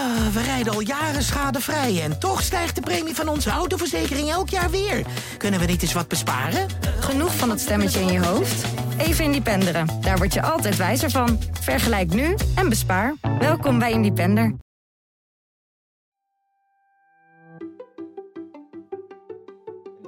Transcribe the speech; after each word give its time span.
Ah, 0.00 0.26
we 0.32 0.42
rijden 0.42 0.72
al 0.72 0.80
jaren 0.80 1.22
schadevrij 1.22 2.02
en 2.02 2.18
toch 2.18 2.42
stijgt 2.42 2.74
de 2.74 2.80
premie 2.80 3.14
van 3.14 3.28
onze 3.28 3.50
autoverzekering 3.50 4.28
elk 4.28 4.48
jaar 4.48 4.70
weer. 4.70 5.06
Kunnen 5.38 5.60
we 5.60 5.66
niet 5.66 5.82
eens 5.82 5.92
wat 5.92 6.08
besparen? 6.08 6.68
Genoeg 7.00 7.36
van 7.36 7.48
dat 7.48 7.60
stemmetje 7.60 8.00
in 8.00 8.12
je 8.12 8.24
hoofd? 8.26 8.64
Even 8.98 9.24
Independeren. 9.24 9.86
Daar 10.00 10.16
word 10.16 10.34
je 10.34 10.42
altijd 10.42 10.76
wijzer 10.76 11.10
van. 11.10 11.38
Vergelijk 11.52 12.14
nu 12.14 12.34
en 12.56 12.68
bespaar. 12.68 13.14
Welkom 13.38 13.78
bij 13.78 13.92
Independer. 13.92 14.54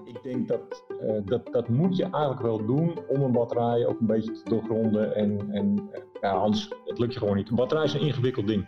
Ik 0.04 0.22
denk 0.22 0.48
dat, 0.48 0.84
uh, 1.02 1.20
dat 1.24 1.52
dat 1.52 1.68
moet 1.68 1.96
je 1.96 2.02
eigenlijk 2.02 2.42
wel 2.42 2.66
doen 2.66 2.98
om 3.08 3.22
een 3.22 3.32
batterij 3.32 3.86
ook 3.86 4.00
een 4.00 4.06
beetje 4.06 4.32
te 4.32 4.50
doorgronden. 4.50 5.14
En, 5.14 5.48
en 5.52 5.90
uh, 5.92 5.98
ja, 6.20 6.30
anders 6.30 6.70
het 6.84 6.98
lukt 6.98 7.12
je 7.12 7.18
gewoon 7.18 7.36
niet. 7.36 7.48
Een 7.50 7.56
batterij 7.56 7.84
is 7.84 7.94
een 7.94 8.00
ingewikkeld 8.00 8.46
ding. 8.46 8.66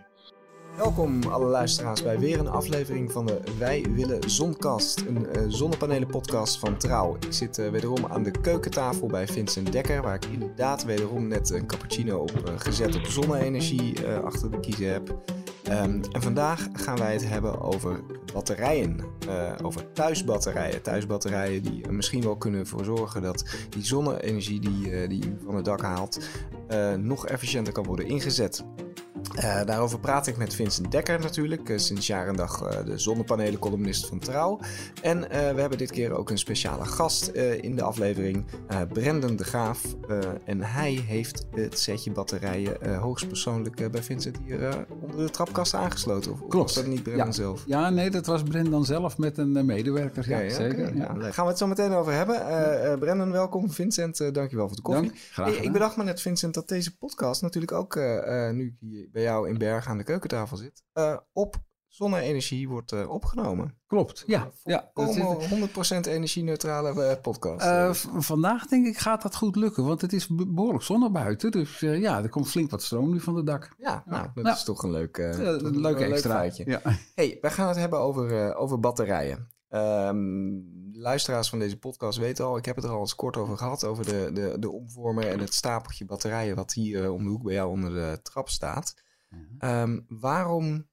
Welkom 0.77 1.23
alle 1.23 1.47
luisteraars 1.47 2.03
bij 2.03 2.19
weer 2.19 2.39
een 2.39 2.49
aflevering 2.49 3.13
van 3.13 3.27
de 3.27 3.41
Wij 3.59 3.87
Willen 3.95 4.31
Zonkast, 4.31 5.01
een 5.01 5.27
uh, 5.37 5.43
zonnepanelenpodcast 5.49 6.59
van 6.59 6.77
Trouw. 6.77 7.15
Ik 7.15 7.33
zit 7.33 7.59
uh, 7.59 7.71
wederom 7.71 8.07
aan 8.07 8.23
de 8.23 8.31
keukentafel 8.31 9.07
bij 9.07 9.27
Vincent 9.27 9.73
Dekker, 9.73 10.03
waar 10.03 10.15
ik 10.15 10.25
inderdaad 10.25 10.85
wederom 10.85 11.29
net 11.29 11.51
een 11.51 11.67
cappuccino 11.67 12.19
op 12.19 12.49
uh, 12.49 12.55
gezet 12.57 12.97
op 12.97 13.05
zonne-energie 13.05 14.07
achter 14.09 14.51
de 14.51 14.61
kiezer 14.61 14.93
heb. 14.93 15.09
Um, 15.69 16.01
en 16.13 16.23
vandaag 16.23 16.69
gaan 16.73 16.99
wij 16.99 17.13
het 17.13 17.29
hebben 17.29 17.61
over 17.61 18.01
batterijen, 18.33 19.01
over 19.63 19.93
thuisbatterijen. 19.93 20.83
Thuisbatterijen 20.83 21.63
die 21.63 21.89
misschien 21.89 22.23
wel 22.23 22.37
kunnen 22.37 22.61
ervoor 22.61 22.85
zorgen 22.85 23.23
dat 23.23 23.45
die 23.69 23.85
zonne-energie 23.85 24.61
die, 24.61 25.07
die 25.07 25.27
u 25.27 25.37
van 25.45 25.55
het 25.55 25.65
dak 25.65 25.81
haalt 25.81 26.19
nog 26.99 27.27
efficiënter 27.27 27.73
kan 27.73 27.85
worden 27.85 28.07
ingezet. 28.07 28.65
Uh, 29.35 29.65
daarover 29.65 29.99
praat 30.01 30.27
ik 30.27 30.37
met 30.37 30.55
Vincent 30.55 30.91
Dekker 30.91 31.21
natuurlijk, 31.21 31.69
uh, 31.69 31.79
sinds 31.79 32.07
jaar 32.07 32.29
en 32.29 32.37
dag 32.37 32.63
uh, 32.63 32.85
de 32.85 32.99
zonnepanelen-columnist 32.99 34.07
van 34.07 34.19
Trouw. 34.19 34.61
En 35.03 35.21
we 35.29 35.61
hebben 35.61 35.79
dit 35.79 35.91
keer 35.91 36.13
ook 36.13 36.31
een 36.31 36.39
speciale 36.39 36.85
gast 36.85 37.27
in 37.61 37.77
de 37.77 37.83
aflevering, 37.83 38.45
Brendan 38.93 39.37
de 39.37 39.45
Graaf. 39.45 39.83
en 40.45 40.61
hij 40.61 40.93
heeft 41.07 41.47
het 41.51 41.79
setje 41.79 42.13
batterijen 42.13 42.97
hoogstpersoonlijk 42.97 43.91
bij 43.91 44.03
Vincent 44.03 44.39
hier 44.45 44.87
onder 45.01 45.27
de 45.27 45.31
trapkast 45.31 45.75
aangesloten. 45.75 46.33
Of, 46.33 46.39
Klopt. 46.39 46.55
was 46.55 46.75
dat 46.75 46.87
niet 46.87 47.03
Brendan 47.03 47.27
ja. 47.27 47.33
zelf? 47.33 47.65
Ja, 47.67 47.91
nee, 47.91 48.11
dat 48.11 48.27
was 48.27 48.43
Brendan 48.43 48.85
zelf 48.85 49.19
met 49.19 49.39
een 49.39 49.67
medewerker. 49.67 50.29
Ja, 50.29 50.39
ja, 50.39 50.51
zeker. 50.51 50.89
Okay, 50.89 50.97
ja. 50.97 51.13
Daar 51.13 51.33
gaan 51.33 51.45
we 51.45 51.51
het 51.51 51.59
zo 51.59 51.67
meteen 51.67 51.93
over 51.93 52.13
hebben. 52.13 52.99
Brendan, 52.99 53.31
welkom. 53.31 53.71
Vincent, 53.71 54.35
dankjewel 54.35 54.67
voor 54.67 54.77
de 54.77 54.83
koffie. 54.83 55.09
Dank, 55.09 55.19
graag 55.31 55.57
hey, 55.57 55.65
ik 55.65 55.73
bedacht 55.73 55.97
me 55.97 56.05
net, 56.05 56.21
Vincent, 56.21 56.55
dat 56.55 56.69
deze 56.69 56.97
podcast 56.97 57.43
natuurlijk 57.43 57.73
ook 57.73 58.01
nu 58.53 58.77
hier 58.81 59.09
bij 59.13 59.23
jou 59.25 59.49
in 59.49 59.59
Bergen 59.59 59.91
aan 59.91 59.99
de 59.99 60.05
keukentafel 60.05 60.57
zit, 60.57 60.83
uh, 60.95 61.17
op 61.33 61.57
zonne-energie 61.89 62.69
wordt 62.69 62.93
uh, 62.93 63.11
opgenomen. 63.11 63.79
Klopt, 63.87 64.25
ja. 64.27 64.51
ja 64.65 64.91
Komen 64.95 65.39
100% 66.05 66.09
energie-neutrale 66.09 66.95
uh, 66.95 67.23
podcast. 67.23 67.67
Uh, 67.67 67.93
vandaag 68.23 68.67
denk 68.67 68.87
ik 68.87 68.99
gaat 68.99 69.23
dat 69.23 69.37
goed 69.37 69.57
lukken, 69.57 69.85
want 69.85 70.01
het 70.01 70.13
is 70.13 70.29
behoorlijk 70.31 70.85
zonnig 70.85 71.11
buiten. 71.11 71.51
Dus 71.51 71.81
ja, 71.81 72.23
er 72.23 72.29
komt 72.29 72.49
flink 72.49 72.71
wat 72.71 72.83
stroom 72.83 73.11
nu 73.11 73.21
van 73.21 73.37
het 73.37 73.47
dak. 73.47 73.75
Ja, 73.79 74.03
nou, 74.07 74.29
dat 74.35 74.47
ja. 74.47 74.53
is 74.53 74.65
toch 74.65 74.83
een 74.83 74.91
leuk, 74.91 75.17
een 75.17 75.81
leuk 75.81 75.99
extraatje. 75.99 76.65
Leuk 76.65 76.81
ja. 76.85 76.99
hey, 77.15 77.39
wij 77.41 77.51
gaan 77.51 77.69
het 77.69 77.77
hebben 77.77 77.99
over, 77.99 78.55
over 78.55 78.81
batterijen. 78.81 79.49
Um, 79.71 80.85
luisteraars 80.93 81.49
van 81.49 81.59
deze 81.59 81.79
podcast 81.79 82.19
weten 82.19 82.45
al, 82.45 82.57
ik 82.57 82.65
heb 82.65 82.77
het 82.77 82.85
er 82.85 82.91
al 82.91 83.01
eens 83.01 83.15
kort 83.15 83.37
over 83.37 83.57
gehad, 83.57 83.85
over 83.85 84.05
de, 84.05 84.31
de, 84.33 84.57
de 84.59 84.71
omvormer 84.71 85.29
en 85.29 85.39
het 85.39 85.55
stapeltje 85.55 86.05
batterijen 86.05 86.57
wat 86.57 86.73
hier 86.73 87.11
om 87.11 87.25
de 87.25 87.31
hoek 87.31 87.43
bij 87.43 87.55
jou 87.55 87.71
onder 87.71 87.91
de 87.91 88.19
trap 88.23 88.49
staat. 88.49 88.95
Um, 89.61 90.05
waarom, 90.09 90.89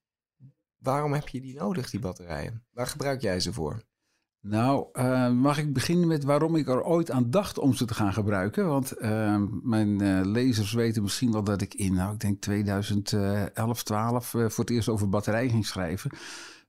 waarom 0.78 1.14
heb 1.14 1.28
je 1.28 1.42
die 1.42 1.56
nodig, 1.56 1.90
die 1.90 2.00
batterijen? 2.00 2.66
Waar 2.72 2.88
gebruik 2.88 3.22
jij 3.22 3.40
ze 3.40 3.54
voor? 3.54 3.84
Nou, 4.42 4.88
uh, 4.94 5.30
mag 5.30 5.58
ik 5.58 5.74
beginnen 5.74 6.08
met 6.08 6.24
waarom 6.24 6.56
ik 6.56 6.68
er 6.68 6.84
ooit 6.84 7.12
aan 7.12 7.30
dacht 7.30 7.58
om 7.58 7.74
ze 7.74 7.86
te 7.86 7.94
gaan 7.94 8.14
gebruiken? 8.14 8.68
Want 8.68 9.02
uh, 9.02 9.44
mijn 9.62 10.02
uh, 10.04 10.20
lezers 10.24 10.74
weten 10.74 11.02
misschien 11.02 11.32
wel 11.32 11.44
dat 11.44 11.62
ik 11.62 11.74
in, 11.74 11.94
nou, 11.94 12.14
ik 12.14 12.20
denk 12.20 12.42
2011, 12.42 13.84
12 13.84 14.34
uh, 14.34 14.50
voor 14.50 14.64
het 14.64 14.74
eerst 14.74 14.90
over 14.90 15.10
batterijen 15.10 15.50
ging 15.50 15.66
schrijven. 15.66 16.12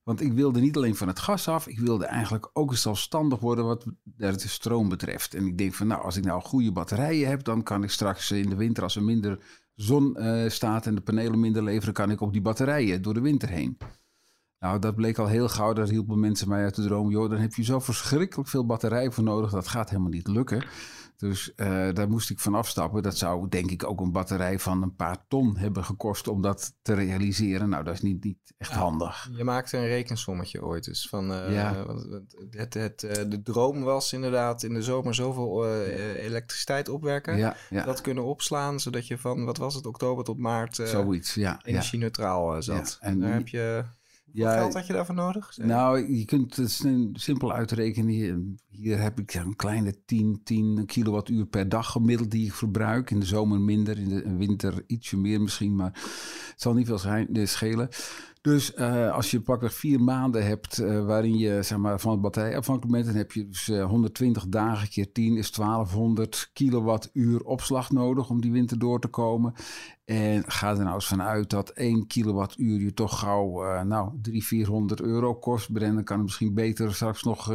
Want 0.03 0.21
ik 0.21 0.33
wilde 0.33 0.59
niet 0.59 0.75
alleen 0.75 0.95
van 0.95 1.07
het 1.07 1.19
gas 1.19 1.47
af, 1.47 1.67
ik 1.67 1.79
wilde 1.79 2.05
eigenlijk 2.05 2.49
ook 2.53 2.71
eens 2.71 2.81
zelfstandig 2.81 3.39
worden 3.39 3.65
wat 3.65 3.85
de 4.03 4.37
stroom 4.37 4.89
betreft. 4.89 5.33
En 5.33 5.45
ik 5.45 5.57
denk 5.57 5.73
van, 5.73 5.87
nou, 5.87 6.03
als 6.03 6.17
ik 6.17 6.23
nou 6.23 6.41
goede 6.41 6.71
batterijen 6.71 7.29
heb, 7.29 7.43
dan 7.43 7.63
kan 7.63 7.83
ik 7.83 7.89
straks 7.89 8.31
in 8.31 8.49
de 8.49 8.55
winter, 8.55 8.83
als 8.83 8.95
er 8.95 9.03
minder 9.03 9.39
zon 9.75 10.15
uh, 10.19 10.49
staat 10.49 10.85
en 10.85 10.95
de 10.95 11.01
panelen 11.01 11.39
minder 11.39 11.63
leveren, 11.63 11.93
kan 11.93 12.11
ik 12.11 12.21
op 12.21 12.33
die 12.33 12.41
batterijen 12.41 13.01
door 13.01 13.13
de 13.13 13.21
winter 13.21 13.49
heen. 13.49 13.77
Nou, 14.59 14.79
dat 14.79 14.95
bleek 14.95 15.17
al 15.17 15.27
heel 15.27 15.49
gauw. 15.49 15.73
Daar 15.73 15.87
hielpen 15.87 16.19
mensen 16.19 16.49
mij 16.49 16.63
uit 16.63 16.75
de 16.75 16.83
droom. 16.83 17.09
Joh, 17.09 17.29
dan 17.29 17.39
heb 17.39 17.53
je 17.53 17.63
zo 17.63 17.79
verschrikkelijk 17.79 18.49
veel 18.49 18.65
batterijen 18.65 19.13
voor 19.13 19.23
nodig. 19.23 19.51
Dat 19.51 19.67
gaat 19.67 19.89
helemaal 19.89 20.11
niet 20.11 20.27
lukken. 20.27 20.65
Dus 21.23 21.51
uh, 21.55 21.93
daar 21.93 22.09
moest 22.09 22.29
ik 22.29 22.39
van 22.39 22.55
afstappen. 22.55 23.03
Dat 23.03 23.17
zou 23.17 23.49
denk 23.49 23.71
ik 23.71 23.83
ook 23.83 23.99
een 23.99 24.11
batterij 24.11 24.59
van 24.59 24.81
een 24.81 24.95
paar 24.95 25.25
ton 25.27 25.57
hebben 25.57 25.83
gekost 25.83 26.27
om 26.27 26.41
dat 26.41 26.75
te 26.81 26.93
realiseren. 26.93 27.69
Nou, 27.69 27.83
dat 27.83 27.93
is 27.93 28.01
niet, 28.01 28.23
niet 28.23 28.53
echt 28.57 28.71
ja, 28.71 28.77
handig. 28.77 29.29
Je 29.31 29.43
maakte 29.43 29.77
een 29.77 29.87
rekensommetje 29.87 30.63
ooit. 30.63 30.83
Dus 30.83 31.09
van 31.09 31.31
uh, 31.31 31.53
ja. 31.53 31.85
het, 32.49 32.73
het, 32.73 33.01
het, 33.01 33.31
de 33.31 33.41
droom 33.41 33.81
was 33.81 34.13
inderdaad 34.13 34.63
in 34.63 34.73
de 34.73 34.81
zomer 34.81 35.15
zoveel 35.15 35.65
uh, 35.67 36.23
elektriciteit 36.23 36.89
opwekken. 36.89 37.37
Ja, 37.37 37.55
ja. 37.69 37.85
Dat 37.85 38.01
kunnen 38.01 38.23
opslaan, 38.23 38.79
zodat 38.79 39.07
je 39.07 39.17
van, 39.17 39.45
wat 39.45 39.57
was 39.57 39.75
het, 39.75 39.85
oktober 39.85 40.23
tot 40.23 40.37
maart 40.37 40.75
Zoiets, 40.75 41.33
ja, 41.33 41.59
energie-neutraal 41.63 42.61
zat. 42.61 42.97
En 42.99 43.19
daar 43.19 43.33
heb 43.33 43.47
je... 43.47 43.83
Ja, 44.33 44.57
geld 44.57 44.73
had 44.73 44.87
je 44.87 44.93
daarvoor 44.93 45.15
nodig? 45.15 45.57
Nou, 45.57 46.13
je 46.13 46.25
kunt 46.25 46.55
het 46.55 46.85
simpel 47.13 47.53
uitrekenen. 47.53 48.09
Hier, 48.09 48.39
hier 48.69 48.99
heb 48.99 49.19
ik 49.19 49.33
een 49.33 49.55
kleine 49.55 50.03
10, 50.05 50.41
10 50.43 50.85
kilowattuur 50.85 51.45
per 51.45 51.69
dag 51.69 51.91
gemiddeld 51.91 52.31
die 52.31 52.45
ik 52.45 52.53
verbruik. 52.53 53.11
In 53.11 53.19
de 53.19 53.25
zomer 53.25 53.61
minder, 53.61 53.97
in 53.97 54.09
de 54.09 54.35
winter 54.37 54.83
ietsje 54.87 55.17
meer 55.17 55.41
misschien, 55.41 55.75
maar 55.75 56.01
het 56.53 56.61
zal 56.61 56.73
niet 56.73 56.87
veel 56.87 57.45
schelen. 57.47 57.89
Dus 58.43 58.73
uh, 58.75 59.11
als 59.11 59.31
je 59.31 59.41
pakweg 59.41 59.73
vier 59.73 60.01
maanden 60.01 60.45
hebt 60.45 60.79
uh, 60.79 61.05
waarin 61.05 61.37
je 61.37 61.61
zeg 61.61 61.77
maar, 61.77 61.99
van 61.99 62.11
het 62.11 62.21
batterij 62.21 62.57
afhankelijk 62.57 62.93
bent, 62.93 63.05
dan 63.05 63.15
heb 63.15 63.31
je 63.31 63.47
dus 63.47 63.67
uh, 63.67 63.85
120 63.85 64.47
dagen 64.47 64.89
keer 64.89 65.11
10 65.11 65.37
is 65.37 65.51
1200 65.51 66.49
kilowattuur 66.53 67.43
opslag 67.43 67.91
nodig 67.91 68.29
om 68.29 68.41
die 68.41 68.51
winter 68.51 68.79
door 68.79 68.99
te 68.99 69.07
komen. 69.07 69.53
En 70.05 70.43
ga 70.47 70.69
er 70.69 70.83
nou 70.83 70.93
eens 70.93 71.07
vanuit 71.07 71.49
dat 71.49 71.69
1 71.69 72.07
kilowattuur 72.07 72.79
je 72.79 72.93
toch 72.93 73.19
gauw 73.19 73.83
nou, 73.83 74.11
300, 74.21 74.45
400 74.45 75.01
euro 75.01 75.35
kost. 75.35 75.73
Brennan 75.73 76.03
kan 76.03 76.15
het 76.15 76.25
misschien 76.25 76.53
beter 76.53 76.95
straks 76.95 77.23
nog 77.23 77.53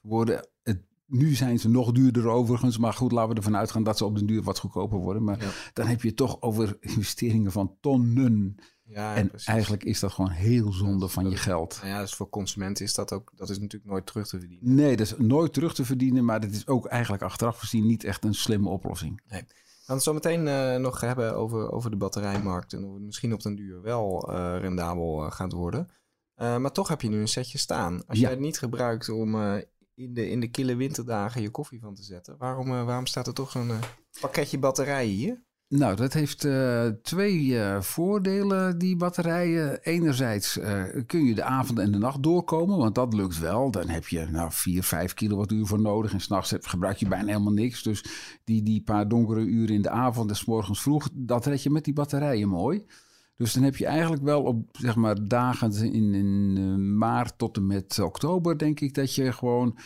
worden. 0.00 0.48
Het, 0.62 0.82
nu 1.12 1.34
zijn 1.34 1.58
ze 1.58 1.68
nog 1.68 1.92
duurder 1.92 2.28
overigens. 2.28 2.78
Maar 2.78 2.92
goed, 2.92 3.12
laten 3.12 3.30
we 3.30 3.36
ervan 3.36 3.56
uitgaan 3.56 3.82
dat 3.82 3.98
ze 3.98 4.04
op 4.04 4.16
de 4.18 4.24
duur 4.24 4.42
wat 4.42 4.58
goedkoper 4.58 4.98
worden. 4.98 5.24
Maar 5.24 5.40
ja. 5.40 5.50
dan 5.72 5.86
heb 5.86 6.02
je 6.02 6.08
het 6.08 6.16
toch 6.16 6.40
over 6.40 6.76
investeringen 6.80 7.52
van 7.52 7.76
tonnen. 7.80 8.54
Ja, 8.84 9.14
en 9.14 9.28
precies. 9.28 9.46
eigenlijk 9.48 9.84
is 9.84 10.00
dat 10.00 10.12
gewoon 10.12 10.30
heel 10.30 10.72
zonde 10.72 11.08
van 11.08 11.30
je 11.30 11.36
geld. 11.36 11.80
Ja, 11.84 12.00
dus 12.00 12.14
voor 12.14 12.28
consumenten 12.28 12.84
is 12.84 12.94
dat 12.94 13.12
ook, 13.12 13.32
dat 13.36 13.50
is 13.50 13.58
natuurlijk 13.58 13.90
nooit 13.90 14.06
terug 14.06 14.28
te 14.28 14.38
verdienen. 14.38 14.74
Nee, 14.74 14.96
dat 14.96 15.06
is 15.06 15.14
nooit 15.18 15.52
terug 15.52 15.74
te 15.74 15.84
verdienen, 15.84 16.24
maar 16.24 16.40
dat 16.40 16.50
is 16.50 16.66
ook 16.66 16.86
eigenlijk 16.86 17.22
achteraf 17.22 17.58
gezien 17.58 17.86
niet 17.86 18.04
echt 18.04 18.24
een 18.24 18.34
slimme 18.34 18.68
oplossing. 18.68 19.20
Nee. 19.28 19.44
We 19.48 19.88
gaan 19.88 19.94
het 19.96 20.04
zo 20.04 20.12
meteen 20.12 20.46
uh, 20.46 20.76
nog 20.76 21.00
hebben 21.00 21.36
over, 21.36 21.70
over 21.72 21.90
de 21.90 21.96
batterijmarkt 21.96 22.72
en 22.72 22.84
of 22.84 22.94
het 22.94 23.02
misschien 23.02 23.32
op 23.32 23.42
den 23.42 23.54
duur 23.54 23.82
wel 23.82 24.30
uh, 24.30 24.56
rendabel 24.60 25.24
uh, 25.24 25.32
gaat 25.32 25.52
worden. 25.52 25.88
Maar 26.36 26.72
toch 26.72 26.88
heb 26.88 27.00
je 27.00 27.08
nu 27.08 27.20
een 27.20 27.28
setje 27.28 27.58
staan. 27.58 27.94
Als 28.06 28.18
Ja. 28.18 28.22
jij 28.22 28.30
het 28.30 28.40
niet 28.40 28.58
gebruikt 28.58 29.08
om 29.08 29.36
in, 30.02 30.14
de, 30.14 30.30
in 30.30 30.40
de 30.40 30.50
kille 30.50 30.76
winterdagen 30.76 31.42
je 31.42 31.50
koffie 31.50 31.80
van 31.80 31.94
te 31.94 32.02
zetten, 32.02 32.36
waarom, 32.38 32.68
uh, 32.68 32.84
waarom 32.84 33.06
staat 33.06 33.26
er 33.26 33.34
toch 33.34 33.50
zo'n 33.50 33.68
uh, 33.68 33.78
pakketje 34.20 34.58
batterijen 34.58 35.14
hier? 35.14 35.42
Nou, 35.68 35.96
dat 35.96 36.12
heeft 36.12 36.44
uh, 36.44 36.86
twee 37.02 37.58
voordelen, 37.80 38.78
die 38.78 38.96
batterijen. 38.96 39.82
Enerzijds 39.82 40.58
kun 41.06 41.24
je 41.24 41.34
de 41.34 41.42
avond 41.42 41.78
en 41.78 41.92
de 41.92 41.98
nacht 41.98 42.22
doorkomen, 42.22 42.78
want 42.78 42.94
dat 42.94 43.14
lukt 43.14 43.38
wel. 43.38 43.70
Dan 43.70 43.88
heb 43.88 44.08
je 44.08 44.26
nou 44.30 44.50
4, 44.52 44.82
5 44.82 45.14
kilowattuur 45.14 45.66
voor 45.66 45.80
nodig. 45.80 46.12
En 46.12 46.20
s'nachts 46.20 46.54
gebruik 46.60 46.96
je 46.96 47.08
bijna 47.08 47.26
helemaal 47.26 47.52
niks. 47.52 47.82
Dus 47.82 48.04
die, 48.44 48.62
die 48.62 48.82
paar 48.82 49.08
donkere 49.08 49.40
uren 49.40 49.74
in 49.74 49.82
de 49.82 49.90
avond 49.90 50.30
en 50.30 50.36
s 50.36 50.44
morgens 50.44 50.82
vroeg, 50.82 51.08
dat 51.12 51.46
red 51.46 51.62
je 51.62 51.70
met 51.70 51.84
die 51.84 51.94
batterijen 51.94 52.48
mooi. 52.48 52.84
Dus 53.36 53.52
dan 53.52 53.62
heb 53.62 53.76
je 53.76 53.86
eigenlijk 53.86 54.22
wel 54.22 54.42
op 54.42 54.76
zeg 54.78 54.96
maar, 54.96 55.28
dagen 55.28 55.92
in, 55.92 56.14
in 56.14 56.98
maart 56.98 57.38
tot 57.38 57.56
en 57.56 57.66
met 57.66 57.98
oktober, 57.98 58.58
denk 58.58 58.80
ik, 58.80 58.94
dat 58.94 59.14
je 59.14 59.32
gewoon 59.32 59.78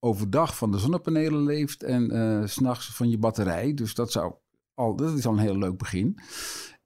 overdag 0.00 0.56
van 0.56 0.70
de 0.70 0.78
zonnepanelen 0.78 1.42
leeft 1.42 1.82
en 1.82 2.14
uh, 2.14 2.46
s'nachts 2.46 2.94
van 2.94 3.10
je 3.10 3.18
batterij. 3.18 3.74
Dus 3.74 3.94
dat 3.94 4.12
zou 4.12 4.34
al, 4.74 4.96
dat 4.96 5.18
is 5.18 5.26
al 5.26 5.32
een 5.32 5.38
heel 5.38 5.58
leuk 5.58 5.78
begin. 5.78 6.18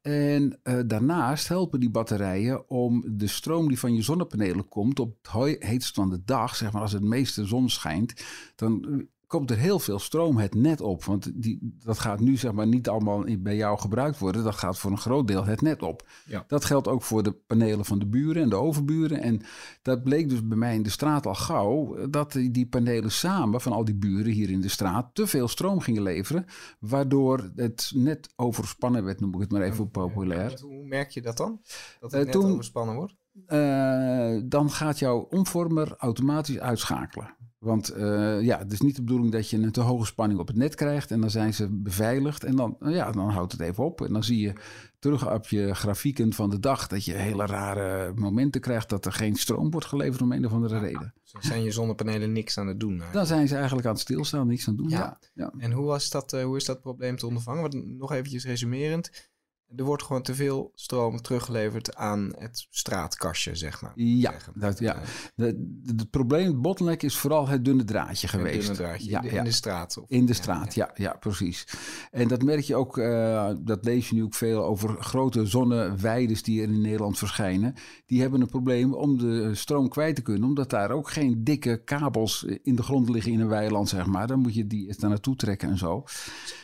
En 0.01 0.61
uh, 0.63 0.81
daarnaast 0.87 1.49
helpen 1.49 1.81
die 1.81 1.91
batterijen 1.91 2.69
om 2.71 3.05
de 3.07 3.27
stroom 3.27 3.69
die 3.69 3.79
van 3.79 3.95
je 3.95 4.03
zonnepanelen 4.03 4.69
komt 4.69 5.01
op 5.01 5.17
het 5.23 5.63
heetst 5.63 5.95
van 5.95 6.11
de 6.11 6.23
dag, 6.25 6.57
zeg 6.57 6.73
maar 6.73 6.83
als 6.83 6.93
het 6.93 7.03
meeste 7.03 7.47
zon 7.47 7.69
schijnt, 7.71 8.25
dan 8.55 9.07
komt 9.27 9.51
er 9.51 9.57
heel 9.57 9.79
veel 9.79 9.99
stroom 9.99 10.37
het 10.37 10.55
net 10.55 10.81
op. 10.81 11.05
Want 11.05 11.43
die, 11.43 11.75
dat 11.85 11.99
gaat 11.99 12.21
nu 12.21 12.37
zeg 12.37 12.53
maar 12.53 12.67
niet 12.67 12.89
allemaal 12.89 13.25
bij 13.39 13.57
jou 13.57 13.79
gebruikt 13.79 14.19
worden. 14.19 14.45
Dat 14.45 14.55
gaat 14.55 14.79
voor 14.79 14.91
een 14.91 14.99
groot 14.99 15.27
deel 15.29 15.45
het 15.45 15.61
net 15.61 15.83
op. 15.83 16.09
Ja. 16.27 16.45
Dat 16.47 16.65
geldt 16.65 16.89
ook 16.89 17.03
voor 17.03 17.23
de 17.23 17.33
panelen 17.33 17.85
van 17.85 17.99
de 17.99 18.07
buren 18.07 18.43
en 18.43 18.49
de 18.49 18.57
overburen. 18.57 19.21
En 19.23 19.41
dat 19.83 20.03
bleek 20.03 20.29
dus 20.29 20.47
bij 20.47 20.57
mij 20.57 20.75
in 20.75 20.83
de 20.83 20.91
straat 20.91 21.27
al 21.27 21.35
gauw... 21.35 22.07
dat 22.11 22.33
die 22.33 22.67
panelen 22.67 23.13
samen 23.13 23.61
van 23.61 23.73
al 23.73 23.85
die 23.85 23.95
buren 23.97 24.33
hier 24.33 24.51
in 24.51 24.61
de 24.61 24.69
straat... 24.69 25.11
te 25.15 25.27
veel 25.27 25.49
stroom 25.49 25.81
gingen 25.81 26.03
leveren. 26.03 26.45
Waardoor 26.81 27.51
het 27.57 27.91
net 27.95 28.29
overspannen 28.37 29.05
werd, 29.05 29.21
noem 29.21 29.35
ik 29.35 29.41
het 29.41 29.51
maar 29.51 29.63
even 29.63 29.91
populair. 29.91 30.49
Want 30.49 30.61
Hoe 30.61 30.87
merk 30.87 31.11
je 31.11 31.23
dat 31.23 31.37
dan? 31.37 31.61
Dat 32.01 32.13
Eh, 32.13 32.19
het 32.19 32.29
net 32.29 32.41
toen- 32.41 32.51
overspannen 32.53 32.95
wordt? 32.95 33.15
Eh, 33.47 34.37
dan 34.45 34.71
gaat 34.71 34.99
jouw 34.99 35.19
omvormer 35.31 35.95
automatisch 35.97 36.59
uitschakelen. 36.59 37.36
Want 37.59 37.89
eh, 37.89 38.43
ja, 38.43 38.59
het 38.59 38.73
is 38.73 38.81
niet 38.81 38.97
de 38.97 39.03
bedoeling 39.03 39.33
dat 39.33 39.51
je 39.51 39.57
een 39.57 39.73
te 39.73 39.81
hoge 39.81 40.07
spanning 40.07 40.41
op 40.41 40.47
het 40.47 40.57
net 40.57 40.75
krijgt. 40.75 41.11
En 41.11 41.21
dan 41.21 41.31
zijn 41.31 41.55
ze 41.55 41.69
beveiligd. 41.71 42.45
En 42.45 42.57
dan, 42.57 42.77
nou 42.81 42.95
ja, 42.95 43.13
dan 43.13 43.29
houdt 43.29 43.53
het 43.53 43.61
even 43.61 43.85
op. 43.85 44.01
En 44.01 44.13
dan 44.13 44.25
zie 44.25 44.39
je 44.41 44.53
terug 44.99 45.33
op 45.33 45.49
je 45.49 45.75
grafieken 45.75 46.33
van 46.33 46.51
de 46.51 46.61
dag 46.61 46.87
dat 46.87 47.05
je 47.05 47.13
hele 47.13 47.47
rare 47.47 48.13
momenten 48.15 48.61
krijgt 48.61 48.89
dat 48.89 49.05
er 49.05 49.13
geen 49.13 49.37
stroom 49.37 49.71
wordt 49.71 49.87
geleverd 49.87 50.23
om 50.23 50.33
een 50.33 50.47
of 50.47 50.53
andere 50.53 50.79
reden. 50.79 51.15
Dus 51.23 51.33
dan 51.33 51.43
zijn 51.43 51.63
je 51.63 51.71
zonnepanelen 51.71 52.33
niks 52.33 52.59
aan 52.59 52.67
het 52.67 52.81
doen. 52.81 52.91
eigenlijk. 52.91 53.19
Dan 53.19 53.27
zijn 53.27 53.49
ze 53.49 53.55
eigenlijk 53.55 53.87
aan 53.87 53.93
het 53.93 54.03
stilstaan, 54.03 54.47
niks 54.47 54.69
aan 54.69 54.75
het 54.75 54.83
doen. 54.83 54.93
Ja. 54.93 54.99
Ja. 54.99 55.19
Ja. 55.35 55.53
En 55.59 55.73
hoe, 55.73 55.85
was 55.85 56.11
dat, 56.11 56.33
eh, 56.33 56.45
hoe 56.45 56.57
is 56.57 56.65
dat 56.65 56.81
probleem 56.81 57.17
te 57.17 57.27
ondervangen? 57.27 57.63
Want 57.63 57.87
nog 57.99 58.13
eventjes 58.13 58.45
resumerend. 58.45 59.31
Er 59.77 59.85
wordt 59.85 60.03
gewoon 60.03 60.23
te 60.23 60.35
veel 60.35 60.73
stroom 60.75 61.21
teruggeleverd 61.21 61.95
aan 61.95 62.33
het 62.39 62.67
straatkastje, 62.71 63.57
zeg 63.57 63.83
maar. 63.83 63.93
Ja, 63.95 64.35
dat, 64.55 64.79
ja. 64.79 65.03
Het 65.37 66.11
probleem, 66.11 66.47
het 66.47 66.63
bottleneck, 66.63 67.03
is 67.03 67.17
vooral 67.17 67.49
het 67.49 67.65
dunne 67.65 67.85
draadje 67.85 68.29
geweest. 68.29 68.61
dunne 68.61 68.77
draadje 68.77 69.11
Ja, 69.11 69.23
in, 69.23 69.29
de, 69.29 69.35
ja. 69.35 69.39
in 69.39 69.45
de 69.45 69.53
straat. 69.53 69.99
Of, 69.99 70.05
In 70.09 70.27
de 70.27 70.33
straat, 70.33 70.75
ja, 70.75 70.91
ja, 70.95 71.13
precies. 71.13 71.67
En 72.11 72.29
dat 72.29 72.43
merk 72.43 72.61
je 72.61 72.77
ook, 72.77 72.99
eh, 72.99 73.51
dat 73.59 73.85
lees 73.85 74.09
je 74.09 74.15
nu 74.15 74.23
ook 74.23 74.35
veel 74.35 74.65
over 74.65 75.03
grote 75.03 75.47
zonneweiden 75.47 76.43
die 76.43 76.63
er 76.63 76.69
in 76.69 76.81
Nederland 76.81 77.19
verschijnen. 77.19 77.75
Die 78.07 78.21
hebben 78.21 78.41
een 78.41 78.47
probleem 78.47 78.95
om 78.95 79.19
de 79.19 79.55
stroom 79.55 79.89
kwijt 79.89 80.15
te 80.15 80.23
kunnen, 80.23 80.49
omdat 80.49 80.71
daar 80.71 80.91
ook 80.91 81.11
geen 81.11 81.45
dikke 81.45 81.83
kabels 81.85 82.45
in 82.63 82.77
de 82.77 82.83
grond 82.83 83.09
liggen 83.09 83.33
in 83.33 83.41
een 83.41 83.49
weiland, 83.49 83.89
zeg 83.89 84.07
maar. 84.07 84.27
Dan 84.27 84.39
moet 84.39 84.55
je 84.55 84.67
die 84.67 84.87
eens 84.87 84.97
daar 84.97 85.11
naartoe 85.11 85.37
trekken 85.37 85.69
en 85.69 85.79
zo. 85.79 86.05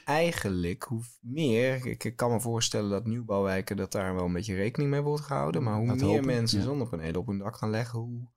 Eigenlijk, 0.05 0.83
hoe 0.83 1.03
meer, 1.21 1.87
ik 1.87 2.13
kan 2.17 2.31
me 2.31 2.41
voorstellen 2.41 2.92
dat 2.93 3.07
nieuwbouwwijken 3.07 3.77
dat 3.77 3.93
daar 3.93 4.15
wel 4.15 4.25
een 4.25 4.33
beetje 4.33 4.55
rekening 4.55 4.91
mee 4.91 5.01
wordt 5.01 5.25
gehouden. 5.25 5.63
Maar 5.63 5.77
hoe 5.77 5.87
Dat 5.87 6.01
meer 6.01 6.25
mensen 6.25 6.59
ja. 6.59 6.65
zonnepanelen 6.65 7.21
op 7.21 7.27
hun 7.27 7.39
dak 7.39 7.57
gaan 7.57 7.71
leggen, 7.71 7.99
hoe 7.99 8.29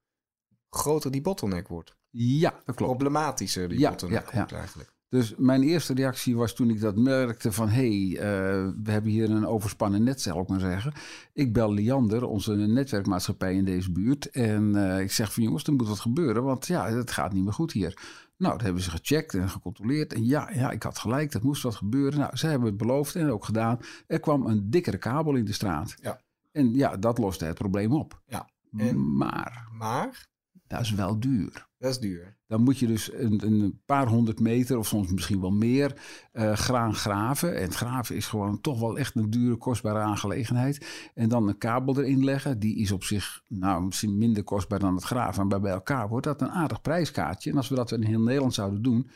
groter 0.69 1.11
die 1.11 1.21
bottleneck 1.21 1.67
wordt. 1.67 1.95
Ja, 2.09 2.49
dat 2.65 2.75
klopt. 2.75 2.97
Problematischer 2.97 3.69
die 3.69 3.79
Ja, 3.79 3.89
bottleneck 3.89 4.29
ja, 4.31 4.37
wordt 4.37 4.51
eigenlijk. 4.51 4.93
Dus 5.09 5.33
mijn 5.37 5.63
eerste 5.63 5.93
reactie 5.93 6.35
was 6.35 6.53
toen 6.53 6.69
ik 6.69 6.79
dat 6.79 6.95
merkte 6.95 7.51
van... 7.51 7.69
hé, 7.69 8.07
hey, 8.07 8.19
eh, 8.19 8.69
we 8.83 8.91
hebben 8.91 9.11
hier 9.11 9.29
een 9.29 9.47
overspannen 9.47 10.03
net, 10.03 10.21
zal 10.21 10.41
ik 10.41 10.47
maar 10.47 10.59
zeggen. 10.59 10.93
Ik 11.33 11.53
bel 11.53 11.73
Liander, 11.73 12.25
onze 12.25 12.55
netwerkmaatschappij 12.55 13.55
in 13.55 13.65
deze 13.65 13.91
buurt. 13.91 14.29
En 14.29 14.75
eh, 14.75 14.99
ik 14.99 15.11
zeg 15.11 15.33
van 15.33 15.43
jongens, 15.43 15.63
er 15.63 15.73
moet 15.73 15.87
wat 15.87 15.99
gebeuren, 15.99 16.43
want 16.43 16.67
ja, 16.67 16.89
het 16.89 17.11
gaat 17.11 17.33
niet 17.33 17.43
meer 17.43 17.53
goed 17.53 17.71
hier. 17.71 17.97
Nou, 18.37 18.53
dat 18.53 18.61
hebben 18.61 18.81
ze 18.81 18.89
gecheckt 18.89 19.33
en 19.33 19.49
gecontroleerd. 19.49 20.13
En 20.13 20.25
ja, 20.25 20.49
ja, 20.53 20.71
ik 20.71 20.83
had 20.83 20.97
gelijk, 20.97 21.33
er 21.33 21.43
moest 21.43 21.63
wat 21.63 21.75
gebeuren. 21.75 22.19
Nou, 22.19 22.35
ze 22.37 22.47
hebben 22.47 22.67
het 22.67 22.77
beloofd 22.77 23.15
en 23.15 23.29
ook 23.29 23.45
gedaan. 23.45 23.79
Er 24.07 24.19
kwam 24.19 24.45
een 24.45 24.69
dikkere 24.69 24.97
kabel 24.97 25.35
in 25.35 25.45
de 25.45 25.53
straat. 25.53 25.95
Ja. 26.01 26.21
En 26.51 26.73
ja, 26.73 26.97
dat 26.97 27.17
loste 27.17 27.45
het 27.45 27.57
probleem 27.57 27.91
op. 27.93 28.21
Ja, 28.25 28.49
en- 28.77 29.17
Maar 29.17 29.67
Maar 29.71 30.27
dat 30.67 30.81
is 30.81 30.91
wel 30.91 31.19
duur. 31.19 31.67
Dat 31.85 31.93
is 31.93 32.09
duur. 32.09 32.35
Dan 32.47 32.61
moet 32.61 32.79
je 32.79 32.87
dus 32.87 33.13
een, 33.13 33.41
een 33.45 33.81
paar 33.85 34.07
honderd 34.07 34.39
meter 34.39 34.77
of 34.77 34.87
soms 34.87 35.11
misschien 35.11 35.41
wel 35.41 35.51
meer 35.51 35.95
eh, 36.31 36.53
graan 36.53 36.95
graven. 36.95 37.55
En 37.55 37.61
het 37.61 37.75
graven 37.75 38.15
is 38.15 38.27
gewoon 38.27 38.61
toch 38.61 38.79
wel 38.79 38.97
echt 38.97 39.15
een 39.15 39.29
dure, 39.29 39.55
kostbare 39.55 39.99
aangelegenheid. 39.99 41.09
En 41.13 41.29
dan 41.29 41.47
een 41.47 41.57
kabel 41.57 41.99
erin 41.99 42.23
leggen. 42.23 42.59
Die 42.59 42.77
is 42.77 42.91
op 42.91 43.03
zich 43.03 43.41
nou, 43.47 43.83
misschien 43.83 44.17
minder 44.17 44.43
kostbaar 44.43 44.79
dan 44.79 44.95
het 44.95 45.03
graven. 45.03 45.47
Maar 45.47 45.61
bij 45.61 45.71
elkaar 45.71 46.07
wordt 46.07 46.25
dat 46.25 46.41
een 46.41 46.51
aardig 46.51 46.81
prijskaartje. 46.81 47.51
En 47.51 47.57
als 47.57 47.69
we 47.69 47.75
dat 47.75 47.91
in 47.91 48.03
heel 48.03 48.21
Nederland 48.21 48.53
zouden 48.53 48.81
doen, 48.81 49.09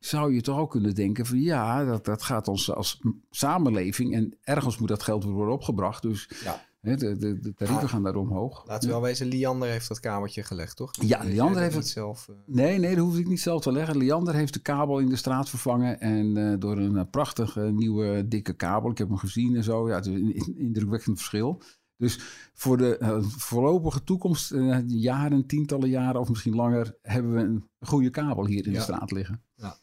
zou 0.00 0.34
je 0.34 0.40
toch 0.40 0.58
ook 0.58 0.70
kunnen 0.70 0.94
denken 0.94 1.26
van 1.26 1.40
ja, 1.40 1.84
dat, 1.84 2.04
dat 2.04 2.22
gaat 2.22 2.48
ons 2.48 2.72
als 2.72 3.00
samenleving. 3.30 4.14
En 4.14 4.36
ergens 4.42 4.78
moet 4.78 4.88
dat 4.88 5.02
geld 5.02 5.24
worden 5.24 5.54
opgebracht. 5.54 6.02
Dus 6.02 6.30
Ja. 6.44 6.66
De, 6.80 6.96
de, 6.96 7.16
de 7.18 7.38
tarieven 7.54 7.74
Maar- 7.74 7.88
gaan 7.88 8.02
daar 8.02 8.14
omhoog. 8.16 8.66
Laten 8.66 8.88
we 8.88 8.94
wel 8.94 9.02
wezen, 9.02 9.26
Liander 9.26 9.68
heeft 9.68 9.88
dat 9.88 10.00
kamertje 10.00 10.42
gelegd, 10.42 10.76
toch? 10.76 10.90
Ja, 11.02 11.18
Dat 11.18 11.26
Liander 11.26 11.62
heeft 11.62 11.74
het- 11.74 11.88
zelf. 11.88 12.28
eh, 12.28 12.34
Nee, 12.46 12.78
nee, 12.78 12.94
dat 12.94 13.04
hoef 13.04 13.16
ik 13.18 13.28
niet 13.28 13.40
zelf 13.40 13.62
te 13.62 13.72
leggen. 13.72 13.96
Liander 13.96 14.34
heeft 14.34 14.52
de 14.52 14.60
kabel 14.60 14.98
in 14.98 15.08
de 15.08 15.16
straat 15.16 15.48
vervangen. 15.48 16.00
En 16.00 16.36
eh, 16.52 16.58
door 16.58 16.78
een 16.78 16.96
eh, 16.96 17.04
prachtige 17.10 17.60
nieuwe 17.60 18.28
dikke 18.28 18.52
kabel. 18.52 18.90
Ik 18.90 18.98
heb 18.98 19.08
hem 19.08 19.16
gezien 19.16 19.56
en 19.56 19.64
zo. 19.64 19.88
Ja, 19.88 19.94
het 19.94 20.06
is 20.06 20.14
een 20.14 20.34
in- 20.34 20.58
indrukwekkend 20.58 21.16
verschil. 21.16 21.62
Dus 21.96 22.18
voor 22.54 22.76
de 22.76 22.96
voorlopige 23.36 24.04
toekomst, 24.04 24.54
jaren, 24.86 25.46
tientallen 25.46 25.88
jaren 25.88 26.20
of 26.20 26.28
misschien 26.28 26.54
langer, 26.54 26.96
hebben 27.02 27.32
we 27.34 27.40
een 27.40 27.64
goede 27.80 28.10
kabel 28.10 28.46
hier 28.46 28.66
in 28.66 28.72
Ja. 28.72 28.76
de 28.76 28.82
straat 28.82 29.10
liggen. 29.10 29.42
Ja. 29.54 29.76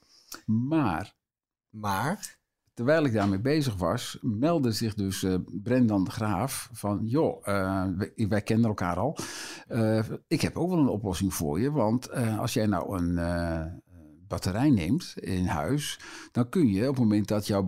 Maar 0.45 1.15
Maar, 1.69 2.37
terwijl 2.75 3.05
ik 3.05 3.13
daarmee 3.13 3.39
bezig 3.39 3.75
was, 3.75 4.17
meldde 4.21 4.71
zich 4.71 4.93
dus 4.93 5.23
eh, 5.23 5.35
Brendan 5.45 6.03
de 6.03 6.11
Graaf 6.11 6.69
van... 6.71 6.99
joh, 7.03 7.47
eh, 7.47 7.85
wij, 7.97 8.27
wij 8.27 8.41
kennen 8.41 8.67
elkaar 8.67 8.97
al. 8.97 9.17
Eh, 9.67 10.03
ik 10.27 10.41
heb 10.41 10.57
ook 10.57 10.69
wel 10.69 10.79
een 10.79 10.87
oplossing 10.87 11.33
voor 11.33 11.59
je. 11.59 11.71
Want 11.71 12.11
als 12.11 12.53
jij 12.53 12.65
nou 12.65 12.97
een 12.97 13.81
batterij 14.27 14.69
neemt 14.69 15.13
in 15.15 15.45
huis... 15.45 15.99
dan 16.31 16.49
kun 16.49 16.67
je 16.67 16.81
op 16.81 16.95
het 16.95 17.03
moment 17.03 17.27
dat 17.27 17.47
jouw 17.47 17.65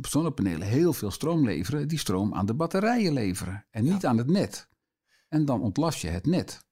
zonnepanelen 0.00 0.66
heel 0.66 0.92
veel 0.92 1.10
stroom 1.10 1.44
leveren... 1.44 1.88
die 1.88 1.98
stroom 1.98 2.34
aan 2.34 2.46
de 2.46 2.54
batterijen 2.54 3.12
leveren 3.12 3.66
en 3.70 3.84
niet 3.84 4.06
aan 4.06 4.18
het 4.18 4.30
net. 4.30 4.68
En 5.28 5.44
dan 5.44 5.60
ontlast 5.60 6.00
je 6.00 6.08
het 6.08 6.26
net. 6.26 6.66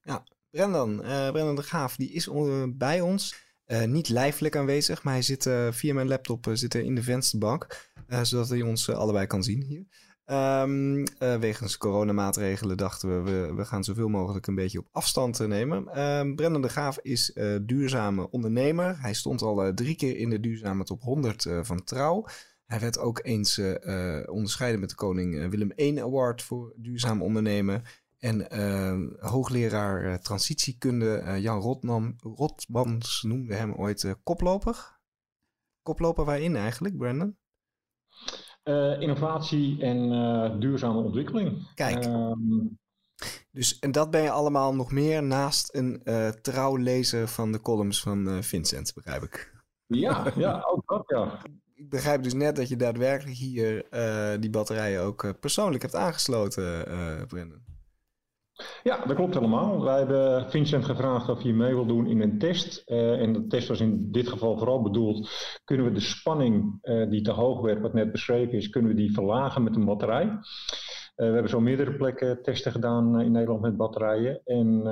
Brendan, 0.51 1.03
eh 1.03 1.31
Brendan 1.31 1.57
de 1.57 1.63
Graaf, 1.63 1.97
die 1.97 2.11
is 2.11 2.31
bij 2.75 3.01
ons. 3.01 3.52
Eh, 3.73 3.85
niet 3.85 4.09
lijfelijk 4.09 4.57
aanwezig, 4.57 5.03
maar 5.03 5.13
hij 5.13 5.23
zit 5.23 5.47
eh, 5.47 5.69
via 5.71 5.95
mijn 5.95 6.09
laptop 6.09 6.47
eh, 6.47 6.55
zit 6.55 6.75
in 6.75 6.95
de 6.95 7.03
vensterbank. 7.03 7.91
zodat 8.23 8.49
hij 8.49 8.63
ons 8.63 8.91
allebei 8.91 9.27
kan 9.27 9.43
zien 9.43 9.63
hier. 9.63 9.87
Eh, 10.25 11.39
wegens 11.39 11.79
coronamaatregelen 11.79 12.77
dachten 12.77 13.25
we, 13.25 13.31
we, 13.31 13.55
we 13.55 13.65
gaan 13.65 13.85
zoveel 13.85 14.09
mogelijk 14.09 14.47
een 14.47 14.55
beetje 14.55 14.79
op 14.79 14.89
afstand 14.91 15.47
nemen. 15.47 15.89
Ehm 15.89 16.35
Brendan 16.35 16.63
de 16.63 16.69
Graaf 16.69 16.99
is 16.99 17.39
duurzame 17.63 18.31
ondernemer. 18.31 19.01
Hij 19.01 19.15
stond 19.15 19.43
al 19.43 19.75
drie 19.75 19.97
keer 19.97 20.17
in 20.17 20.31
de 20.31 20.41
duurzame 20.41 20.85
top 20.85 21.03
100 21.03 21.47
eh, 21.47 21.59
van 21.63 21.85
Trouw. 21.85 22.25
Hij 22.67 22.81
werd 22.81 22.99
ook 22.99 23.21
eens 23.23 23.61
onderscheiden 24.25 24.81
met 24.81 24.89
de 24.89 24.95
Koning 24.95 25.51
Willem 25.51 25.73
I 25.77 25.99
Award 26.01 26.43
voor 26.43 26.73
duurzaam 26.77 27.23
ondernemen. 27.23 27.83
En 28.23 28.51
eh, 28.51 28.99
hoogleraar 29.31 30.05
eh, 30.05 30.15
transitiekunde 30.15 31.17
eh, 31.17 31.43
Jan 31.43 31.61
Rotman, 31.61 32.15
Rotmans 32.19 33.23
noemde 33.23 33.55
hem 33.55 33.75
ooit 33.75 34.05
eh, 34.05 34.13
koploper. 34.23 35.01
Koploper 35.83 36.25
waarin 36.25 36.57
eigenlijk, 36.57 36.97
Brandon? 36.97 37.37
Innovatie 39.01 39.81
en 39.81 40.61
duurzame 40.61 40.99
ontwikkeling. 40.99 41.75
Kijk. 41.75 42.05
Ehm, 42.05 42.67
Dus, 43.51 43.79
en 43.79 43.93
dat 43.93 44.11
ben 44.11 44.23
je 44.23 44.31
allemaal 44.31 44.75
nog 44.75 44.93
meer 44.93 45.23
naast 45.23 45.75
een 45.75 46.01
eh 46.05 46.29
trouw 46.29 46.77
lezen 46.77 47.29
van 47.29 47.53
de 47.53 47.61
columns 47.61 48.03
van 48.03 48.43
Vincent, 48.43 48.95
begrijp 48.95 49.23
ik. 49.23 49.63
ja, 49.87 50.33
ja, 50.37 50.63
ook 50.73 50.89
dat 50.89 51.03
ja. 51.07 51.43
Ik 51.75 51.89
begrijp 51.89 52.23
dus 52.23 52.35
net 52.35 52.57
dat 52.57 52.69
je 52.69 52.77
daadwerkelijk 52.77 53.37
hier 53.37 53.87
die 54.41 54.51
batterijen 54.51 55.03
ook 55.03 55.41
persoonlijk 55.41 55.83
hebt 55.83 55.95
aangesloten, 55.95 56.85
Brendan. 57.29 57.72
Ja, 58.83 59.05
dat 59.07 59.17
klopt 59.17 59.35
helemaal. 59.35 59.83
Wij 59.83 59.99
hebben 59.99 60.51
Vincent 60.51 60.85
gevraagd 60.85 61.29
of 61.29 61.43
hij 61.43 61.53
mee 61.53 61.75
wil 61.75 61.87
doen 61.87 62.07
in 62.07 62.21
een 62.21 62.39
test. 62.39 62.83
Eh, 62.85 63.21
en 63.21 63.33
de 63.33 63.47
test 63.47 63.69
was 63.69 63.81
in 63.81 64.11
dit 64.11 64.29
geval 64.29 64.59
vooral 64.59 64.83
bedoeld, 64.83 65.31
kunnen 65.65 65.87
we 65.87 65.93
de 65.93 66.01
spanning 66.01 66.79
eh, 66.81 67.11
die 67.11 67.23
te 67.23 67.31
hoog 67.31 67.61
werd, 67.61 67.81
wat 67.81 67.93
net 67.93 68.13
beschreven 68.13 68.53
is, 68.53 68.71
kunnen 68.71 68.91
we 68.91 68.97
die 68.97 69.13
verlagen 69.13 69.63
met 69.63 69.77
een 69.77 69.85
batterij. 69.85 70.27
Eh, 70.27 71.27
we 71.27 71.33
hebben 71.33 71.49
zo 71.49 71.61
meerdere 71.61 71.97
plekken 71.97 72.43
testen 72.43 72.73
gedaan 72.73 73.21
in 73.21 73.33
Nederland 73.33 73.61
met 73.61 73.77
batterijen. 73.77 74.41
En 74.45 74.83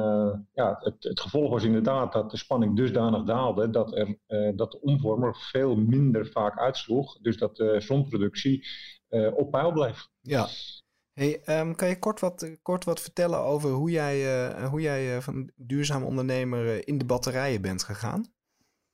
ja, 0.53 0.77
het, 0.81 0.97
het 0.99 1.21
gevolg 1.21 1.51
was 1.51 1.65
inderdaad 1.65 2.13
dat 2.13 2.31
de 2.31 2.37
spanning 2.37 2.77
dusdanig 2.77 3.25
daalde 3.25 3.71
dat, 3.71 3.97
er, 3.97 4.19
dat 4.57 4.73
de 4.73 4.81
omvormer 4.81 5.37
veel 5.37 5.77
minder 5.77 6.27
vaak 6.27 6.59
uitsloeg. 6.59 7.19
Dus 7.21 7.37
dat 7.37 7.57
de 7.57 7.81
zonproductie 7.81 8.67
op 9.35 9.51
peil 9.51 9.73
bleef. 9.73 10.09
Ja. 10.21 10.47
Hey, 11.21 11.41
ehm, 11.45 11.75
kan 11.75 11.89
je 11.89 11.99
kort 11.99 12.21
wat, 12.21 12.43
eh, 12.43 12.57
kort 12.63 12.85
wat 12.85 13.01
vertellen 13.01 13.39
over 13.39 13.71
hoe 13.71 13.91
jij, 13.91 14.49
eh, 14.49 14.69
hoe 14.69 14.81
jij 14.81 15.17
eh, 15.17 15.23
van 15.23 15.51
duurzaam 15.57 16.03
ondernemer 16.03 16.89
in 16.89 16.99
de 16.99 17.05
batterijen 17.05 17.63
bent 17.63 17.83
gegaan? 17.83 18.27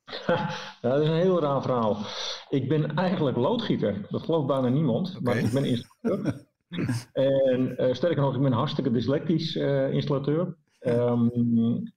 Dat 0.80 1.00
is 1.02 1.08
een 1.08 1.14
heel 1.14 1.40
raar 1.40 1.62
verhaal. 1.62 1.98
Ik 2.48 2.68
ben 2.68 2.94
eigenlijk 2.94 3.36
loodgieter. 3.36 4.06
Dat 4.10 4.22
gelooft 4.22 4.46
bijna 4.46 4.68
niemand. 4.68 5.18
Maar 5.22 5.36
ik 5.36 5.52
ben 5.52 5.64
installateur. 5.64 6.46
en 7.12 7.96
sterker 7.96 8.22
nog, 8.22 8.34
ik 8.34 8.42
ben 8.42 8.52
hartstikke 8.52 8.90
dyslectisch 8.90 9.56
installateur. 9.90 10.56
Ehm, 10.78 11.28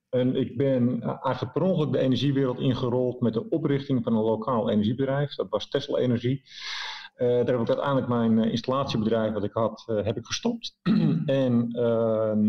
en 0.09 0.35
ik 0.35 0.57
ben 0.57 1.01
eigenlijk 1.01 1.53
per 1.53 1.61
ongeluk 1.61 1.91
de 1.91 1.99
energiewereld 1.99 2.59
ingerold 2.59 3.21
met 3.21 3.33
de 3.33 3.49
oprichting 3.49 4.03
van 4.03 4.15
een 4.15 4.23
lokaal 4.23 4.69
energiebedrijf. 4.69 5.35
Dat 5.35 5.49
was 5.49 5.69
Tesla 5.69 5.97
Energie. 5.97 6.43
Uh, 7.19 7.27
daar 7.27 7.45
heb 7.45 7.59
ik 7.59 7.67
uiteindelijk 7.67 8.07
mijn 8.07 8.37
uh, 8.37 8.51
installatiebedrijf 8.51 9.33
wat 9.33 9.43
ik 9.43 9.53
had, 9.53 9.85
uh, 9.89 10.05
heb 10.05 10.17
ik 10.17 10.25
gestopt. 10.25 10.77
en 11.25 11.67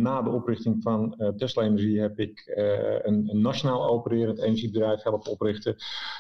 na 0.01 0.23
de 0.23 0.31
oprichting 0.31 0.83
van 0.83 1.33
Tesla 1.37 1.63
Energie 1.63 2.01
heb 2.01 2.19
ik 2.19 2.53
een, 3.03 3.29
een, 3.31 3.41
nationaal 3.41 3.89
opererend 3.89 4.39
energiebedrijf 4.39 5.03
helpen 5.03 5.31
oprichten. 5.31 5.77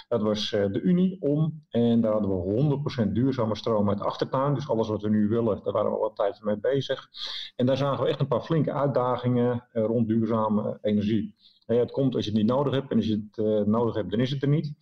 Dat 0.08 0.22
was 0.22 0.50
de 0.50 0.80
Unie 0.82 1.16
om. 1.20 1.62
En 1.68 2.00
daar 2.00 2.12
hadden 2.12 2.30
we 2.30 3.04
100% 3.06 3.12
duurzame 3.12 3.56
stroom 3.56 3.88
uit 3.88 3.98
de 3.98 4.04
achtertuin. 4.04 4.54
Dus 4.54 4.68
alles 4.68 4.88
wat 4.88 5.02
we 5.02 5.08
nu 5.08 5.28
willen, 5.28 5.60
daar 5.64 5.72
waren 5.72 5.90
we 5.90 5.96
al 5.96 6.08
een 6.08 6.14
tijd 6.14 6.42
mee 6.42 6.58
bezig. 6.58 7.08
En 7.56 7.66
daar 7.66 7.76
zagen 7.76 8.04
we 8.04 8.10
echt 8.10 8.20
een 8.20 8.28
paar 8.28 8.40
flinke 8.40 8.72
uitdagingen 8.72 9.68
rond 9.72 10.08
duurzame 10.08 10.78
energie 10.82 11.34
het 11.78 11.90
komt 11.90 12.14
als 12.14 12.24
je 12.24 12.30
het 12.30 12.40
niet 12.40 12.48
nodig 12.48 12.72
hebt 12.72 12.90
en 12.90 12.96
als 12.96 13.06
je 13.06 13.26
het 13.28 13.46
uh, 13.46 13.66
nodig 13.66 13.94
hebt, 13.94 14.10
dan 14.10 14.20
is 14.20 14.30
het 14.30 14.42
er 14.42 14.48
niet. 14.48 14.72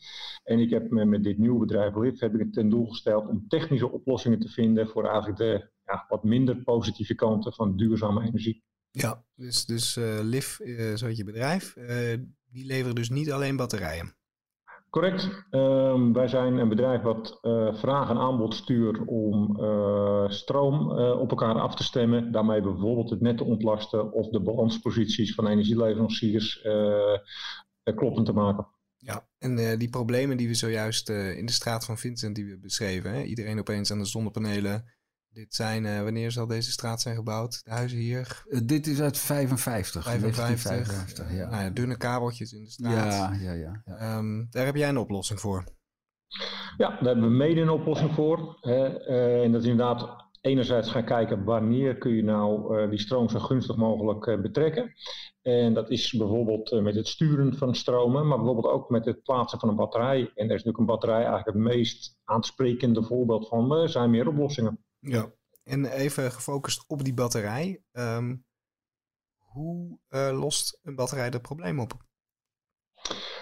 En 0.45 0.59
ik 0.59 0.71
heb 0.71 0.91
me 0.91 1.05
met 1.05 1.23
dit 1.23 1.39
nieuwe 1.39 1.59
bedrijf 1.59 1.95
LIV 1.95 2.21
heb 2.21 2.35
ik 2.35 2.41
het 2.41 2.53
ten 2.53 2.69
doel 2.69 2.87
gesteld 2.87 3.29
om 3.29 3.49
technische 3.49 3.91
oplossingen 3.91 4.39
te 4.39 4.49
vinden 4.49 4.89
voor 4.89 5.05
eigenlijk 5.05 5.37
de 5.37 5.71
ja, 5.85 6.05
wat 6.09 6.25
minder 6.25 6.63
positieve 6.63 7.15
kanten 7.15 7.53
van 7.53 7.77
duurzame 7.77 8.23
energie. 8.23 8.63
Ja, 8.91 9.25
dus, 9.35 9.67
dus 9.67 9.97
uh, 9.97 10.19
LIV, 10.23 10.59
uh, 10.59 11.17
je 11.17 11.25
bedrijf, 11.25 11.75
die 12.51 12.67
leveren 12.67 12.95
dus 12.95 13.11
niet 13.11 13.33
alleen 13.33 13.57
batterijen. 13.57 14.17
Correct. 14.91 15.47
Um, 15.51 16.13
wij 16.13 16.29
zijn 16.29 16.57
een 16.57 16.69
bedrijf 16.69 17.03
wat 17.03 17.39
uh, 17.43 17.75
vraag 17.75 18.11
en 18.11 18.19
aanbod 18.19 18.55
stuurt 18.55 18.99
om 19.07 19.61
uh, 19.61 20.29
stroom 20.29 20.99
uh, 20.99 21.21
op 21.21 21.31
elkaar 21.31 21.61
af 21.61 21.75
te 21.75 21.83
stemmen. 21.83 22.33
Daarmee 22.33 22.61
bijvoorbeeld 22.61 23.11
het 23.11 23.21
net 23.21 23.37
te 23.37 23.45
ontlasten 23.45 24.13
of 24.13 24.29
de 24.29 24.41
balansposities 24.41 25.35
van 25.35 25.47
energieleveranciers 25.47 26.67
kloppend 27.95 28.27
te 28.27 28.33
maken. 28.33 28.67
Ja, 28.97 29.29
en 29.39 29.79
die 29.79 29.91
problemen 29.91 30.37
die 30.37 30.49
we 30.49 30.55
zojuist 30.55 31.09
in 31.09 31.47
de 31.47 31.53
straat 31.53 31.85
van 31.85 31.99
Vincent 31.99 32.35
die 32.35 32.47
we 32.47 32.59
beschreven. 32.59 33.13
Hè? 33.13 33.23
Iedereen 33.23 33.59
opeens 33.59 33.91
aan 33.93 33.99
de 33.99 34.05
zonnepanelen 34.05 34.85
dit 35.33 35.55
zijn, 35.55 35.85
uh, 35.85 36.03
wanneer 36.03 36.31
zal 36.31 36.47
deze 36.47 36.71
straat 36.71 37.01
zijn 37.01 37.15
gebouwd? 37.15 37.61
De 37.65 37.71
huizen 37.71 37.99
hier? 37.99 38.43
Uh, 38.47 38.61
dit 38.65 38.87
is 38.87 39.01
uit 39.01 39.19
55. 39.19 40.05
55, 40.05 40.61
55 40.61 41.33
ja. 41.33 41.49
Nou 41.49 41.63
ja. 41.63 41.71
Dunne 41.71 41.97
kabeltjes 41.97 42.53
in 42.53 42.65
de 42.65 42.71
straat. 42.71 43.13
Ja, 43.13 43.33
ja, 43.41 43.53
ja. 43.53 43.83
ja. 43.85 44.17
Um, 44.19 44.47
daar 44.51 44.65
heb 44.65 44.77
jij 44.77 44.89
een 44.89 44.99
oplossing 44.99 45.41
voor. 45.41 45.65
Ja, 46.77 46.89
daar 46.89 47.05
hebben 47.05 47.25
we 47.25 47.35
mede 47.37 47.61
een 47.61 47.71
oplossing 47.71 48.15
voor. 48.15 48.57
Hè. 48.61 49.09
Uh, 49.09 49.43
en 49.43 49.53
dat 49.53 49.63
is 49.63 49.69
inderdaad 49.69 50.27
enerzijds 50.41 50.91
gaan 50.91 51.05
kijken 51.05 51.45
wanneer 51.45 51.99
kun 51.99 52.15
je 52.15 52.23
nou 52.23 52.89
die 52.91 52.99
stroom 52.99 53.29
zo 53.29 53.39
gunstig 53.39 53.77
mogelijk 53.77 54.43
betrekken. 54.43 54.95
En 55.43 55.75
dat 55.75 55.91
is 55.91 56.13
bijvoorbeeld 56.13 56.83
met 56.83 56.95
het 56.95 57.09
sturen 57.09 57.57
van 57.57 57.75
stromen, 57.75 58.27
maar 58.27 58.37
bijvoorbeeld 58.37 58.75
ook 58.75 58.91
met 58.91 59.05
het 59.05 59.23
plaatsen 59.23 59.59
van 59.59 59.69
een 59.69 59.77
batterij. 59.77 60.21
En 60.21 60.49
daar 60.49 60.57
is 60.57 60.65
natuurlijk 60.65 60.79
een 60.79 60.87
batterij 60.87 61.25
eigenlijk 61.25 61.47
het 61.47 61.57
meest 61.57 62.19
aansprekende 62.25 63.03
voorbeeld 63.03 63.49
van. 63.49 63.73
Er 63.73 63.89
zijn 63.89 64.11
meer 64.11 64.29
oplossingen. 64.29 64.79
Ja, 65.01 65.33
en 65.63 65.85
even 65.85 66.33
gefocust 66.33 66.85
op 66.87 67.05
die 67.05 67.15
batterij. 67.15 67.83
Um, 67.93 68.47
hoe 69.39 69.99
uh, 70.09 70.31
lost 70.41 70.79
een 70.83 70.95
batterij 70.95 71.31
dat 71.31 71.43
probleem 71.43 71.81
op? 71.81 72.08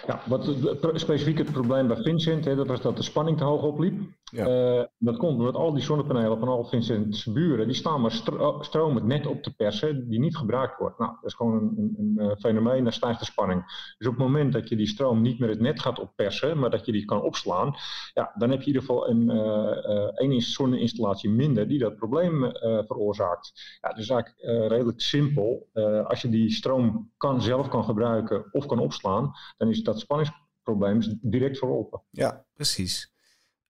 Ja, 0.07 0.21
wat 0.25 0.55
specifiek 0.93 1.37
het 1.37 1.51
probleem 1.51 1.87
bij 1.87 1.97
Vincent, 1.97 2.45
hè, 2.45 2.55
dat 2.55 2.67
was 2.67 2.81
dat 2.81 2.97
de 2.97 3.03
spanning 3.03 3.37
te 3.37 3.43
hoog 3.43 3.63
opliep. 3.63 3.99
Ja. 4.31 4.77
Uh, 4.77 4.83
dat 4.97 5.17
komt 5.17 5.37
omdat 5.37 5.55
al 5.55 5.73
die 5.73 5.83
zonnepanelen 5.83 6.39
van 6.39 6.47
al 6.47 6.65
Vincent's 6.65 7.25
buren, 7.25 7.67
die 7.67 7.75
staan 7.75 8.01
maar 8.01 8.11
stro 8.11 8.61
stroom 8.61 8.95
het 8.95 9.03
net 9.03 9.27
op 9.27 9.41
te 9.41 9.55
persen 9.55 10.09
die 10.09 10.19
niet 10.19 10.37
gebruikt 10.37 10.77
wordt. 10.77 10.99
Nou, 10.99 11.11
dat 11.11 11.23
is 11.23 11.33
gewoon 11.33 11.53
een, 11.53 11.73
een, 11.77 11.95
een, 11.97 12.29
eh, 12.29 12.37
fenomeen, 12.37 12.83
daar 12.83 12.93
stijgt 12.93 13.19
de 13.19 13.25
spanning. 13.25 13.63
Dus 13.97 14.07
op 14.07 14.13
het 14.13 14.23
moment 14.23 14.53
dat 14.53 14.69
je 14.69 14.75
die 14.75 14.87
stroom 14.87 15.21
niet 15.21 15.39
meer 15.39 15.49
het 15.49 15.59
net 15.59 15.79
gaat 15.79 15.99
oppersen, 15.99 16.59
maar 16.59 16.69
dat 16.69 16.85
je 16.85 16.91
die 16.91 17.05
kan 17.05 17.21
opslaan, 17.21 17.75
ja, 18.13 18.33
dan 18.37 18.49
heb 18.49 18.61
je 18.61 18.67
in 18.67 18.73
ieder 18.73 18.81
geval 18.81 19.09
een, 19.09 19.29
uh, 19.29 20.19
één 20.19 20.41
zonneinstallatie 20.41 21.29
minder 21.29 21.67
die 21.67 21.79
dat 21.79 21.95
probleem 21.95 22.51
veroorzaakt. 22.87 23.77
Ja, 23.81 23.89
dus 23.89 24.09
eigenlijk 24.09 24.69
redelijk 24.71 25.01
simpel. 25.01 25.69
als 26.03 26.21
je 26.21 26.29
die 26.29 26.51
stroom 26.51 27.11
kan, 27.17 27.41
zelf 27.41 27.67
kan 27.67 27.83
gebruiken 27.83 28.47
of 28.51 28.65
kan 28.65 28.79
opslaan, 28.79 29.31
dan 29.57 29.69
is 29.69 29.83
dat 29.83 29.99
spanningsprobleem 29.99 31.19
direct 31.21 31.57
verholpen. 31.57 32.01
Ja, 32.11 32.45
precies. 32.53 33.15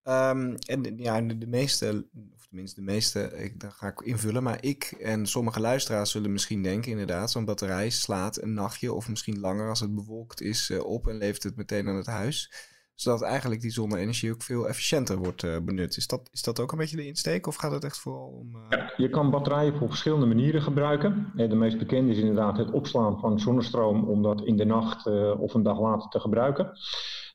Um, 0.04 0.56
en 0.56 0.98
ja, 0.98 1.22
de, 1.22 1.48
meeste, 1.48 2.08
of 2.36 2.48
tenminste 2.48 2.80
de 2.80 2.86
meeste, 2.86 3.32
ik, 3.38 3.60
daar 3.60 3.72
ga 3.72 3.88
ik 3.88 4.02
invullen, 4.02 4.44
maar 4.44 4.64
ik 4.64 4.84
en 4.84 5.26
sommige 5.26 5.60
luisteraars 5.60 6.12
zullen 6.12 6.32
misschien 6.32 6.64
denken 6.64 6.92
inderdaad, 6.92 7.32
zo'n 7.32 7.46
batterij 7.46 7.90
slaat 7.90 8.42
een 8.42 8.54
nachtje 8.54 8.94
of 8.94 9.10
misschien 9.10 9.40
langer 9.40 9.70
als 9.70 9.80
het 9.80 9.96
bewolkt 9.96 10.42
is 10.42 10.70
uh, 10.70 10.84
op 10.84 11.08
en 11.08 11.18
levert 11.18 11.44
het 11.44 11.56
meteen 11.56 11.88
aan 11.88 11.96
het 11.96 12.06
huis. 12.06 12.54
Zodat 12.98 13.22
eigenlijk 13.22 13.62
die 13.62 13.72
zonne-energie 13.72 14.32
ook 14.32 14.42
veel 14.42 14.68
efficiënter 14.68 15.18
wordt 15.18 15.44
uh, 15.44 15.58
benut. 15.62 15.98
Is 15.98 16.08
dat, 16.08 16.30
is 16.32 16.42
dat 16.42 16.60
ook 16.60 16.72
een 16.72 16.78
beetje 16.78 16.98
de 16.98 17.08
insteek 17.08 17.48
of 17.48 17.56
gaat 17.56 17.72
het 17.72 17.84
echt 17.84 18.00
vooral 18.00 18.28
om... 18.28 18.56
Uh... 18.56 18.66
Ja, 18.70 18.94
je 18.98 19.10
kan 19.10 19.32
batterijen 19.32 19.82
op 19.82 19.90
verschillende 19.90 20.26
manieren 20.26 20.62
gebruiken. 20.62 21.32
De 21.36 21.56
meest 21.56 21.78
bekende 21.78 22.12
is 22.12 22.20
inderdaad 22.20 22.58
het 22.58 22.72
opslaan 22.72 23.20
van 23.20 23.40
zonnestroom 23.40 24.10
om 24.10 24.22
dat 24.22 24.42
in 24.42 24.56
de 24.56 24.66
nacht 24.66 25.08
of 25.40 25.54
een 25.54 25.64
dag 25.64 25.80
later 25.80 26.10
te 26.10 26.20
gebruiken. 26.20 26.72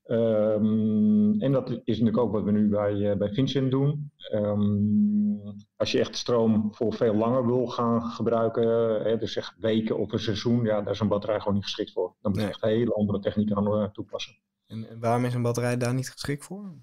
Um, 0.06 1.40
en 1.40 1.52
dat 1.52 1.70
is 1.70 1.80
natuurlijk 1.84 2.18
ook 2.18 2.32
wat 2.32 2.44
we 2.44 2.50
nu 2.50 2.68
bij, 2.68 2.94
uh, 2.94 3.16
bij 3.16 3.32
Vincent 3.32 3.70
doen. 3.70 4.10
Um, 4.34 5.40
als 5.76 5.92
je 5.92 5.98
echt 5.98 6.16
stroom 6.16 6.74
voor 6.74 6.92
veel 6.92 7.14
langer 7.14 7.46
wil 7.46 7.66
gaan 7.66 8.02
gebruiken, 8.02 8.62
hè, 9.02 9.16
dus 9.16 9.32
zeg 9.32 9.54
weken 9.58 9.98
of 9.98 10.12
een 10.12 10.18
seizoen, 10.18 10.64
ja, 10.64 10.82
daar 10.82 10.92
is 10.92 11.00
een 11.00 11.08
batterij 11.08 11.38
gewoon 11.38 11.54
niet 11.54 11.64
geschikt 11.64 11.92
voor. 11.92 12.14
Dan 12.20 12.32
moet 12.32 12.40
je 12.40 12.48
echt 12.48 12.60
hele 12.60 12.94
andere 12.94 13.18
technieken 13.18 13.56
aan 13.56 13.66
uh, 13.66 13.84
toepassen. 13.84 14.34
En, 14.72 14.88
en 14.88 15.00
waarom 15.00 15.24
is 15.24 15.34
een 15.34 15.42
batterij 15.42 15.76
daar 15.76 15.94
niet 15.94 16.10
geschikt 16.10 16.44
voor? 16.44 16.74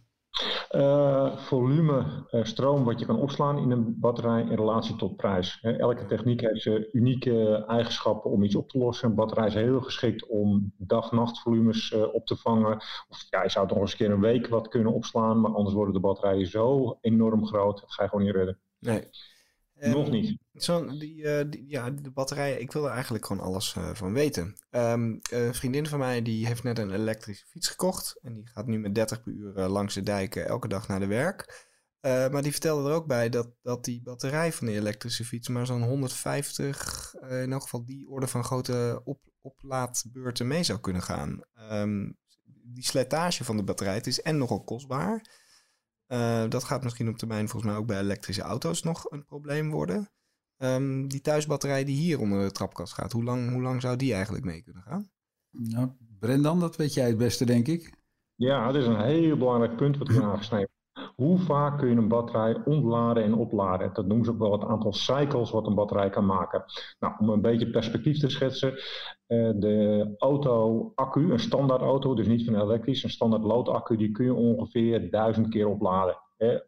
Uh, 0.72 1.38
volume 1.38 2.25
uh, 2.31 2.43
stroom 2.43 2.84
wat 2.84 3.00
je 3.00 3.05
kan 3.05 3.19
opslaan 3.19 3.58
in 3.58 3.72
een 3.72 4.00
batterij 4.00 4.41
in 4.41 4.55
relatie 4.55 4.96
tot 4.96 5.15
prijs. 5.15 5.60
elke 5.62 6.05
techniek 6.05 6.41
heeft 6.41 6.62
zijn 6.62 6.88
unieke 6.91 7.65
eigenschappen 7.67 8.31
om 8.31 8.43
iets 8.43 8.55
op 8.55 8.69
te 8.69 8.77
lossen. 8.77 9.10
Een 9.10 9.15
batterij 9.15 9.48
is 9.48 9.53
heel 9.53 9.81
geschikt 9.81 10.27
om 10.27 10.74
dag-nachtvolumes 10.77 11.91
uh, 11.91 12.13
op 12.13 12.25
te 12.25 12.36
vangen. 12.36 12.75
Of 13.10 13.25
ja, 13.29 13.43
je 13.43 13.50
zou 13.50 13.65
het 13.65 13.74
nog 13.74 13.84
eens 13.84 13.91
een 13.91 13.98
keer 13.98 14.12
een 14.12 14.19
week 14.19 14.48
wat 14.48 14.67
kunnen 14.67 14.93
opslaan, 14.93 15.41
maar 15.41 15.53
anders 15.53 15.75
worden 15.75 15.93
de 15.93 16.00
batterijen 16.00 16.48
zo 16.48 16.98
enorm 17.01 17.46
groot, 17.46 17.79
dat 17.79 17.93
ga 17.93 18.03
je 18.03 18.10
gewoon 18.10 18.25
niet 18.25 18.36
redden. 18.36 18.60
Nee. 18.79 19.10
Nog 19.79 20.03
ehm, 20.03 20.12
niet. 20.12 20.38
Zo, 20.53 20.98
die, 20.98 21.15
uh, 21.15 21.41
die, 21.50 21.65
ja, 21.67 21.89
de 21.89 22.12
batterijen, 22.12 22.62
ik 22.62 22.71
wil 22.71 22.86
er 22.86 22.91
eigenlijk 22.91 23.25
gewoon 23.25 23.43
alles 23.43 23.75
uh, 23.77 23.89
van 23.93 24.13
weten. 24.13 24.55
Um, 24.71 25.19
een 25.31 25.53
vriendin 25.53 25.88
van 25.88 26.00
mij 26.00 26.21
die 26.21 26.48
heeft 26.48 26.63
net 26.63 26.77
een 26.77 26.93
elektrische 26.93 27.45
fiets 27.45 27.67
gekocht. 27.67 28.19
En 28.21 28.33
die 28.33 28.48
gaat 28.48 28.67
nu 28.67 28.79
met 28.79 28.95
30 28.95 29.24
per 29.24 29.31
uur 29.31 29.57
uh, 29.57 29.69
langs 29.69 29.93
de 29.93 30.01
dijken 30.01 30.48
elke 30.48 30.67
dag 30.67 30.88
naar 30.88 31.00
de 31.00 31.07
werk. 31.07 31.67
maar 32.01 32.41
die 32.41 32.51
vertelde 32.51 32.89
er 32.89 32.95
ook 32.95 33.07
bij 33.07 33.29
dat, 33.29 33.50
dat 33.62 33.86
die 33.86 34.01
batterij 34.01 34.53
van 34.53 34.67
die 34.67 34.75
elektrische 34.75 35.25
fiets 35.25 35.48
maar 35.48 35.65
zo'n 35.65 35.83
150, 35.83 37.15
in 37.29 37.51
elk 37.51 37.62
geval 37.62 37.86
die 37.86 38.09
orde 38.09 38.27
van 38.27 38.43
grote 38.43 39.01
op, 39.03 39.19
oplaadbeurten 39.41 40.48
mee 40.48 40.63
zou 40.63 40.79
kunnen 40.79 41.01
gaan. 41.01 41.41
Um, 41.71 42.17
die 42.63 42.86
slijtage 42.86 43.43
van 43.43 43.57
de 43.57 43.63
batterij, 43.63 43.93
het 43.93 44.07
is 44.07 44.21
en 44.21 44.38
nogal 44.38 44.63
kostbaar. 44.63 45.21
Uh, 46.12 46.44
dat 46.50 46.63
gaat 46.63 46.84
misschien 46.84 47.10
op 47.10 47.18
termijn 47.18 47.50
volgens 47.50 47.72
mij 47.72 47.82
ook 47.82 47.88
bij 47.88 48.00
elektrische 48.00 48.42
auto's 48.42 48.84
nog 48.84 49.12
een 49.12 49.25
probleem 49.25 49.72
worden. 49.72 50.10
Um, 50.58 51.08
die 51.08 51.22
thuisbatterij 51.22 51.84
die 51.84 51.98
hier 51.98 52.20
onder 52.20 52.42
de 52.44 52.51
trapkast 52.51 52.94
gaat, 52.94 53.12
hoe 53.12 53.24
lang, 53.24 53.51
hoe 53.51 53.62
lang 53.62 53.82
zou 53.82 53.96
die 53.96 54.13
eigenlijk 54.13 54.46
mee 54.46 54.62
kunnen 54.62 54.84
gaan? 54.84 55.10
Nou, 55.51 55.89
Brendan, 56.20 56.60
dat 56.60 56.75
weet 56.75 56.94
jij 56.94 57.08
het 57.08 57.18
beste, 57.18 57.46
denk 57.46 57.68
ik. 57.68 57.94
Ja, 58.36 58.66
dat 58.66 58.82
is 58.82 58.88
een 58.88 59.01
heel 59.01 59.38
belangrijk 59.38 59.75
punt 59.75 59.98
wat 59.98 60.08
we 60.08 60.24
aangesneden 60.32 60.70
hoe 61.20 61.38
vaak 61.38 61.78
kun 61.78 61.90
je 61.90 61.96
een 61.96 62.08
batterij 62.08 62.58
ontladen 62.66 63.24
en 63.24 63.34
opladen? 63.34 63.94
Dat 63.94 64.08
noemen 64.08 64.26
ze 64.26 64.32
ook 64.32 64.40
wel 64.40 64.52
het 64.52 64.64
aantal 64.64 64.94
cycles 64.94 65.52
wat 65.52 65.68
een 65.68 65.76
batterij 65.76 66.10
kan 66.10 66.26
maken. 66.26 66.64
Nou, 67.00 67.14
om 67.20 67.30
een 67.30 67.42
beetje 67.42 67.70
perspectief 67.70 68.20
te 68.20 68.30
schetsen. 68.30 68.70
Uh, 68.72 69.52
de 69.56 70.16
auto-accu, 70.18 71.32
een 71.32 71.40
standaard 71.40 71.82
auto, 71.82 72.16
dus 72.16 72.28
niet 72.28 72.46
van 72.46 72.62
elektrisch, 72.62 73.04
een 73.04 73.10
standaard 73.10 73.44
loodaccu, 73.44 73.98
die 73.98 74.12
kun 74.12 74.26
je 74.26 74.34
ongeveer 74.34 75.10
duizend 75.10 75.50
keer 75.50 75.68
opladen. 75.68 76.18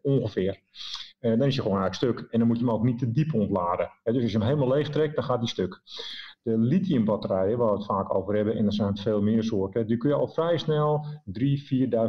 ongeveer. 0.02 0.60
Uh, 1.20 1.38
dan 1.38 1.46
is 1.46 1.54
je 1.54 1.62
gewoon 1.62 1.80
eigenlijk 1.80 2.14
stuk. 2.14 2.30
En 2.32 2.38
dan 2.38 2.48
moet 2.48 2.58
je 2.58 2.64
hem 2.64 2.74
ook 2.74 2.84
niet 2.84 2.98
te 2.98 3.10
diep 3.10 3.34
ontladen. 3.34 3.90
dus 4.04 4.22
als 4.22 4.32
je 4.32 4.38
hem 4.38 4.46
helemaal 4.46 4.68
leeg 4.68 4.90
trekt, 4.90 5.14
dan 5.14 5.24
gaat 5.24 5.38
hij 5.38 5.48
stuk. 5.48 5.80
De 6.42 6.58
lithiumbatterijen, 6.58 7.58
waar 7.58 7.70
we 7.70 7.76
het 7.76 7.86
vaak 7.86 8.14
over 8.14 8.34
hebben, 8.34 8.56
en 8.56 8.66
er 8.66 8.72
zijn 8.72 8.96
veel 8.96 9.22
meer 9.22 9.42
soorten, 9.42 9.86
die 9.86 9.96
kun 9.96 10.10
je 10.10 10.16
al 10.16 10.28
vrij 10.28 10.58
snel 10.58 11.06
3.000, 11.38 11.44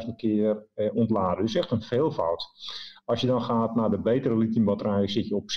4.000 0.06 0.16
keer 0.16 0.66
eh, 0.74 0.96
ontladen. 0.96 1.44
Dus 1.44 1.56
echt 1.56 1.72
een 1.72 1.82
veelvoud. 1.82 2.50
Als 3.06 3.22
je 3.22 3.28
dan 3.28 3.42
gaat 3.42 3.75
naar 3.75 3.90
de 3.90 4.02
betere 4.02 4.38
lithiumbatterijen, 4.38 5.10
zit 5.10 5.28
je 5.28 5.36
op 5.36 5.52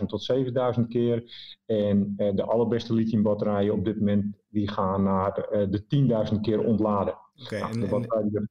6.000 0.00 0.06
tot 0.06 0.32
7.000 0.78 0.86
keer. 0.88 1.32
En 1.66 2.14
eh, 2.16 2.34
de 2.34 2.44
allerbeste 2.44 2.94
lithiumbatterijen 2.94 3.72
op 3.72 3.84
dit 3.84 3.98
moment, 3.98 4.36
die 4.48 4.70
gaan 4.70 5.02
naar 5.02 5.34
de, 5.34 5.48
eh, 5.48 5.70
de 5.70 5.86
10.000 6.34 6.40
keer 6.40 6.60
ontladen. 6.60 7.18
Okay, 7.44 7.60
nou, 7.60 8.06
en, 8.08 8.48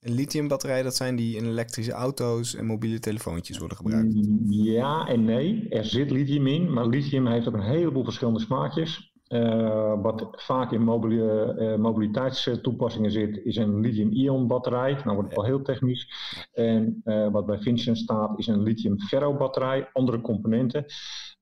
en 0.00 0.12
lithiumbatterijen, 0.12 0.84
dat 0.84 0.96
zijn 0.96 1.16
die 1.16 1.36
in 1.36 1.44
elektrische 1.44 1.92
auto's 1.92 2.54
en 2.54 2.66
mobiele 2.66 2.98
telefoontjes 2.98 3.58
worden 3.58 3.76
gebruikt? 3.76 4.14
Ja 4.48 5.06
en 5.06 5.24
nee. 5.24 5.68
Er 5.68 5.84
zit 5.84 6.10
lithium 6.10 6.46
in, 6.46 6.72
maar 6.72 6.86
lithium 6.86 7.26
heeft 7.26 7.48
ook 7.48 7.54
een 7.54 7.60
heleboel 7.60 8.04
verschillende 8.04 8.40
smaakjes. 8.40 9.09
Wat 10.02 10.28
vaak 10.30 10.72
in 10.72 10.82
mobiliteitstoepassingen 11.80 13.10
zit, 13.10 13.40
is 13.44 13.56
een 13.56 13.80
lithium-ion 13.80 14.46
batterij. 14.46 14.92
Nou 14.92 15.14
wordt 15.14 15.28
het 15.28 15.38
al 15.38 15.44
heel 15.44 15.62
technisch. 15.62 16.12
En 16.52 17.02
wat 17.32 17.46
bij 17.46 17.58
Vincent 17.58 17.98
staat, 17.98 18.38
is 18.38 18.46
een 18.46 18.62
lithium-ferro 18.62 19.36
batterij, 19.36 19.88
andere 19.92 20.20
componenten. 20.20 20.84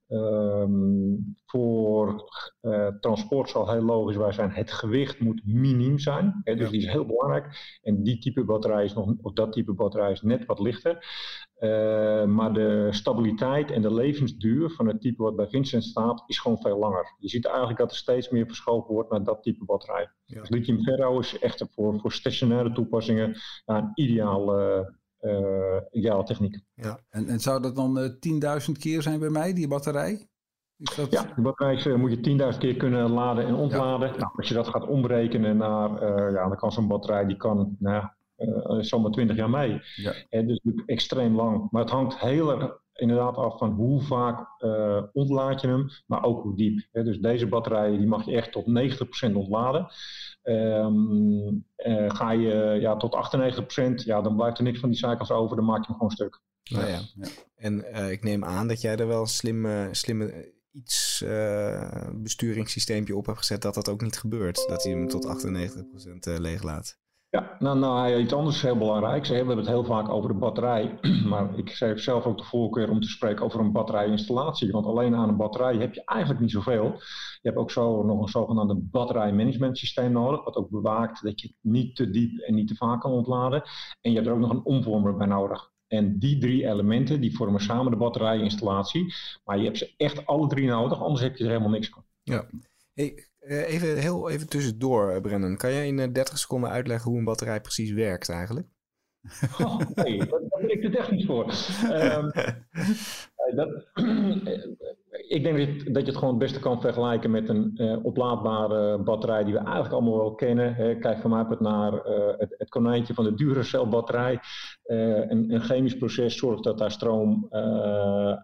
Ehm, 0.08 1.16
voor 1.46 2.30
uh, 2.62 2.88
transport 3.00 3.48
zal 3.48 3.70
heel 3.70 3.82
logisch 3.82 4.16
waar 4.16 4.34
zijn. 4.34 4.50
Het 4.50 4.72
gewicht 4.72 5.20
moet 5.20 5.42
miniem 5.44 5.98
zijn. 5.98 6.40
Hè, 6.44 6.56
dus 6.56 6.70
die 6.70 6.80
is 6.80 6.86
heel 6.86 7.06
belangrijk. 7.06 7.78
En 7.82 8.02
die 8.02 8.18
type 8.18 8.44
batterij 8.44 8.84
is 8.84 8.94
nog, 8.94 9.14
of 9.22 9.32
dat 9.32 9.52
type 9.52 9.72
batterij 9.72 10.10
is 10.10 10.22
net 10.22 10.46
wat 10.46 10.58
lichter. 10.58 11.06
Uh, 11.58 12.24
maar 12.24 12.52
de 12.52 12.88
stabiliteit 12.90 13.70
en 13.70 13.82
de 13.82 13.94
levensduur 13.94 14.70
van 14.70 14.86
het 14.86 15.00
type 15.00 15.22
wat 15.22 15.36
bij 15.36 15.48
Vincent 15.48 15.84
staat, 15.84 16.24
is 16.26 16.38
gewoon 16.38 16.60
veel 16.60 16.78
langer. 16.78 17.14
Je 17.18 17.28
ziet 17.28 17.46
eigenlijk 17.46 17.78
dat 17.78 17.90
er 17.90 17.96
steeds 17.96 18.28
meer 18.28 18.46
verschoven 18.46 18.94
wordt 18.94 19.10
naar 19.10 19.24
dat 19.24 19.42
type 19.42 19.64
batterij. 19.64 20.10
Ja. 20.24 20.40
Dus 20.40 20.48
lithium 20.48 20.82
ferro 20.82 21.18
is 21.18 21.38
echt 21.38 21.66
voor, 21.70 22.00
voor 22.00 22.12
stationaire 22.12 22.72
toepassingen 22.72 23.36
ja, 23.64 23.76
een 23.76 23.90
ideaal 23.94 24.60
uh, 24.60 24.80
uh, 25.20 25.76
ideale 25.90 26.24
techniek. 26.24 26.60
Ja. 26.74 27.00
En, 27.08 27.28
en 27.28 27.40
zou 27.40 27.62
dat 27.62 27.76
dan 27.76 27.98
uh, 27.98 28.04
eh, 28.04 28.62
10.000 28.68 28.72
keer 28.78 29.02
zijn 29.02 29.18
bij 29.18 29.28
mij, 29.28 29.52
die 29.52 29.68
batterij? 29.68 30.28
Dat... 30.76 31.10
Ja, 31.10 31.22
die 31.22 31.44
batterij 31.44 31.86
uh, 31.86 31.96
moet 31.96 32.10
je 32.10 32.52
10.000 32.52 32.58
keer 32.58 32.76
kunnen 32.76 33.10
laden 33.10 33.46
en 33.46 33.54
ontladen. 33.54 34.10
Nou, 34.18 34.30
als 34.36 34.48
je 34.48 34.54
dat 34.54 34.68
gaat 34.68 34.86
omrekenen 34.86 35.56
naar, 35.56 36.02
ja, 36.32 36.48
dan 36.48 36.56
kan 36.56 36.72
zo'n 36.72 36.88
batterij, 36.88 37.26
die 37.26 37.36
kan, 37.36 37.76
nou, 37.78 38.04
zomaar 38.80 39.10
20 39.10 39.36
jaar 39.36 39.50
mee. 39.50 39.80
Ja. 39.94 40.12
En 40.28 40.46
dus 40.46 40.60
extreem 40.86 41.34
lang. 41.36 41.70
Maar 41.70 41.82
het 41.82 41.90
hangt 41.90 42.18
heel 42.18 42.50
erg 42.50 42.78
inderdaad 42.98 43.36
af 43.36 43.58
van 43.58 43.70
hoe 43.70 44.02
vaak 44.02 44.62
uh, 44.64 45.02
ontlaad 45.12 45.60
je 45.60 45.66
hem, 45.66 45.88
maar 46.06 46.24
ook 46.24 46.42
hoe 46.42 46.56
diep. 46.56 46.86
Hè. 46.92 47.04
Dus 47.04 47.18
deze 47.18 47.46
batterijen 47.46 47.98
die 47.98 48.06
mag 48.06 48.24
je 48.24 48.32
echt 48.32 48.52
tot 48.52 48.64
90% 49.30 49.32
ontladen. 49.34 49.88
Um, 50.48 51.64
uh, 51.76 52.10
ga 52.10 52.30
je 52.30 52.78
ja, 52.80 52.96
tot 52.96 53.14
98%, 54.02 54.04
ja, 54.04 54.20
dan 54.22 54.36
blijft 54.36 54.58
er 54.58 54.64
niks 54.64 54.80
van 54.80 54.88
die 54.88 54.98
cycles 54.98 55.30
over, 55.30 55.56
dan 55.56 55.64
maak 55.64 55.80
je 55.80 55.86
hem 55.86 55.94
gewoon 55.94 56.10
stuk. 56.10 56.40
Ja, 56.62 56.86
ja. 56.86 57.00
ja. 57.14 57.28
En 57.56 57.84
uh, 57.92 58.10
ik 58.10 58.22
neem 58.22 58.44
aan 58.44 58.68
dat 58.68 58.80
jij 58.80 58.96
er 58.96 59.06
wel 59.06 59.20
een 59.20 59.26
slimme, 59.26 59.88
slimme 59.90 60.52
iets 60.72 61.24
besturingssysteempje 62.12 63.16
op 63.16 63.26
hebt 63.26 63.38
gezet 63.38 63.62
dat 63.62 63.74
dat 63.74 63.88
ook 63.88 64.00
niet 64.00 64.18
gebeurt. 64.18 64.64
Dat 64.68 64.82
hij 64.82 64.92
hem 64.92 65.08
tot 65.08 65.26
98% 65.26 66.40
leeg 66.40 66.62
laat. 66.62 66.98
Ja, 67.30 67.56
nou, 67.58 67.78
nou 67.78 68.16
iets 68.16 68.32
anders 68.32 68.56
is 68.56 68.62
heel 68.62 68.78
belangrijk. 68.78 69.26
Ze 69.26 69.34
hebben 69.34 69.56
het 69.56 69.66
heel 69.66 69.84
vaak 69.84 70.08
over 70.08 70.28
de 70.28 70.38
batterij, 70.38 70.98
maar 71.30 71.58
ik 71.58 71.70
heb 71.78 71.98
zelf 71.98 72.24
ook 72.24 72.38
de 72.38 72.44
voorkeur 72.44 72.90
om 72.90 73.00
te 73.00 73.08
spreken 73.08 73.44
over 73.44 73.60
een 73.60 73.72
batterijinstallatie. 73.72 74.70
Want 74.70 74.86
alleen 74.86 75.14
aan 75.14 75.28
een 75.28 75.36
batterij 75.36 75.76
heb 75.76 75.94
je 75.94 76.04
eigenlijk 76.04 76.40
niet 76.40 76.50
zoveel. 76.50 76.84
Je 77.40 77.48
hebt 77.48 77.56
ook 77.56 77.70
zo 77.70 78.02
nog 78.02 78.20
een 78.20 78.28
zogenaamde 78.28 78.74
batterijmanagement 78.76 79.78
systeem 79.78 80.12
nodig, 80.12 80.44
wat 80.44 80.56
ook 80.56 80.70
bewaakt 80.70 81.22
dat 81.22 81.40
je 81.40 81.46
het 81.46 81.56
niet 81.60 81.96
te 81.96 82.10
diep 82.10 82.38
en 82.38 82.54
niet 82.54 82.68
te 82.68 82.74
vaak 82.74 83.00
kan 83.00 83.12
ontladen. 83.12 83.62
En 84.00 84.10
je 84.10 84.16
hebt 84.16 84.26
er 84.26 84.34
ook 84.34 84.40
nog 84.40 84.50
een 84.50 84.64
omvormer 84.64 85.16
bij 85.16 85.26
nodig. 85.26 85.70
En 85.86 86.18
die 86.18 86.38
drie 86.38 86.66
elementen 86.66 87.20
die 87.20 87.36
vormen 87.36 87.60
samen 87.60 87.90
de 87.90 87.98
batterijinstallatie. 87.98 89.14
Maar 89.44 89.58
je 89.58 89.64
hebt 89.64 89.78
ze 89.78 89.94
echt 89.96 90.26
alle 90.26 90.46
drie 90.48 90.66
nodig, 90.66 91.02
anders 91.02 91.20
heb 91.20 91.36
je 91.36 91.44
er 91.44 91.50
helemaal 91.50 91.70
niks 91.70 91.88
van. 91.88 92.04
Ja. 92.22 92.46
Hey, 92.94 93.27
even, 93.48 93.96
heel 93.96 94.30
even 94.30 94.48
tussendoor, 94.48 95.10
eh, 95.10 95.20
Brennan. 95.20 95.56
Kan 95.56 95.72
jij 95.72 95.86
in 95.86 95.96
30 95.96 96.28
eh, 96.28 96.34
seconden 96.34 96.70
uitleggen 96.70 97.10
hoe 97.10 97.18
een 97.18 97.24
batterij 97.24 97.60
precies 97.60 97.90
werkt 97.90 98.28
eigenlijk? 98.28 98.66
Oh, 99.60 99.78
nee, 99.94 100.18
daar 100.18 100.40
ben 100.48 100.70
ik 100.70 100.82
te 100.82 100.90
technisch 100.90 101.24
voor. 101.24 101.54
Um, 101.92 102.32
dat, 103.56 103.86
ik 105.10 105.42
denk 105.42 105.84
dat, 105.94 106.02
je 106.02 106.08
het 106.08 106.16
gewoon 106.16 106.34
het 106.34 106.38
beste 106.38 106.60
kan 106.60 106.80
vergelijken 106.80 107.30
met 107.30 107.48
een 107.48 107.72
uh, 107.76 108.04
oplaadbare 108.04 108.98
batterij 108.98 109.44
die 109.44 109.52
we 109.52 109.58
eigenlijk 109.58 109.92
allemaal 109.92 110.16
wel 110.16 110.34
kennen. 110.34 110.74
Hè. 110.74 110.98
Kijk 110.98 111.18
van 111.18 111.30
mij 111.30 111.44
uit 111.44 111.60
naar 111.60 111.92
uh, 111.92 112.26
het, 112.36 112.54
het, 112.58 112.68
konijntje 112.68 113.14
van 113.14 113.24
de 113.24 113.34
Duracell 113.34 113.86
batterij. 113.86 114.40
Uh, 114.86 115.30
een, 115.30 115.52
een, 115.52 115.60
chemisch 115.60 115.96
proces 115.96 116.36
zorgt 116.36 116.64
dat 116.64 116.78
daar 116.78 116.90
stroom 116.90 117.46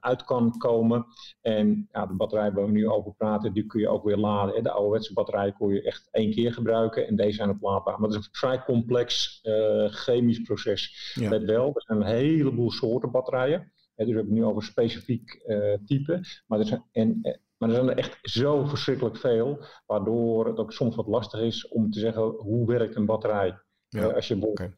uit 0.00 0.24
kan 0.24 0.58
komen. 0.58 1.06
En 1.40 1.88
ja, 1.92 2.06
de 2.06 2.14
batterij 2.14 2.52
waar 2.52 2.64
we 2.64 2.70
nu 2.70 2.88
over 2.88 3.14
praten, 3.14 3.52
die 3.52 3.66
kun 3.66 3.80
je 3.80 3.88
ook 3.88 4.04
weer 4.04 4.16
laden. 4.16 4.54
Hè. 4.54 4.62
De 4.62 4.70
ouderwetse 4.70 5.12
batterij 5.12 5.52
kon 5.52 5.72
je 5.72 5.82
echt 5.82 6.08
één 6.10 6.30
keer 6.30 6.52
gebruiken 6.52 7.06
en 7.06 7.16
deze 7.16 7.36
zijn 7.36 7.50
oplaadbaar. 7.50 8.00
Maar 8.00 8.08
het 8.08 8.18
is 8.18 8.26
een 8.26 8.34
vrij 8.34 8.64
complex 8.64 9.40
chemisch 9.86 10.40
proces. 10.40 11.12
Ja. 11.14 11.30
Let 11.30 11.44
wel, 11.44 11.66
er 11.74 11.82
zijn 11.82 12.00
een 12.00 12.06
heleboel 12.06 12.70
soorten 12.70 13.10
batterijen 13.10 13.72
dus 13.96 14.06
we 14.06 14.14
hebben 14.14 14.24
het 14.24 14.42
nu 14.42 14.44
over 14.44 14.62
specifiek 14.62 15.42
uh, 15.46 15.74
type. 15.84 16.20
Maar 16.46 16.58
er, 16.58 16.66
zijn, 16.66 16.84
en, 16.92 17.18
eh, 17.22 17.36
maar 17.56 17.68
er 17.68 17.74
zijn 17.74 17.88
er 17.88 17.96
echt 17.96 18.18
zo 18.22 18.64
verschrikkelijk 18.64 19.16
veel, 19.16 19.64
waardoor 19.86 20.46
het 20.46 20.58
ook 20.58 20.72
soms 20.72 20.94
wat 20.94 21.06
lastig 21.06 21.40
is 21.40 21.68
om 21.68 21.90
te 21.90 21.98
zeggen 21.98 22.22
hoe 22.22 22.66
werkt 22.66 22.96
een 22.96 23.06
batterij. 23.06 23.58
Ja, 23.88 24.08
uh, 24.08 24.14
als 24.14 24.28
je 24.28 24.46
okay. 24.46 24.72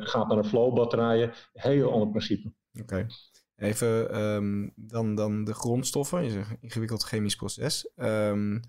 gaat 0.00 0.28
naar 0.28 0.42
de 0.42 0.48
flow 0.48 0.74
batterijen, 0.74 1.32
heel 1.52 1.92
ander 1.92 2.08
principe. 2.08 2.52
Oké. 2.80 3.06
Even 3.56 4.20
um, 4.20 4.72
dan, 4.76 5.14
dan 5.14 5.44
de 5.44 5.54
grondstoffen, 5.54 6.24
een 6.24 6.44
ingewikkeld 6.60 7.02
chemisch 7.02 7.36
proces. 7.36 7.90
Um, 7.96 8.60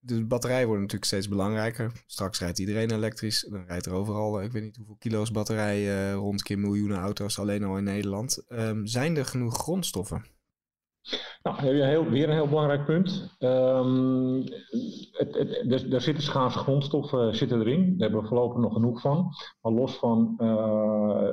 de 0.00 0.26
batterijen 0.26 0.66
worden 0.66 0.82
natuurlijk 0.82 1.10
steeds 1.10 1.28
belangrijker. 1.28 1.92
Straks 2.06 2.40
rijdt 2.40 2.58
iedereen 2.58 2.90
elektrisch. 2.90 3.46
Dan 3.50 3.64
rijdt 3.66 3.86
er 3.86 3.92
overal, 3.92 4.38
eh, 4.38 4.44
ik 4.44 4.52
weet 4.52 4.62
niet 4.62 4.76
hoeveel 4.76 4.96
kilo's 4.98 5.30
batterij 5.30 5.80
uh, 5.80 6.14
rond 6.14 6.42
keer 6.42 6.58
miljoenen 6.58 6.98
auto's 6.98 7.38
alleen 7.38 7.64
al 7.64 7.76
in 7.76 7.84
Nederland. 7.84 8.44
Um, 8.48 8.86
zijn 8.86 9.16
er 9.16 9.24
genoeg 9.24 9.54
grondstoffen? 9.56 10.24
Nou, 11.42 11.60
heel, 11.60 12.10
weer 12.10 12.28
een 12.28 12.34
heel 12.34 12.48
belangrijk 12.48 12.84
punt. 12.84 13.36
Um, 13.38 14.44
het, 15.10 15.34
het, 15.34 15.92
er, 15.92 16.00
zitten 16.00 16.24
schaarse 16.24 16.58
grondstoffen 16.58 17.36
zitten 17.36 17.60
erin. 17.60 17.80
Daar 17.80 18.08
hebben 18.08 18.20
we 18.20 18.28
voorlopig 18.28 18.58
nog 18.58 18.72
genoeg 18.72 19.00
van. 19.00 19.28
Maar 19.60 19.72
los 19.72 19.96
van 19.96 20.34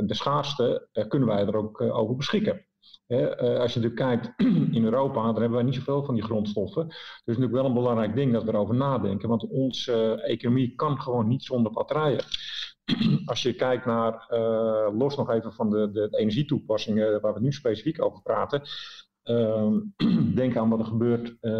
de 0.05 0.13
schaarste 0.13 0.87
kunnen 1.07 1.27
wij 1.27 1.45
er 1.45 1.55
ook 1.55 1.81
over 1.81 2.15
beschikken. 2.15 2.65
Eh, 3.07 3.59
als 3.59 3.73
je 3.73 3.79
natuurlijk 3.79 3.95
kijkt 3.95 4.33
in 4.77 4.83
Europa, 4.83 5.21
dan 5.21 5.35
hebben 5.35 5.51
wij 5.51 5.63
niet 5.63 5.75
zoveel 5.75 6.03
van 6.03 6.15
die 6.15 6.23
grondstoffen. 6.23 6.87
Dus 6.87 6.95
het 6.95 7.21
is 7.25 7.37
natuurlijk 7.37 7.53
wel 7.53 7.65
een 7.65 7.73
belangrijk 7.73 8.15
ding 8.15 8.33
dat 8.33 8.43
we 8.43 8.49
erover 8.49 8.75
nadenken. 8.75 9.29
Want 9.29 9.47
onze 9.47 10.17
uh, 10.23 10.31
economie 10.31 10.75
kan 10.75 11.01
gewoon 11.01 11.27
niet 11.27 11.43
zonder 11.43 11.71
batterijen. 11.71 12.23
Als 13.25 13.41
je 13.41 13.53
kijkt 13.53 13.85
naar, 13.85 14.27
uh, 14.29 14.97
los 14.97 15.15
nog 15.15 15.29
even 15.29 15.53
van 15.53 15.69
de, 15.69 15.91
de 15.91 16.17
energietoepassingen 16.17 17.21
waar 17.21 17.33
we 17.33 17.39
nu 17.39 17.51
specifiek 17.51 18.03
over 18.03 18.21
praten. 18.21 18.61
Ehm, 19.27 19.79
denk 20.35 20.57
aan 20.57 20.69
wat 20.69 20.79
er 20.79 20.85
gebeurt, 20.85 21.27
uh, 21.27 21.51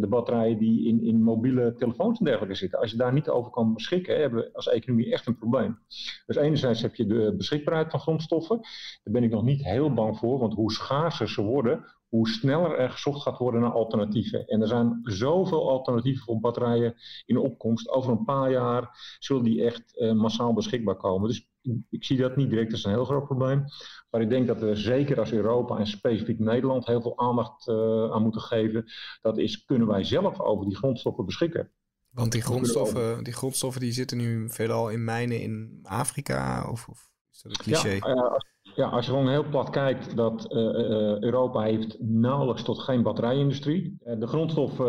de 0.00 0.06
batterijen 0.08 0.58
die 0.58 0.86
in, 0.86 1.02
in 1.02 1.22
mobiele 1.22 1.74
telefoons 1.74 2.18
en 2.18 2.24
dergelijke 2.24 2.56
zitten. 2.56 2.78
Als 2.78 2.90
je 2.90 2.96
daar 2.96 3.12
niet 3.12 3.28
over 3.28 3.50
kan 3.50 3.74
beschikken, 3.74 4.20
hebben 4.20 4.42
we 4.42 4.50
als 4.52 4.68
economie 4.68 5.12
echt 5.12 5.26
een 5.26 5.38
probleem. 5.38 5.78
Dus 6.26 6.36
enerzijds 6.36 6.82
heb 6.82 6.94
je 6.94 7.06
de 7.06 7.34
beschikbaarheid 7.36 7.90
van 7.90 8.00
grondstoffen. 8.00 8.56
Daar 9.02 9.12
ben 9.14 9.22
ik 9.22 9.30
nog 9.30 9.42
niet 9.42 9.64
heel 9.64 9.94
bang 9.94 10.18
voor, 10.18 10.38
want 10.38 10.54
hoe 10.54 10.72
schaarser 10.72 11.28
ze 11.28 11.42
worden, 11.42 11.84
hoe 12.08 12.28
sneller 12.28 12.78
er 12.78 12.90
gezocht 12.90 13.22
gaat 13.22 13.38
worden 13.38 13.60
naar 13.60 13.72
alternatieven. 13.72 14.46
En 14.46 14.60
er 14.60 14.68
zijn 14.68 15.00
zoveel 15.02 15.70
alternatieven 15.70 16.24
voor 16.24 16.40
batterijen 16.40 16.94
in 17.24 17.38
opkomst. 17.38 17.88
Over 17.88 18.10
een 18.12 18.24
paar 18.24 18.50
jaar 18.50 19.16
zullen 19.18 19.44
die 19.44 19.64
echt 19.64 19.96
uh, 19.96 20.12
massaal 20.12 20.52
beschikbaar 20.52 20.96
komen. 20.96 21.28
Dus 21.28 21.48
ik 21.90 22.04
zie 22.04 22.16
dat 22.16 22.36
niet 22.36 22.50
direct 22.50 22.72
als 22.72 22.84
een 22.84 22.90
heel 22.90 23.04
groot 23.04 23.24
probleem. 23.24 23.64
Maar 24.10 24.20
ik 24.20 24.28
denk 24.28 24.46
dat 24.46 24.60
we 24.60 24.76
zeker 24.76 25.18
als 25.18 25.32
Europa 25.32 25.78
en 25.78 25.86
specifiek 25.86 26.38
Nederland 26.38 26.86
heel 26.86 27.02
veel 27.02 27.18
aandacht 27.18 27.68
uh, 27.68 28.10
aan 28.10 28.22
moeten 28.22 28.40
geven. 28.40 28.84
Dat 29.20 29.38
is, 29.38 29.64
kunnen 29.64 29.86
wij 29.86 30.04
zelf 30.04 30.40
over 30.40 30.66
die 30.66 30.76
grondstoffen 30.76 31.24
beschikken? 31.24 31.70
Want 32.10 32.32
die 32.32 32.42
grondstoffen, 32.42 33.24
die 33.24 33.32
grondstoffen 33.32 33.80
die 33.80 33.92
zitten 33.92 34.16
nu 34.16 34.50
veelal 34.50 34.90
in 34.90 35.04
mijnen 35.04 35.40
in 35.40 35.80
Afrika? 35.82 36.70
Of, 36.70 36.88
of 36.88 37.10
is 37.32 37.42
dat 37.42 37.52
een 37.52 37.64
cliché? 37.64 37.88
Ja, 37.88 38.14
uh, 38.14 38.32
als, 38.32 38.55
ja, 38.76 38.88
als 38.88 39.06
je 39.06 39.10
gewoon 39.10 39.28
heel 39.28 39.48
plat 39.48 39.70
kijkt, 39.70 40.16
dat 40.16 40.46
uh, 40.52 40.58
Europa 41.20 41.60
heeft 41.60 41.96
nauwelijks 42.00 42.62
tot 42.62 42.78
geen 42.78 43.02
batterijindustrie. 43.02 43.98
de 44.18 44.26
grondstoffen 44.26 44.86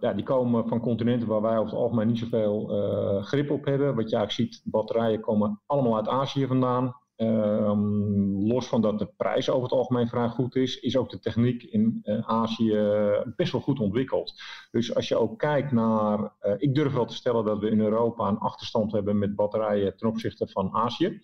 ja, 0.00 0.12
die 0.12 0.24
komen 0.24 0.68
van 0.68 0.80
continenten 0.80 1.28
waar 1.28 1.42
wij 1.42 1.58
over 1.58 1.70
het 1.70 1.80
algemeen 1.80 2.06
niet 2.06 2.18
zoveel 2.18 2.66
grip 3.22 3.50
op 3.50 3.64
hebben. 3.64 3.94
Wat 3.94 4.10
je 4.10 4.16
eigenlijk 4.16 4.52
ziet, 4.52 4.62
batterijen 4.64 5.20
komen 5.20 5.60
allemaal 5.66 5.96
uit 5.96 6.08
Azië 6.08 6.46
vandaan. 6.46 7.00
Um, 7.16 8.46
los 8.46 8.68
van 8.68 8.80
dat 8.80 8.98
de 8.98 9.12
prijs 9.16 9.50
over 9.50 9.62
het 9.62 9.72
algemeen 9.72 10.08
vrij 10.08 10.28
goed 10.28 10.56
is, 10.56 10.80
is 10.80 10.96
ook 10.96 11.10
de 11.10 11.18
techniek 11.18 11.62
in 11.62 12.00
Azië 12.26 12.78
best 13.36 13.52
wel 13.52 13.60
goed 13.60 13.80
ontwikkeld. 13.80 14.34
Dus 14.70 14.94
als 14.94 15.08
je 15.08 15.16
ook 15.16 15.38
kijkt 15.38 15.72
naar. 15.72 16.32
Ik 16.56 16.74
durf 16.74 16.92
wel 16.92 17.06
te 17.06 17.14
stellen 17.14 17.44
dat 17.44 17.58
we 17.58 17.70
in 17.70 17.80
Europa 17.80 18.28
een 18.28 18.38
achterstand 18.38 18.92
hebben 18.92 19.18
met 19.18 19.34
batterijen 19.34 19.96
ten 19.96 20.08
opzichte 20.08 20.48
van 20.48 20.72
Azië. 20.72 21.20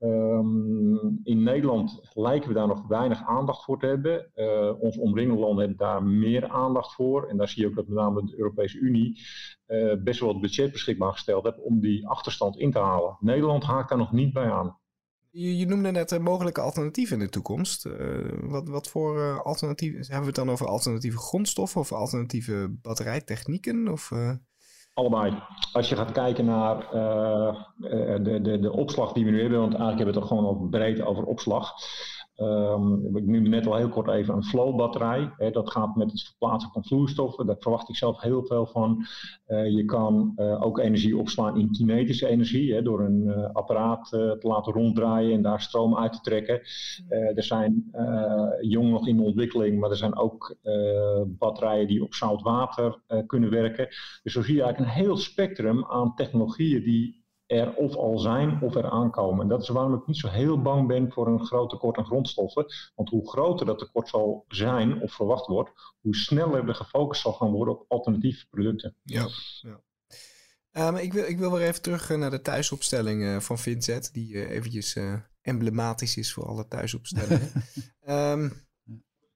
Um, 0.00 1.20
in 1.22 1.42
Nederland 1.42 2.10
lijken 2.14 2.48
we 2.48 2.54
daar 2.54 2.66
nog 2.66 2.86
weinig 2.86 3.22
aandacht 3.22 3.64
voor 3.64 3.78
te 3.78 3.86
hebben. 3.86 4.30
Uh, 4.34 4.80
ons 4.80 4.98
omringende 4.98 5.40
landen 5.40 5.58
hebben 5.58 5.76
daar 5.76 6.02
meer 6.02 6.48
aandacht 6.48 6.94
voor. 6.94 7.26
En 7.26 7.36
daar 7.36 7.48
zie 7.48 7.62
je 7.62 7.68
ook 7.68 7.74
dat 7.74 7.86
met 7.86 7.96
name 7.96 8.24
de 8.24 8.38
Europese 8.38 8.78
Unie 8.78 9.20
best 10.04 10.20
wel 10.20 10.28
het 10.28 10.40
budget 10.40 10.72
beschikbaar 10.72 11.12
gesteld 11.12 11.44
heeft 11.44 11.62
om 11.62 11.80
die 11.80 12.08
achterstand 12.08 12.56
in 12.56 12.72
te 12.72 12.78
halen. 12.78 13.16
Nederland 13.20 13.64
haakt 13.64 13.88
daar 13.88 13.98
nog 13.98 14.12
niet 14.12 14.32
bij 14.32 14.50
aan. 14.50 14.78
Je, 15.30 15.56
je 15.56 15.66
noemde 15.66 15.90
net 15.90 16.12
uh, 16.12 16.18
mogelijke 16.18 16.60
alternatieven 16.60 17.18
in 17.18 17.24
de 17.24 17.30
toekomst. 17.30 17.88
Wat, 18.40 18.68
wat 18.68 18.88
voor 18.88 19.42
alternatieven? 19.42 20.00
Hebben 20.00 20.20
we 20.20 20.26
het 20.26 20.34
dan 20.34 20.50
over 20.50 20.66
alternatieve 20.66 21.18
grondstoffen 21.18 21.80
of 21.80 21.92
alternatieve 21.92 22.76
batterijtechnieken? 22.82 23.88
Of, 23.88 24.12
Allebei. 24.98 25.32
Als 25.72 25.88
je 25.88 25.96
gaat 25.96 26.12
kijken 26.12 26.44
naar 26.44 26.76
de, 28.20 28.38
de, 28.42 28.58
de 28.58 28.72
opslag 28.72 29.12
die 29.12 29.24
we 29.24 29.30
nu 29.30 29.40
hebben, 29.40 29.58
want 29.58 29.74
eigenlijk 29.74 29.98
hebben 29.98 30.14
we 30.14 30.20
het 30.20 30.30
er 30.30 30.36
gewoon 30.36 30.56
al 30.56 30.68
breed 30.70 31.02
over 31.02 31.24
opslag. 31.24 31.74
Um, 32.40 33.16
ik 33.16 33.26
noemde 33.26 33.48
net 33.48 33.66
al 33.66 33.76
heel 33.76 33.88
kort 33.88 34.08
even 34.08 34.34
een 34.34 34.44
flow-batterij. 34.44 35.30
dat 35.52 35.70
gaat 35.70 35.96
met 35.96 36.10
het 36.10 36.22
verplaatsen 36.22 36.70
van 36.70 36.84
vloeistoffen. 36.84 37.46
Daar 37.46 37.56
verwacht 37.58 37.88
ik 37.88 37.96
zelf 37.96 38.20
heel 38.20 38.44
veel 38.46 38.66
van. 38.66 39.06
Uh, 39.48 39.70
je 39.70 39.84
kan 39.84 40.32
uh, 40.36 40.62
ook 40.62 40.78
energie 40.78 41.16
opslaan 41.16 41.58
in 41.58 41.72
kinetische 41.72 42.26
energie. 42.26 42.74
Hè, 42.74 42.82
door 42.82 43.00
een 43.00 43.22
uh, 43.22 43.50
apparaat 43.52 44.08
te 44.08 44.38
laten 44.40 44.72
ronddraaien 44.72 45.32
en 45.32 45.42
daar 45.42 45.60
stroom 45.60 45.96
uit 45.96 46.12
te 46.12 46.20
trekken. 46.20 46.60
er 47.08 47.42
zijn 47.42 47.90
jong 48.60 48.90
nog 48.90 49.06
in 49.06 49.20
ontwikkeling, 49.20 49.80
maar 49.80 49.90
er 49.90 49.96
zijn 49.96 50.16
ook 50.16 50.56
batterijen 51.26 51.86
die 51.86 52.02
op 52.02 52.14
zout 52.14 52.42
water 52.42 53.00
kunnen 53.26 53.50
werken. 53.50 53.88
Dus 54.22 54.32
zo 54.32 54.42
zie 54.42 54.54
je 54.54 54.62
eigenlijk 54.62 54.92
een 54.92 55.02
heel 55.04 55.16
spectrum 55.16 55.84
aan 55.84 56.14
technologieën 56.14 56.82
die 56.82 57.17
er 57.48 57.74
of 57.74 57.96
al 57.96 58.18
zijn 58.18 58.62
of 58.62 58.74
er 58.74 58.90
aankomen. 58.90 59.42
En 59.42 59.48
dat 59.48 59.62
is 59.62 59.68
waarom 59.68 59.94
ik 59.94 60.06
niet 60.06 60.16
zo 60.16 60.28
heel 60.28 60.62
bang 60.62 60.86
ben 60.86 61.12
voor 61.12 61.26
een 61.26 61.46
groot 61.46 61.70
tekort 61.70 61.96
aan 61.96 62.04
grondstoffen. 62.04 62.66
Want 62.94 63.08
hoe 63.08 63.28
groter 63.28 63.66
dat 63.66 63.78
tekort 63.78 64.08
zal 64.08 64.44
zijn 64.48 65.02
of 65.02 65.12
verwacht 65.12 65.46
wordt, 65.46 65.70
hoe 66.00 66.16
sneller 66.16 66.68
er 66.68 66.74
gefocust 66.74 67.22
zal 67.22 67.32
gaan 67.32 67.50
worden 67.50 67.74
op 67.74 67.84
alternatieve 67.88 68.46
producten. 68.50 68.96
Ja, 69.02 69.28
ja. 69.60 69.80
Um, 70.88 70.96
ik, 70.96 71.12
wil, 71.12 71.24
ik 71.24 71.38
wil 71.38 71.52
weer 71.52 71.66
even 71.66 71.82
terug 71.82 72.08
naar 72.08 72.30
de 72.30 72.42
thuisopstelling 72.42 73.22
uh, 73.22 73.40
van 73.40 73.58
Vincent, 73.58 74.12
die 74.12 74.32
uh, 74.32 74.50
eventjes 74.50 74.96
uh, 74.96 75.14
emblematisch 75.40 76.16
is 76.16 76.32
voor 76.32 76.46
alle 76.46 76.68
thuisopstellingen. 76.68 77.50
um, 78.06 78.66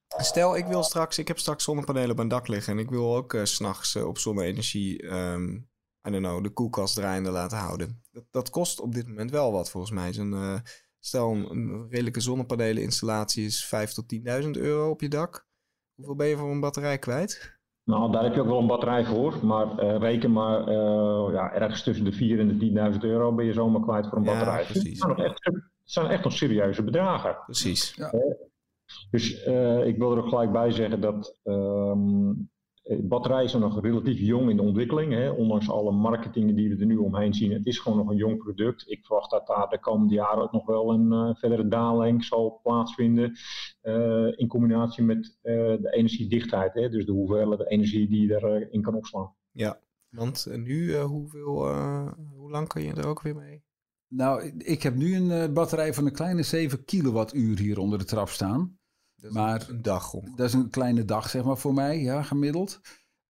stel, 0.07 0.57
ik 0.57 0.65
wil 0.65 0.83
straks, 0.83 1.17
ik 1.17 1.27
heb 1.27 1.39
straks 1.39 1.63
zonnepanelen 1.63 2.09
op 2.09 2.15
mijn 2.15 2.27
dak 2.27 2.47
liggen 2.47 2.73
en 2.73 2.79
ik 2.79 2.89
wil 2.89 3.15
ook 3.15 3.39
s 3.43 3.53
s'nachts 3.53 3.95
op 3.95 4.17
zonne-energie 4.17 5.03
um, 5.03 5.71
I 6.07 6.11
don't 6.11 6.23
know, 6.23 6.43
de 6.43 6.49
koelkast 6.49 6.95
draaiende 6.95 7.29
laten 7.29 7.57
houden. 7.57 8.02
Dat, 8.13 8.23
dat 8.31 8.49
kost 8.49 8.79
op 8.79 8.93
dit 8.93 9.07
moment 9.07 9.31
wel 9.31 9.51
wat 9.51 9.69
volgens 9.69 9.91
mij. 9.91 10.13
Zo'n, 10.13 10.31
uh, 10.31 10.59
stel 10.99 11.31
een, 11.31 11.87
redelijke 11.89 12.19
zonnepaneleninstallatie 12.19 13.45
is 13.45 13.65
5 13.65 13.91
tot 13.91 14.15
10.000 14.43 14.49
euro 14.51 14.89
op 14.89 15.01
je 15.01 15.07
dak. 15.07 15.47
Hoeveel 15.95 16.15
ben 16.15 16.27
je 16.27 16.37
voor 16.37 16.51
een 16.51 16.59
batterij 16.59 16.97
kwijt? 16.97 17.61
Nou, 17.83 18.11
daar 18.11 18.23
heb 18.23 18.33
je 18.33 18.41
ook 18.41 18.47
wel 18.47 18.59
een 18.59 18.67
batterij 18.67 19.05
voor. 19.05 19.45
Maar 19.45 19.83
uh, 19.83 19.97
reken 19.97 20.31
maar 20.31 20.59
uh, 20.59 21.33
ja, 21.33 21.53
ergens 21.53 21.83
tussen 21.83 22.05
de 22.05 22.11
4 22.11 22.39
en 22.39 22.59
de 22.59 22.91
10.000 22.93 22.99
euro 22.99 23.35
ben 23.35 23.45
je 23.45 23.53
zomaar 23.53 23.81
kwijt 23.81 24.07
voor 24.07 24.17
een 24.17 24.23
ja, 24.23 24.31
batterij. 24.31 24.65
Precies. 24.65 24.89
Het 24.89 24.97
zijn, 24.97 25.17
echt, 25.17 25.45
het 25.45 25.63
zijn 25.83 26.07
echt 26.07 26.23
nog 26.23 26.33
serieuze 26.33 26.83
bedragen. 26.83 27.37
Precies. 27.45 27.93
Ja. 27.95 28.11
dus 29.11 29.31
ik 29.85 29.97
wil 29.97 30.11
er 30.11 30.17
ook 30.17 30.29
gelijk 30.29 30.51
bij 30.51 30.71
zeggen 30.71 31.01
dat 31.01 31.39
um, 31.43 32.29
eh, 32.29 32.52
batterijen 32.83 33.49
zijn 33.49 33.61
nog 33.61 33.81
relatief 33.81 34.19
jong 34.19 34.49
in 34.49 34.55
de 34.55 34.61
ontwikkeling. 34.61 35.13
Hè. 35.13 35.29
Ondanks 35.29 35.69
alle 35.69 35.91
marketing 35.91 36.55
die 36.55 36.69
we 36.69 36.79
er 36.79 36.85
nu 36.85 36.97
omheen 36.97 37.33
zien. 37.33 37.51
Het 37.51 37.65
is 37.65 37.79
gewoon 37.79 37.97
nog 37.97 38.09
een 38.09 38.15
jong 38.15 38.37
product. 38.37 38.89
Ik 38.89 39.05
verwacht 39.05 39.31
dat 39.31 39.47
daar 39.47 39.69
de 39.69 39.79
komende 39.79 40.13
jaren 40.13 40.43
ook 40.43 40.51
nog 40.51 40.65
wel 40.65 40.93
een 40.93 41.11
uh, 41.11 41.35
verdere 41.35 41.67
daling 41.67 42.23
zal 42.23 42.59
plaatsvinden. 42.63 43.37
Uh, 43.83 44.39
in 44.39 44.47
combinatie 44.47 45.03
met 45.03 45.37
uh, 45.43 45.53
de 45.55 45.89
energiedichtheid. 45.91 46.73
Hè. 46.73 46.89
Dus 46.89 47.05
de 47.05 47.11
hoeveelheid 47.11 47.69
energie 47.69 48.07
die 48.07 48.27
je 48.27 48.33
erin 48.33 48.81
kan 48.81 48.95
opslaan. 48.95 49.33
Ja, 49.51 49.79
want 50.09 50.47
nu 50.55 50.97
hoeveel, 50.97 51.67
hoe 52.35 52.51
lang 52.51 52.67
kan 52.67 52.81
je 52.81 52.93
er 52.93 53.07
ook 53.07 53.21
weer 53.21 53.35
mee? 53.35 53.63
Nou, 54.07 54.51
ik 54.57 54.83
heb 54.83 54.95
nu 54.95 55.15
een 55.15 55.53
batterij 55.53 55.93
van 55.93 56.05
een 56.05 56.13
kleine 56.13 56.43
7 56.43 56.85
kilowattuur 56.85 57.59
hier 57.59 57.79
onder 57.79 57.99
de 57.99 58.05
trap 58.05 58.29
staan 58.29 58.77
maar 59.29 59.69
een 59.69 59.81
dag. 59.81 60.11
Dat 60.35 60.47
is 60.47 60.53
een 60.53 60.69
kleine 60.69 61.05
dag, 61.05 61.29
zeg 61.29 61.43
maar, 61.43 61.57
voor 61.57 61.73
mij, 61.73 62.01
ja, 62.01 62.23
gemiddeld. 62.23 62.79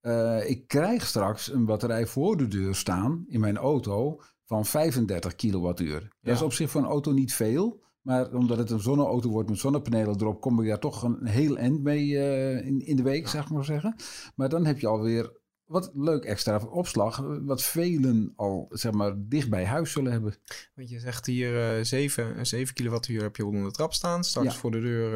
Uh, 0.01 0.49
ik 0.49 0.67
krijg 0.67 1.05
straks 1.05 1.51
een 1.51 1.65
batterij 1.65 2.07
voor 2.07 2.37
de 2.37 2.47
deur 2.47 2.75
staan 2.75 3.25
in 3.27 3.39
mijn 3.39 3.57
auto 3.57 4.21
van 4.45 4.65
35 4.65 5.35
kilowattuur. 5.35 6.01
Ja. 6.01 6.09
Dat 6.21 6.35
is 6.35 6.41
op 6.41 6.53
zich 6.53 6.69
voor 6.69 6.81
een 6.81 6.87
auto 6.87 7.11
niet 7.11 7.33
veel. 7.33 7.81
Maar 8.01 8.33
omdat 8.33 8.57
het 8.57 8.69
een 8.69 8.79
zonneauto 8.79 9.29
wordt 9.29 9.49
met 9.49 9.59
zonnepanelen 9.59 10.15
erop, 10.15 10.41
kom 10.41 10.61
ik 10.61 10.67
daar 10.67 10.79
toch 10.79 11.03
een 11.03 11.25
heel 11.25 11.57
eind 11.57 11.83
mee 11.83 12.07
uh, 12.07 12.65
in, 12.65 12.79
in 12.79 12.95
de 12.95 13.03
week, 13.03 13.23
ja. 13.23 13.29
zeg 13.29 13.49
maar 13.49 13.65
zeggen. 13.65 13.95
Maar 14.35 14.49
dan 14.49 14.65
heb 14.65 14.79
je 14.79 14.87
alweer 14.87 15.41
wat 15.65 15.91
leuk 15.93 16.23
extra 16.23 16.57
opslag, 16.57 17.17
wat 17.41 17.63
velen 17.63 18.33
al 18.35 18.67
zeg 18.69 18.91
maar 18.91 19.13
dicht 19.17 19.49
bij 19.49 19.65
huis 19.65 19.91
zullen 19.91 20.11
hebben. 20.11 20.35
Want 20.75 20.89
je 20.89 20.99
zegt 20.99 21.25
hier 21.25 21.77
uh, 21.77 21.83
7, 21.83 22.45
7 22.45 22.73
kilowattuur 22.73 23.21
heb 23.21 23.35
je 23.35 23.45
onder 23.45 23.63
de 23.63 23.71
trap 23.71 23.93
staan, 23.93 24.23
straks 24.23 24.53
ja. 24.53 24.59
voor 24.59 24.71
de 24.71 24.79
deur 24.79 25.11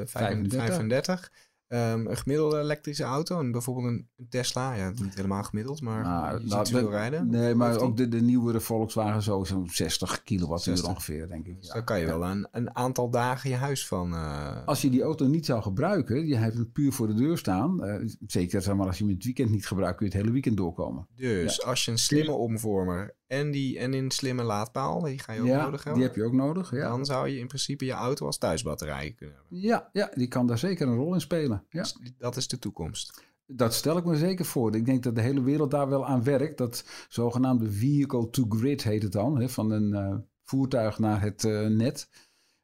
uh, 0.00 0.06
35. 0.06 0.66
35. 0.66 1.32
Um, 1.68 2.06
een 2.06 2.16
gemiddelde 2.16 2.60
elektrische 2.60 3.04
auto 3.04 3.38
en 3.38 3.50
bijvoorbeeld 3.50 3.86
een, 3.86 4.08
Tesla, 4.28 4.74
ja, 4.74 4.92
niet 5.02 5.14
helemaal 5.14 5.42
gemiddeld, 5.42 5.80
maar 5.80 6.02
nou, 6.02 6.40
je 6.40 6.46
nou, 6.46 6.66
veel 6.66 6.90
rijden. 6.90 7.30
Nee, 7.30 7.54
maar 7.54 7.78
ook 7.78 7.96
de, 7.96 8.08
de 8.08 8.20
nieuwere 8.20 8.60
Volkswagen 8.60 9.22
zo 9.22 9.44
zo'n 9.44 9.68
60 9.70 10.22
kilowattuur 10.22 10.88
ongeveer, 10.88 11.28
denk 11.28 11.46
ik. 11.46 11.60
Dus 11.60 11.68
daar 11.68 11.84
kan 11.84 12.00
je 12.00 12.06
wel 12.06 12.24
een, 12.24 12.48
een 12.50 12.76
aantal 12.76 13.10
dagen 13.10 13.50
je 13.50 13.56
huis 13.56 13.86
van... 13.86 14.12
Uh... 14.12 14.66
Als 14.66 14.82
je 14.82 14.90
die 14.90 15.02
auto 15.02 15.26
niet 15.26 15.46
zou 15.46 15.62
gebruiken, 15.62 16.26
je 16.26 16.36
hebt 16.36 16.54
hem 16.54 16.72
puur 16.72 16.92
voor 16.92 17.06
de 17.06 17.14
deur 17.14 17.38
staan, 17.38 17.84
uh, 17.84 18.10
zeker 18.26 18.62
zeg 18.62 18.74
maar, 18.74 18.86
als 18.86 18.98
je 18.98 19.04
hem 19.04 19.14
het 19.14 19.24
weekend 19.24 19.50
niet 19.50 19.66
gebruikt, 19.66 19.96
kun 19.96 20.06
je 20.06 20.12
het 20.12 20.20
hele 20.20 20.32
weekend 20.32 20.56
doorkomen. 20.56 21.06
Dus 21.14 21.64
als 21.64 21.84
je 21.84 21.90
een 21.90 21.98
slimme 21.98 22.32
omvormer 22.32 23.15
en, 23.26 23.50
die, 23.50 23.78
en 23.78 23.92
een 23.92 24.10
slimme 24.10 24.42
laadpaal, 24.42 25.00
die 25.00 25.18
ga 25.18 25.32
je 25.32 25.40
ook 25.40 25.46
nodig 25.46 25.84
hebben. 25.84 25.94
die 25.94 26.02
heb 26.02 26.16
je 26.16 26.24
ook 26.24 26.32
nodig, 26.32 26.70
ja. 26.70 26.88
Dan 26.88 27.04
zou 27.04 27.28
je 27.28 27.38
in 27.38 27.46
principe 27.46 27.84
je 27.84 27.92
auto 27.92 28.26
als 28.26 28.38
thuisbatterij 28.38 29.14
kunnen 29.16 29.36
hebben. 29.36 29.58
Ja, 29.58 29.90
ja 29.92 30.10
die 30.14 30.28
kan 30.28 30.46
daar 30.46 30.58
zeker 30.58 30.88
een 30.88 30.96
rol 30.96 31.14
in 31.14 31.20
spelen. 31.20 31.64
Ja. 31.68 31.82
Dus 31.82 31.96
dat 32.18 32.36
is 32.36 32.48
de 32.48 32.58
toekomst. 32.58 33.24
Dat 33.46 33.74
stel 33.74 33.96
ik 33.96 34.04
me 34.04 34.16
zeker 34.16 34.44
voor. 34.44 34.74
Ik 34.74 34.84
denk 34.84 35.02
dat 35.02 35.14
de 35.14 35.20
hele 35.20 35.42
wereld 35.42 35.70
daar 35.70 35.88
wel 35.88 36.06
aan 36.06 36.22
werkt. 36.22 36.58
Dat 36.58 36.84
zogenaamde 37.08 37.70
vehicle 37.70 38.30
to 38.30 38.44
grid 38.48 38.82
heet 38.82 39.02
het 39.02 39.12
dan. 39.12 39.40
Hè, 39.40 39.48
van 39.48 39.70
een 39.70 39.92
uh, 39.92 40.16
voertuig 40.42 40.98
naar 40.98 41.20
het 41.20 41.44
uh, 41.44 41.66
net. 41.66 42.08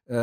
Uh, 0.05 0.17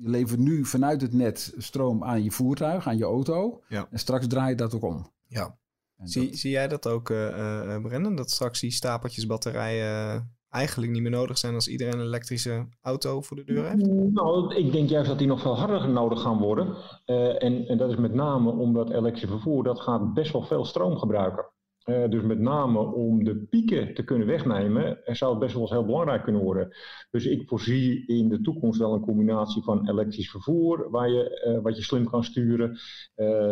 je 0.00 0.08
levert 0.08 0.40
nu 0.40 0.64
vanuit 0.64 1.00
het 1.00 1.12
net 1.12 1.54
stroom 1.56 2.04
aan 2.04 2.22
je 2.22 2.30
voertuig, 2.30 2.86
aan 2.86 2.96
je 2.96 3.04
auto. 3.04 3.62
Ja. 3.68 3.88
En 3.90 3.98
straks 3.98 4.26
draai 4.26 4.50
je 4.50 4.56
dat 4.56 4.74
ook 4.74 4.82
om. 4.82 5.10
Ja. 5.26 5.58
Zie, 6.04 6.36
zie 6.36 6.50
jij 6.50 6.68
dat 6.68 6.88
ook, 6.88 7.08
uh, 7.10 7.82
Brennan? 7.82 8.16
Dat 8.16 8.30
straks 8.30 8.60
die 8.60 8.70
stapeltjes 8.70 9.26
batterijen 9.26 10.28
eigenlijk 10.50 10.92
niet 10.92 11.02
meer 11.02 11.10
nodig 11.10 11.38
zijn 11.38 11.54
als 11.54 11.68
iedereen 11.68 11.98
een 11.98 12.06
elektrische 12.06 12.66
auto 12.82 13.20
voor 13.20 13.36
de 13.36 13.44
deur 13.44 13.68
heeft? 13.68 13.86
Nou, 14.12 14.54
ik 14.54 14.72
denk 14.72 14.88
juist 14.88 15.08
dat 15.08 15.18
die 15.18 15.26
nog 15.26 15.40
veel 15.40 15.58
harder 15.58 15.88
nodig 15.88 16.20
gaan 16.20 16.38
worden. 16.38 16.66
Uh, 17.06 17.42
en, 17.42 17.66
en, 17.66 17.78
dat 17.78 17.90
is 17.90 17.96
met 17.96 18.14
name 18.14 18.50
omdat 18.50 18.90
elektrische 18.90 19.28
vervoer, 19.28 19.64
dat 19.64 19.80
gaat 19.80 20.14
best 20.14 20.32
wel 20.32 20.42
veel 20.42 20.64
stroom 20.64 20.96
gebruiken. 20.96 21.44
Uh, 21.84 22.08
dus 22.08 22.22
met 22.22 22.38
name 22.38 22.78
om 22.78 23.24
de 23.24 23.36
pieken 23.36 23.94
te 23.94 24.04
kunnen 24.04 24.26
wegnemen, 24.26 24.98
zou 25.04 25.30
het 25.30 25.40
best 25.40 25.52
wel 25.52 25.62
eens 25.62 25.70
heel 25.70 25.84
belangrijk 25.84 26.22
kunnen 26.22 26.42
worden. 26.42 26.76
Dus 27.10 27.24
ik 27.24 27.48
voorzie 27.48 28.06
in 28.06 28.28
de 28.28 28.40
toekomst 28.40 28.78
wel 28.78 28.94
een 28.94 29.00
combinatie 29.00 29.62
van 29.62 29.88
elektrisch 29.88 30.30
vervoer, 30.30 30.90
waar 30.90 31.10
je, 31.10 31.44
uh, 31.48 31.62
wat 31.62 31.76
je 31.76 31.82
slim 31.82 32.10
kan 32.10 32.24
sturen, 32.24 32.78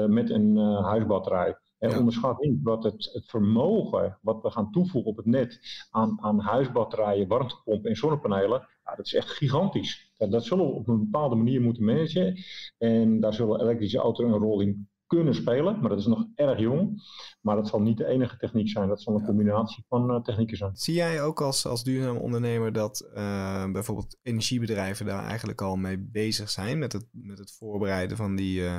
met 0.09 0.31
een 0.31 0.57
huisbatterij. 0.83 1.57
En 1.79 1.91
ja. 1.91 1.99
onderschat 1.99 2.41
niet 2.41 2.63
wat 2.63 2.85
het, 2.85 3.11
het, 3.13 3.27
vermogen 3.27 4.19
wat 4.23 4.43
we 4.43 4.51
gaan 4.51 4.71
toevoegen 4.71 5.11
op 5.11 5.17
het 5.17 5.27
net 5.27 5.61
aan, 5.91 6.19
aan 6.21 6.41
huisbatterijen, 6.41 7.29
warmtepompen 7.29 7.91
en 7.91 7.97
zonnepanelen, 7.97 8.69
ja, 8.85 8.95
dat 8.95 9.07
is 9.07 9.15
echt 9.15 9.31
gigantisch. 9.31 10.13
Dat, 10.17 10.31
dat, 10.31 10.45
zullen 10.45 10.67
we 10.67 10.73
op 10.73 10.89
een 10.89 10.99
bepaalde 10.99 11.37
manier 11.37 11.61
moeten 11.61 11.85
managen. 11.85 12.37
En 12.79 13.21
daar 13.21 13.35
zullen 13.35 13.61
elektrische 13.61 13.99
auto's 13.99 14.27
een 14.27 14.39
rol 14.39 14.61
in 14.61 14.89
kunnen 15.07 15.35
spelen, 15.35 15.81
maar 15.81 15.89
dat 15.89 15.99
is 15.99 16.07
nog 16.07 16.27
erg 16.35 16.59
jong. 16.59 17.03
Maar 17.41 17.57
dat 17.57 17.69
zal 17.69 17.81
niet 17.81 17.97
de 17.97 18.07
enige 18.07 18.37
techniek 18.37 18.69
zijn, 18.69 18.89
dat 18.89 19.03
zal 19.03 19.15
een 19.15 19.25
combinatie 19.25 19.85
van 19.89 20.11
uh, 20.11 20.21
technieken 20.21 20.57
zijn. 20.57 20.77
Zie 20.77 20.95
jij 20.95 21.23
ook 21.23 21.41
als, 21.41 21.67
als 21.67 21.85
duurzaam 21.85 22.17
ondernemer 22.17 22.73
dat 22.73 23.11
uh, 23.15 23.71
bijvoorbeeld 23.71 24.17
energiebedrijven 24.23 25.07
daar 25.07 25.25
eigenlijk 25.25 25.63
al 25.63 25.77
mee 25.77 25.99
bezig 25.99 26.51
zijn 26.51 26.79
met 26.79 26.93
het, 26.93 27.09
met 27.13 27.39
het 27.39 27.53
voorbereiden 27.53 28.17
van 28.17 28.37
die... 28.37 28.61
Uh 28.61 28.79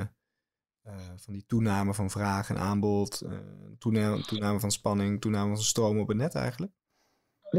uh, 0.86 0.92
van 1.16 1.32
die 1.32 1.44
toename 1.46 1.94
van 1.94 2.10
vraag 2.10 2.50
en 2.50 2.58
aanbod, 2.58 3.22
uh, 3.24 3.32
toename, 3.78 4.22
toename, 4.22 4.60
van 4.60 4.70
spanning, 4.70 5.20
toename 5.20 5.54
van 5.54 5.64
stroom 5.64 5.98
op 5.98 6.08
het 6.08 6.16
net 6.16 6.34
eigenlijk? 6.34 6.72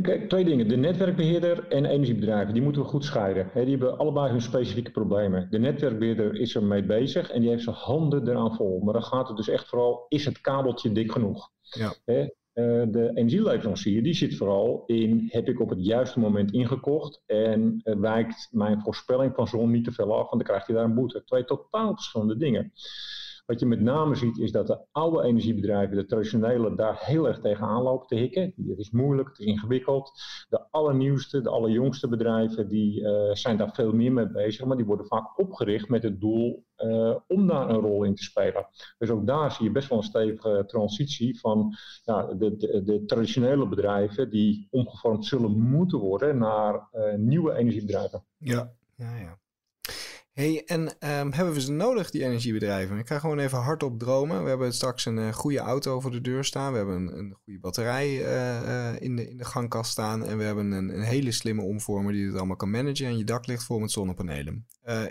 Kijk, 0.02 0.30
twee 0.30 0.44
dingen. 0.44 0.68
De 0.68 0.78
netwerkbeheerder 0.78 1.68
en 1.68 1.86
energiebedrijven, 1.86 2.54
die 2.54 2.64
moeten 2.64 2.82
we 2.82 2.88
goed 2.88 3.06
scheiden. 3.06 3.50
die 3.54 3.70
hebben 3.70 3.98
allebei 3.98 4.30
hun 4.30 4.42
specifieke 4.42 4.92
problemen. 4.92 5.48
De 5.50 5.60
netwerkbeheerder 5.60 6.36
is 6.36 6.56
er 6.56 6.64
mee 6.64 6.86
bezig 6.86 7.32
en 7.32 7.42
die 7.42 7.50
heeft 7.50 7.64
zijn 7.64 7.76
handen 7.76 8.28
eraan 8.28 8.56
vol. 8.56 8.80
Maar 8.80 8.94
dan 8.94 9.04
gaat 9.04 9.28
het 9.28 9.38
dus 9.38 9.50
echt 9.50 9.68
vooral, 9.68 10.06
is 10.08 10.26
het 10.26 10.42
kabeltje 10.42 10.92
dik 10.92 11.12
genoeg? 11.12 11.50
Ja. 11.62 11.94
Uh, 12.54 12.84
de 12.92 13.12
energieleverancier 13.14 14.04
die 14.04 14.14
zit 14.14 14.38
vooral 14.38 14.84
in, 14.86 15.28
heb 15.30 15.48
ik 15.48 15.60
op 15.60 15.70
het 15.70 15.86
juiste 15.86 16.20
moment 16.20 16.52
ingekocht 16.52 17.22
en 17.26 17.82
wijkt 17.84 18.48
mijn 18.52 18.82
voorspelling 18.82 19.36
van 19.36 19.48
zon 19.48 19.72
niet 19.72 19.84
te 19.84 19.92
veel 19.92 20.14
af, 20.14 20.30
want 20.30 20.32
dan 20.32 20.44
krijgt 20.44 20.68
hij 20.68 20.76
daar 20.76 20.86
een 20.86 20.94
boete. 20.94 21.24
Twee 21.24 21.44
totaal 21.44 21.94
verschillende 21.94 22.38
dingen. 22.38 22.72
Wat 23.46 23.60
je 23.60 23.66
met 23.66 23.82
name 23.82 24.16
ziet 24.16 24.38
is 24.38 24.52
dat 24.52 24.68
de 24.68 24.80
oude 24.92 25.24
energiebedrijven, 25.24 25.96
de 25.96 26.06
traditionele, 26.06 26.76
daar 26.76 26.98
heel 27.00 27.28
erg 27.28 27.40
tegenaan 27.40 27.82
lopen 27.82 28.08
te 28.08 28.16
hikken. 28.16 28.54
Het 28.68 28.80
is 28.80 28.92
moeilijk, 28.92 29.30
het 29.30 29.40
is 29.40 29.46
ingewikkeld. 29.46 30.12
De 30.50 30.72
allernieuwste, 30.72 31.42
de 31.42 31.50
allerjongste 31.50 32.08
bedrijven, 32.08 32.68
die 32.68 33.02
uh, 33.02 33.34
zijn 33.34 33.58
daar 33.58 33.74
veel 33.74 33.94
meer 33.94 34.12
mee 34.12 34.28
bezig, 34.28 34.66
maar 34.66 34.78
die 34.78 34.86
worden 34.86 35.06
vaak 35.06 35.40
opgericht 35.40 35.90
met 35.90 36.04
het 36.04 36.20
doel 36.20 36.66
uh, 36.78 37.16
om 37.28 37.48
daar 37.48 37.70
een 37.70 37.80
rol 37.80 38.04
in 38.04 38.16
te 38.16 38.24
spelen. 38.24 38.68
Dus 38.98 39.10
ook 39.10 39.28
daar 39.28 39.52
zie 39.52 39.66
je 39.66 39.72
best 39.72 39.90
wel 39.90 39.98
een 39.98 40.04
stevige 40.04 40.64
transitie 40.68 41.40
van 41.40 41.76
ja, 42.04 42.34
de, 42.34 42.58
de, 42.58 42.84
de, 42.84 43.06
traditionele 43.06 43.68
bedrijven 43.68 44.30
die 44.30 44.68
omgevormd 44.70 45.26
zullen 45.26 45.60
moeten 45.60 46.00
worden 46.00 46.38
naar 46.38 46.90
uh, 46.94 47.14
nieuwe 47.16 47.54
energiebedrijven. 47.54 48.24
Ja, 48.38 48.74
ja, 48.96 49.16
ja 49.16 49.40
hey, 50.42 50.64
en 50.66 50.82
um, 50.82 51.32
hebben 51.32 51.54
we 51.54 51.62
ze 51.62 51.72
nodig, 51.72 52.10
die 52.10 52.24
energiebedrijven? 52.24 52.98
Ik 52.98 53.08
ga 53.08 53.20
gewoon 53.20 53.40
even 53.40 53.58
hardop 53.58 54.00
dromen. 54.00 54.44
We 54.44 54.50
hebben 54.50 54.74
straks 54.74 55.06
een 55.06 55.18
uh, 55.18 55.34
goede 55.34 55.60
auto 55.60 56.00
voor 56.00 56.12
de 56.12 56.22
deur 56.22 56.46
staan. 56.46 56.72
We 56.72 56.78
hebben 56.78 56.96
een, 56.96 57.18
een 57.18 57.38
goede 57.44 57.60
batterij 57.60 58.10
uh, 58.10 58.62
uh, 58.62 59.02
in, 59.02 59.16
de, 59.16 59.30
in 59.30 59.38
de 59.38 59.46
gangkast 59.46 59.92
staan. 59.92 60.26
En 60.26 60.38
we 60.38 60.44
hebben 60.44 60.72
een, 60.72 60.90
een, 60.90 61.04
hele 61.04 61.32
slimme 61.32 61.62
omvormer 61.62 62.14
die 62.14 62.26
het 62.26 62.36
allemaal 62.36 62.56
kan 62.56 62.70
managen. 62.70 63.06
En 63.06 63.18
je 63.18 63.24
dak 63.24 63.48
ligt 63.48 63.64
vol 63.64 63.80
met 63.80 63.92
zonnepanelen. 63.92 64.66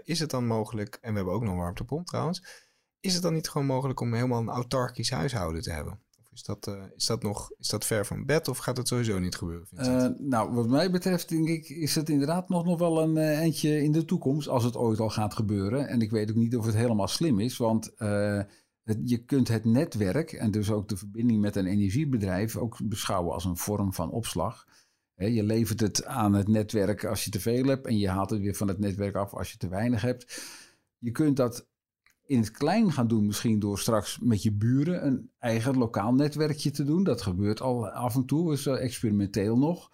is 0.05 0.19
het 0.19 0.31
dan 0.31 0.47
mogelijk, 0.47 0.99
en 1.01 1.11
we 1.11 1.17
hebben 1.17 1.35
ook 1.35 1.43
nog 1.43 1.53
een 1.53 1.59
warmtepomp 1.59 2.07
trouwens. 2.07 2.69
Is 3.01 3.15
het 3.15 3.23
dan 3.23 3.35
niet 3.35 3.49
gewoon 3.49 3.67
mogelijk 3.67 4.01
om 4.01 4.15
helemaal 4.15 4.41
een 4.41 4.49
autarkisch 4.49 5.11
huishouden 5.11 5.63
te 5.63 5.73
hebben? 5.73 6.01
Is 6.33 6.43
dat, 6.43 6.67
uh, 6.69 6.83
is, 6.97 7.07
dat 7.07 7.23
nog, 7.23 7.51
is 7.59 7.69
dat 7.69 7.85
ver 7.85 8.07
van 8.07 8.25
bed 8.25 8.49
of 8.49 8.59
gaat 8.59 8.77
het 8.77 8.89
sowieso 8.89 9.19
niet 9.19 9.37
gebeuren? 9.37 9.69
Uh, 9.73 10.07
nou, 10.19 10.53
wat 10.53 10.69
mij 10.69 10.91
betreft 10.91 11.29
denk 11.29 11.49
ik, 11.49 11.69
is 11.69 11.95
het 11.95 12.09
inderdaad 12.09 12.49
nog, 12.49 12.65
nog 12.65 12.79
wel 12.79 13.03
een 13.03 13.17
uh, 13.17 13.39
eindje 13.39 13.83
in 13.83 13.93
de 13.93 14.05
toekomst, 14.05 14.49
als 14.49 14.65
het 14.65 14.77
ooit 14.77 15.01
al 15.01 15.11
gaat 15.11 15.35
gebeuren. 15.35 15.89
En 15.89 16.01
ik 16.01 16.11
weet 16.11 16.31
ook 16.31 16.37
niet 16.37 16.57
of 16.57 16.67
het 16.67 16.75
helemaal 16.75 17.09
slim 17.09 17.41
is, 17.41 17.57
want 17.57 17.93
je 19.05 19.25
kunt 19.27 19.49
het 19.49 19.65
netwerk 19.65 20.33
en 20.33 20.51
dus 20.51 20.71
ook 20.71 20.89
de 20.89 20.97
verbinding 20.97 21.41
met 21.41 21.57
een 21.57 21.67
energiebedrijf 21.67 22.57
ook 22.57 22.79
beschouwen 22.85 23.35
als 23.35 23.45
een 23.45 23.57
vorm 23.57 23.93
van 23.93 24.11
opslag. 24.11 24.67
Je 25.15 25.43
levert 25.43 25.81
het 25.81 26.05
aan 26.05 26.33
het 26.33 26.49
netwerk 26.49 27.05
als 27.05 27.25
je 27.25 27.31
te 27.31 27.41
veel 27.41 27.65
hebt 27.65 27.87
en 27.87 27.99
je 27.99 28.09
haalt 28.09 28.31
het 28.31 28.41
weer 28.41 28.55
van 28.55 28.69
het 28.69 28.79
netwerk 28.79 29.15
af 29.15 29.35
als 29.35 29.53
je 29.53 29.57
te 29.57 29.69
weinig 29.69 30.03
hebt. 30.03 30.43
Je 30.99 31.11
kunt 31.11 31.37
dat 31.37 31.69
in 32.31 32.39
het 32.39 32.51
klein 32.51 32.93
gaan 32.93 33.09
doen, 33.09 33.27
misschien 33.27 33.59
door 33.59 33.79
straks 33.79 34.19
met 34.19 34.43
je 34.43 34.53
buren 34.53 35.07
een 35.07 35.31
eigen 35.39 35.79
lokaal 35.79 36.15
netwerkje 36.15 36.71
te 36.71 36.85
doen. 36.85 37.05
Dat 37.05 37.23
gebeurt 37.23 37.61
al 37.61 37.89
af 37.89 38.15
en 38.15 38.25
toe, 38.25 38.53
is 38.53 38.67
experimenteel 38.67 39.59
nog. 39.59 39.91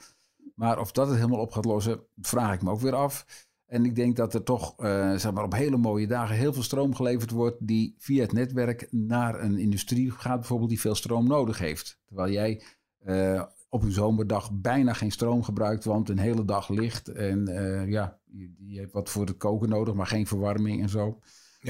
Maar 0.55 0.79
of 0.79 0.93
dat 0.93 1.07
het 1.07 1.17
helemaal 1.17 1.41
op 1.41 1.53
gaat 1.53 1.65
lossen, 1.65 2.01
vraag 2.21 2.55
ik 2.55 2.63
me 2.63 2.71
ook 2.71 2.81
weer 2.81 2.95
af. 2.95 3.47
En 3.67 3.85
ik 3.85 3.95
denk 3.95 4.17
dat 4.17 4.35
er 4.35 4.43
toch 4.43 4.75
uh, 4.79 5.15
zeg 5.15 5.33
maar 5.33 5.45
op 5.45 5.53
hele 5.53 5.77
mooie 5.77 6.07
dagen 6.07 6.37
heel 6.37 6.53
veel 6.53 6.63
stroom 6.63 6.95
geleverd 6.95 7.31
wordt 7.31 7.67
die 7.67 7.95
via 7.99 8.23
het 8.23 8.33
netwerk 8.33 8.89
naar 8.91 9.41
een 9.41 9.59
industrie 9.59 10.11
gaat, 10.11 10.39
bijvoorbeeld 10.39 10.71
die 10.71 10.81
veel 10.81 10.95
stroom 10.95 11.27
nodig 11.27 11.59
heeft. 11.59 11.99
Terwijl 12.05 12.33
jij 12.33 12.63
uh, 13.07 13.43
op 13.69 13.83
een 13.83 13.93
zomerdag 13.93 14.51
bijna 14.53 14.93
geen 14.93 15.13
stroom 15.13 15.43
gebruikt, 15.43 15.85
want 15.85 16.09
een 16.09 16.19
hele 16.19 16.45
dag 16.45 16.69
licht 16.69 17.09
en 17.09 17.51
uh, 17.51 17.89
ja, 17.89 18.19
je, 18.25 18.53
je, 18.59 18.79
hebt 18.81 18.93
wat 18.93 19.11
voor 19.11 19.27
het 19.27 19.37
koken 19.37 19.69
nodig, 19.69 19.95
maar 19.95 20.07
geen 20.07 20.27
verwarming 20.27 20.83
en 20.83 20.89
zo. 20.89 21.19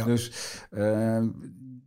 Dus 0.04 0.32
uh, 0.70 1.24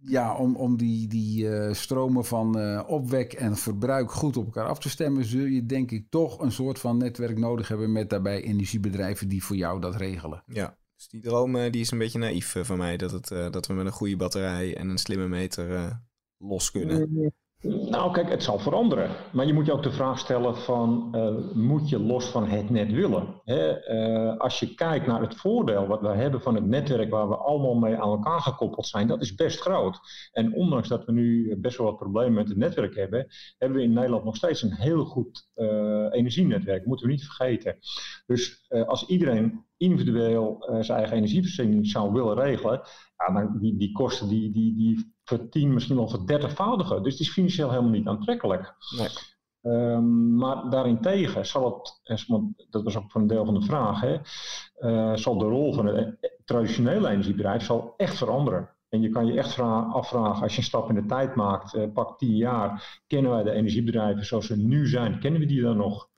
ja, 0.01 0.35
om, 0.35 0.55
om 0.55 0.77
die, 0.77 1.07
die 1.07 1.43
uh, 1.45 1.73
stromen 1.73 2.25
van 2.25 2.59
uh, 2.59 2.83
opwek 2.87 3.33
en 3.33 3.55
verbruik 3.55 4.11
goed 4.11 4.37
op 4.37 4.45
elkaar 4.45 4.67
af 4.67 4.79
te 4.79 4.89
stemmen, 4.89 5.25
zul 5.25 5.45
je 5.45 5.65
denk 5.65 5.91
ik 5.91 6.05
toch 6.09 6.39
een 6.39 6.51
soort 6.51 6.79
van 6.79 6.97
netwerk 6.97 7.37
nodig 7.37 7.67
hebben 7.67 7.91
met 7.91 8.09
daarbij 8.09 8.41
energiebedrijven 8.41 9.27
die 9.27 9.43
voor 9.43 9.55
jou 9.55 9.81
dat 9.81 9.95
regelen. 9.95 10.43
Ja, 10.47 10.77
dus 10.95 11.07
die 11.07 11.21
droom 11.21 11.53
die 11.53 11.81
is 11.81 11.91
een 11.91 11.97
beetje 11.97 12.19
naïef 12.19 12.55
van 12.61 12.77
mij, 12.77 12.97
dat, 12.97 13.11
het, 13.11 13.27
dat 13.53 13.67
we 13.67 13.73
met 13.73 13.85
een 13.85 13.91
goede 13.91 14.17
batterij 14.17 14.75
en 14.77 14.89
een 14.89 14.97
slimme 14.97 15.27
meter 15.27 15.99
los 16.37 16.71
kunnen. 16.71 17.33
Nou, 17.61 18.11
kijk, 18.11 18.29
het 18.29 18.43
zal 18.43 18.59
veranderen. 18.59 19.09
Maar 19.33 19.45
je 19.45 19.53
moet 19.53 19.65
je 19.65 19.71
ook 19.71 19.83
de 19.83 19.91
vraag 19.91 20.19
stellen 20.19 20.57
van, 20.57 21.13
uh, 21.15 21.55
moet 21.55 21.89
je 21.89 21.99
los 21.99 22.25
van 22.25 22.47
het 22.47 22.69
net 22.69 22.91
willen? 22.91 23.41
Hè? 23.43 23.89
Uh, 23.89 24.37
als 24.37 24.59
je 24.59 24.75
kijkt 24.75 25.07
naar 25.07 25.21
het 25.21 25.35
voordeel 25.35 25.87
wat 25.87 26.01
we 26.01 26.07
hebben 26.07 26.41
van 26.41 26.55
het 26.55 26.65
netwerk 26.65 27.09
waar 27.09 27.29
we 27.29 27.35
allemaal 27.35 27.75
mee 27.75 27.95
aan 27.95 28.09
elkaar 28.09 28.41
gekoppeld 28.41 28.87
zijn, 28.87 29.07
dat 29.07 29.21
is 29.21 29.35
best 29.35 29.59
groot. 29.59 29.99
En 30.31 30.53
ondanks 30.53 30.87
dat 30.87 31.05
we 31.05 31.11
nu 31.11 31.57
best 31.57 31.77
wel 31.77 31.87
wat 31.87 31.97
problemen 31.97 32.33
met 32.33 32.47
het 32.47 32.57
netwerk 32.57 32.95
hebben, 32.95 33.27
hebben 33.57 33.77
we 33.77 33.83
in 33.83 33.93
Nederland 33.93 34.23
nog 34.23 34.35
steeds 34.35 34.61
een 34.61 34.73
heel 34.73 35.05
goed 35.05 35.49
uh, 35.55 35.67
energienetwerk. 36.11 36.85
Moeten 36.85 37.05
we 37.05 37.11
niet 37.11 37.25
vergeten. 37.25 37.77
Dus 38.25 38.67
als 38.85 39.05
iedereen 39.05 39.65
individueel 39.77 40.67
zijn 40.79 40.97
eigen 40.97 41.17
energievoorziening 41.17 41.87
zou 41.87 42.13
willen 42.13 42.35
regelen, 42.35 42.81
ja, 43.17 43.33
dan 43.33 43.59
die, 43.59 43.77
die 43.77 43.91
kosten 43.91 44.27
die, 44.27 44.51
die, 44.51 44.75
die 44.75 45.13
tien, 45.49 45.73
misschien 45.73 45.95
wel 45.95 46.09
verdertigvoudigen. 46.09 47.03
Dus 47.03 47.11
het 47.11 47.21
is 47.21 47.31
financieel 47.31 47.69
helemaal 47.69 47.91
niet 47.91 48.07
aantrekkelijk. 48.07 48.75
Nee. 48.97 49.07
Um, 49.61 50.35
maar 50.35 50.69
daarentegen 50.69 51.45
zal 51.45 51.83
het, 52.03 52.67
dat 52.69 52.83
was 52.83 52.97
ook 52.97 53.13
een 53.13 53.27
deel 53.27 53.45
van 53.45 53.53
de 53.53 53.61
vraag, 53.61 54.01
hè, 54.01 54.17
uh, 54.79 55.15
zal 55.15 55.37
de 55.37 55.45
rol 55.45 55.73
van 55.73 55.85
het 55.85 56.35
traditionele 56.45 57.09
energiebedrijf 57.09 57.63
zal 57.63 57.93
echt 57.97 58.17
veranderen. 58.17 58.69
En 58.89 59.01
je 59.01 59.09
kan 59.09 59.25
je 59.25 59.37
echt 59.37 59.59
afvragen, 59.59 60.43
als 60.43 60.51
je 60.51 60.57
een 60.57 60.63
stap 60.63 60.89
in 60.89 60.95
de 60.95 61.05
tijd 61.05 61.35
maakt, 61.35 61.75
uh, 61.75 61.93
pak 61.93 62.17
tien 62.17 62.35
jaar, 62.35 62.99
kennen 63.07 63.31
wij 63.31 63.43
de 63.43 63.51
energiebedrijven 63.51 64.25
zoals 64.25 64.45
ze 64.45 64.57
nu 64.57 64.87
zijn, 64.87 65.19
kennen 65.19 65.39
we 65.39 65.47
die 65.47 65.61
dan 65.61 65.77
nog? 65.77 66.09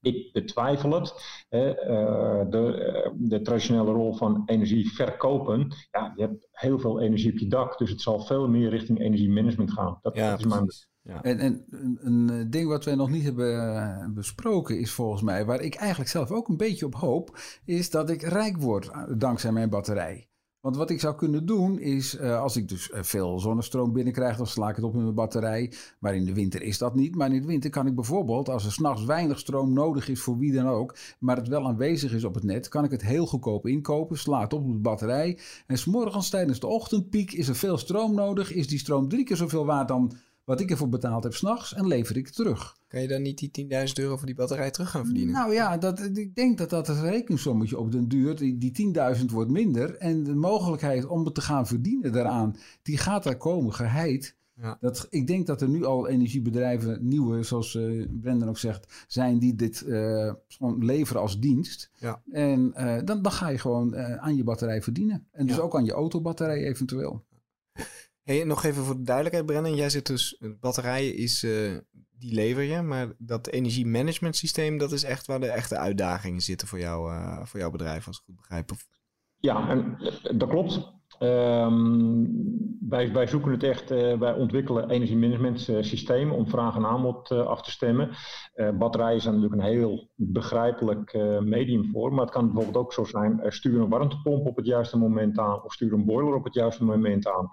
Ik 0.00 0.32
betwijfel 0.32 0.90
het. 0.90 1.14
Hè, 1.48 1.68
uh, 1.68 2.50
de, 2.50 3.12
de, 3.16 3.42
traditionele 3.42 3.92
rol 3.92 4.14
van 4.14 4.42
energie 4.46 4.92
verkopen. 4.92 5.74
Ja, 5.90 6.12
je 6.16 6.22
hebt 6.22 6.48
heel 6.50 6.78
veel 6.78 7.00
energie 7.00 7.32
op 7.32 7.38
je 7.38 7.46
dak, 7.46 7.78
dus 7.78 7.90
het 7.90 8.00
zal 8.00 8.20
veel 8.20 8.48
meer 8.48 8.70
richting 8.70 9.00
energiemanagement 9.00 9.72
gaan. 9.72 9.98
Dat, 10.02 10.16
ja, 10.16 10.36
is 10.36 10.44
mijn... 10.44 10.66
Ja. 11.02 11.22
En, 11.22 11.38
en 11.38 11.64
een, 11.70 11.98
een 12.02 12.50
ding 12.50 12.68
wat 12.68 12.84
wij 12.84 12.94
nog 12.94 13.10
niet 13.10 13.24
hebben 13.24 13.76
eh, 13.76 14.06
besproken 14.14 14.78
is 14.78 14.90
volgens 14.90 15.22
mij, 15.22 15.44
waar 15.44 15.60
ik 15.60 15.74
eigenlijk 15.74 16.10
zelf 16.10 16.30
ook 16.30 16.48
een 16.48 16.56
beetje 16.56 16.86
op 16.86 16.94
hoop, 16.94 17.38
is 17.64 17.90
dat 17.90 18.10
ik 18.10 18.22
rijk 18.22 18.56
word 18.56 18.90
dankzij 19.16 19.52
mijn 19.52 19.70
batterij. 19.70 20.28
Want 20.60 20.76
wat 20.76 20.90
ik 20.90 21.00
zou 21.00 21.14
kunnen 21.14 21.46
doen 21.46 21.78
is, 21.78 22.14
uh, 22.14 22.40
als 22.40 22.56
ik 22.56 22.68
dus 22.68 22.90
eh, 22.90 23.02
veel 23.02 23.40
zonnestroom 23.40 23.92
binnenkrijg, 23.92 24.36
dan 24.36 24.46
sla 24.46 24.68
ik 24.68 24.76
het 24.76 24.84
op 24.84 24.94
in 24.94 25.02
mijn 25.02 25.14
batterij. 25.14 25.72
Maar 25.98 26.14
in 26.14 26.24
de 26.24 26.34
winter 26.34 26.62
is 26.62 26.78
dat 26.78 26.94
niet. 26.94 27.14
Maar 27.14 27.32
in 27.32 27.40
de 27.40 27.46
winter 27.46 27.70
kan 27.70 27.86
ik 27.86 27.94
bijvoorbeeld, 27.94 28.48
als 28.48 28.64
er 28.64 28.72
s'nachts 28.72 29.04
weinig 29.04 29.38
stroom 29.38 29.72
nodig 29.72 30.08
is 30.08 30.20
voor 30.20 30.38
wie 30.38 30.52
dan 30.52 30.66
ook, 30.66 30.96
maar 31.18 31.36
het 31.36 31.48
wel 31.48 31.66
aanwezig 31.66 32.12
is 32.12 32.24
op 32.24 32.34
het 32.34 32.44
net, 32.44 32.68
kan 32.68 32.84
ik 32.84 32.90
het 32.90 33.02
heel 33.02 33.26
goedkoop 33.26 33.66
inkopen, 33.66 34.18
sla 34.18 34.40
het 34.40 34.52
op 34.52 34.64
op 34.64 34.72
de 34.72 34.78
batterij. 34.78 35.38
En 35.66 35.78
s'morgens 35.78 36.30
tijdens 36.30 36.60
de 36.60 36.66
ochtendpiek 36.66 37.32
is 37.32 37.48
er 37.48 37.56
veel 37.56 37.78
stroom 37.78 38.14
nodig. 38.14 38.52
Is 38.52 38.68
die 38.68 38.78
stroom 38.78 39.08
drie 39.08 39.24
keer 39.24 39.36
zoveel 39.36 39.66
waard 39.66 39.88
dan 39.88 40.12
wat 40.48 40.60
ik 40.60 40.70
ervoor 40.70 40.88
betaald 40.88 41.22
heb 41.22 41.34
s'nachts 41.34 41.74
en 41.74 41.86
lever 41.86 42.16
ik 42.16 42.28
terug. 42.28 42.76
Kan 42.86 43.00
je 43.00 43.08
dan 43.08 43.22
niet 43.22 43.52
die 43.52 43.68
10.000 43.86 43.92
euro 43.94 44.16
voor 44.16 44.26
die 44.26 44.34
batterij 44.34 44.70
terug 44.70 44.90
gaan 44.90 45.04
verdienen? 45.04 45.34
Nou 45.34 45.52
ja, 45.52 45.78
dat, 45.78 46.00
ik 46.00 46.34
denk 46.34 46.58
dat 46.58 46.70
dat 46.70 46.88
een 46.88 47.00
rekensommetje 47.00 47.78
op 47.78 47.92
den 47.92 48.08
duur, 48.08 48.36
die, 48.36 48.58
die 48.58 48.92
10.000 49.18 49.24
wordt 49.24 49.50
minder. 49.50 49.96
En 49.96 50.24
de 50.24 50.34
mogelijkheid 50.34 51.06
om 51.06 51.24
het 51.24 51.34
te 51.34 51.40
gaan 51.40 51.66
verdienen 51.66 52.12
daaraan, 52.12 52.56
die 52.82 52.98
gaat 52.98 53.22
daar 53.22 53.36
komen, 53.36 53.74
geheid. 53.74 54.36
Ja. 54.54 54.76
Dat, 54.80 55.06
ik 55.10 55.26
denk 55.26 55.46
dat 55.46 55.60
er 55.60 55.68
nu 55.68 55.84
al 55.84 56.08
energiebedrijven, 56.08 57.08
nieuwe, 57.08 57.42
zoals 57.42 57.74
uh, 57.74 58.06
Brendan 58.20 58.48
ook 58.48 58.58
zegt, 58.58 59.04
zijn 59.08 59.38
die 59.38 59.54
dit 59.54 59.84
uh, 59.86 60.32
gewoon 60.48 60.84
leveren 60.84 61.22
als 61.22 61.40
dienst. 61.40 61.90
Ja. 61.98 62.22
En 62.30 62.74
uh, 62.76 62.98
dan, 63.04 63.22
dan 63.22 63.32
ga 63.32 63.48
je 63.48 63.58
gewoon 63.58 63.96
aan 63.96 64.36
je 64.36 64.44
batterij 64.44 64.82
verdienen. 64.82 65.26
En 65.30 65.46
dus 65.46 65.56
ja. 65.56 65.62
ook 65.62 65.76
aan 65.76 65.84
je 65.84 65.92
autobatterij 65.92 66.64
eventueel. 66.64 67.24
Hey, 68.28 68.44
nog 68.44 68.64
even 68.64 68.84
voor 68.84 68.96
de 68.96 69.02
duidelijkheid, 69.02 69.46
Brennan. 69.46 69.74
Jij 69.74 69.90
zit 69.90 70.06
dus, 70.06 70.42
batterijen 70.60 71.16
is, 71.16 71.42
uh, 71.42 71.78
die 72.18 72.34
lever 72.34 72.62
je, 72.62 72.82
maar 72.82 73.12
dat 73.18 73.46
energiemanagement 73.46 74.36
systeem, 74.36 74.78
dat 74.78 74.92
is 74.92 75.02
echt 75.02 75.26
waar 75.26 75.40
de 75.40 75.50
echte 75.50 75.76
uitdagingen 75.76 76.40
zitten 76.40 76.68
voor, 76.68 76.78
jou, 76.78 77.12
uh, 77.12 77.44
voor 77.44 77.60
jouw 77.60 77.70
bedrijf, 77.70 78.06
als 78.06 78.18
ik 78.18 78.22
goed 78.24 78.36
begrijp. 78.36 78.70
Ja, 79.36 79.68
en, 79.68 79.98
dat 80.38 80.48
klopt. 80.48 80.97
Um, 81.18 82.78
wij, 82.88 83.12
wij 83.12 83.26
zoeken 83.26 83.50
het 83.50 83.62
echt, 83.62 83.90
uh, 83.90 84.18
wij 84.18 84.34
ontwikkelen 84.34 84.90
energiemanagement 84.90 85.68
uh, 85.68 85.82
systemen 85.82 86.36
om 86.36 86.48
vraag 86.48 86.76
en 86.76 86.86
aanbod 86.86 87.30
uh, 87.30 87.46
af 87.46 87.62
te 87.62 87.70
stemmen. 87.70 88.10
batterijen 88.78 89.20
zijn 89.20 89.34
natuurlijk 89.34 89.62
een 89.62 89.68
heel 89.68 90.10
begrijpelijk 90.14 91.12
medium 91.40 91.90
voor, 91.90 92.12
maar 92.12 92.24
het 92.24 92.34
kan 92.34 92.44
bijvoorbeeld 92.44 92.84
ook 92.84 92.92
zo 92.92 93.04
zijn, 93.04 93.40
stuur 93.46 93.80
een 93.80 93.88
warmtepomp 93.88 94.46
op 94.46 94.56
het 94.56 94.66
juiste 94.66 94.98
moment 94.98 95.38
aan 95.38 95.62
of 95.64 95.72
stuur 95.72 95.92
een 95.92 96.04
boiler 96.04 96.34
op 96.34 96.44
het 96.44 96.54
juiste 96.54 96.84
moment 96.84 97.28
aan. 97.28 97.48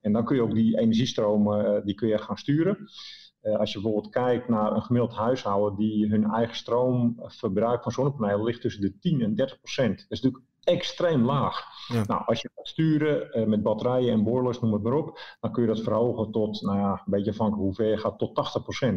En 0.00 0.12
dan 0.12 0.24
kun 0.24 0.36
je 0.36 0.42
ook 0.42 0.54
die 0.54 0.78
energiestromen, 0.78 1.84
die 1.84 1.94
kun 1.94 2.08
je 2.08 2.18
gaan 2.18 2.36
sturen. 2.36 2.76
als 3.42 3.72
je 3.72 3.80
bijvoorbeeld 3.80 4.12
kijkt 4.12 4.48
naar 4.48 4.72
een 4.72 4.82
gemiddeld 4.82 5.14
huishouden 5.14 5.78
die 5.78 6.08
hun 6.08 6.24
eigen 6.24 6.56
stroomverbruik 6.56 7.82
van 7.82 7.92
zonnepanelen 7.92 8.44
ligt 8.44 8.60
tussen 8.60 8.82
de 8.82 8.98
10 8.98 9.20
en 9.20 9.34
30 9.34 9.60
procent. 9.60 9.98
Dat 9.98 10.06
is 10.08 10.20
natuurlijk 10.20 10.49
extreem 10.64 11.24
laag. 11.24 11.64
Ja. 11.88 12.04
Nou, 12.06 12.22
als 12.26 12.40
je 12.40 12.50
gaat 12.54 12.68
sturen 12.68 13.38
uh, 13.38 13.46
met 13.46 13.62
batterijen 13.62 14.12
en 14.12 14.22
boilers, 14.22 14.60
noem 14.60 14.72
het 14.72 14.82
maar 14.82 14.92
op, 14.92 15.20
dan 15.40 15.52
kun 15.52 15.62
je 15.62 15.68
dat 15.68 15.80
verhogen 15.80 16.30
tot, 16.30 16.62
nou 16.62 16.78
ja, 16.78 16.90
een 16.90 17.02
beetje 17.06 17.30
afhankelijk 17.30 17.62
hoe 17.64 17.74
ver 17.74 17.90
je 17.90 17.98
gaat, 17.98 18.18
tot 18.18 18.60
80%. 18.84 18.94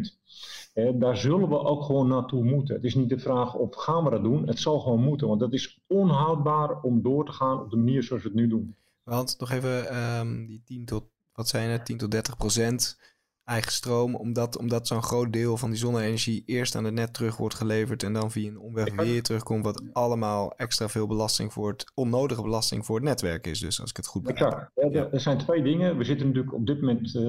Uh, 0.74 0.90
daar 0.94 1.16
zullen 1.16 1.48
we 1.48 1.58
ook 1.58 1.82
gewoon 1.82 2.08
naartoe 2.08 2.44
moeten. 2.44 2.74
Het 2.74 2.84
is 2.84 2.94
niet 2.94 3.08
de 3.08 3.18
vraag 3.18 3.54
of 3.54 3.76
gaan 3.76 4.04
we 4.04 4.10
dat 4.10 4.22
doen, 4.22 4.46
het 4.46 4.58
zal 4.58 4.80
gewoon 4.80 5.02
moeten, 5.02 5.28
want 5.28 5.40
dat 5.40 5.52
is 5.52 5.80
onhoudbaar 5.86 6.80
om 6.80 7.02
door 7.02 7.26
te 7.26 7.32
gaan 7.32 7.60
op 7.60 7.70
de 7.70 7.76
manier 7.76 8.02
zoals 8.02 8.22
we 8.22 8.28
het 8.28 8.38
nu 8.38 8.48
doen. 8.48 8.76
Want 9.02 9.36
nog 9.38 9.50
even 9.50 9.96
um, 10.18 10.46
die 10.46 10.62
10 10.64 10.84
tot, 10.84 11.04
wat 11.32 11.48
zijn 11.48 11.70
het, 11.70 11.84
10 11.84 11.96
tot 11.96 12.10
30 12.10 12.36
procent 12.36 12.98
eigen 13.44 13.72
stroom, 13.72 14.14
omdat, 14.14 14.58
omdat 14.58 14.86
zo'n 14.86 15.02
groot 15.02 15.32
deel 15.32 15.56
van 15.56 15.70
die 15.70 15.78
zonne-energie 15.78 16.42
eerst 16.46 16.74
aan 16.74 16.84
het 16.84 16.94
net 16.94 17.14
terug 17.14 17.36
wordt 17.36 17.54
geleverd 17.54 18.02
en 18.02 18.12
dan 18.12 18.30
via 18.30 18.48
een 18.48 18.58
omweg 18.58 18.94
weer 18.94 19.22
terugkomt, 19.22 19.64
wat 19.64 19.82
allemaal 19.92 20.52
extra 20.56 20.88
veel 20.88 21.06
belasting 21.06 21.52
voor 21.52 21.68
het, 21.68 21.92
onnodige 21.94 22.42
belasting 22.42 22.86
voor 22.86 22.96
het 22.96 23.04
netwerk 23.04 23.46
is. 23.46 23.60
Dus 23.60 23.80
als 23.80 23.90
ik 23.90 23.96
het 23.96 24.06
goed 24.06 24.22
begrijp. 24.22 24.70
Ja, 24.92 25.08
er 25.10 25.20
zijn 25.20 25.38
twee 25.38 25.62
dingen. 25.62 25.96
We 25.96 26.04
zitten 26.04 26.26
natuurlijk 26.26 26.54
op 26.54 26.66
dit 26.66 26.80
moment 26.80 27.14
uh, 27.14 27.22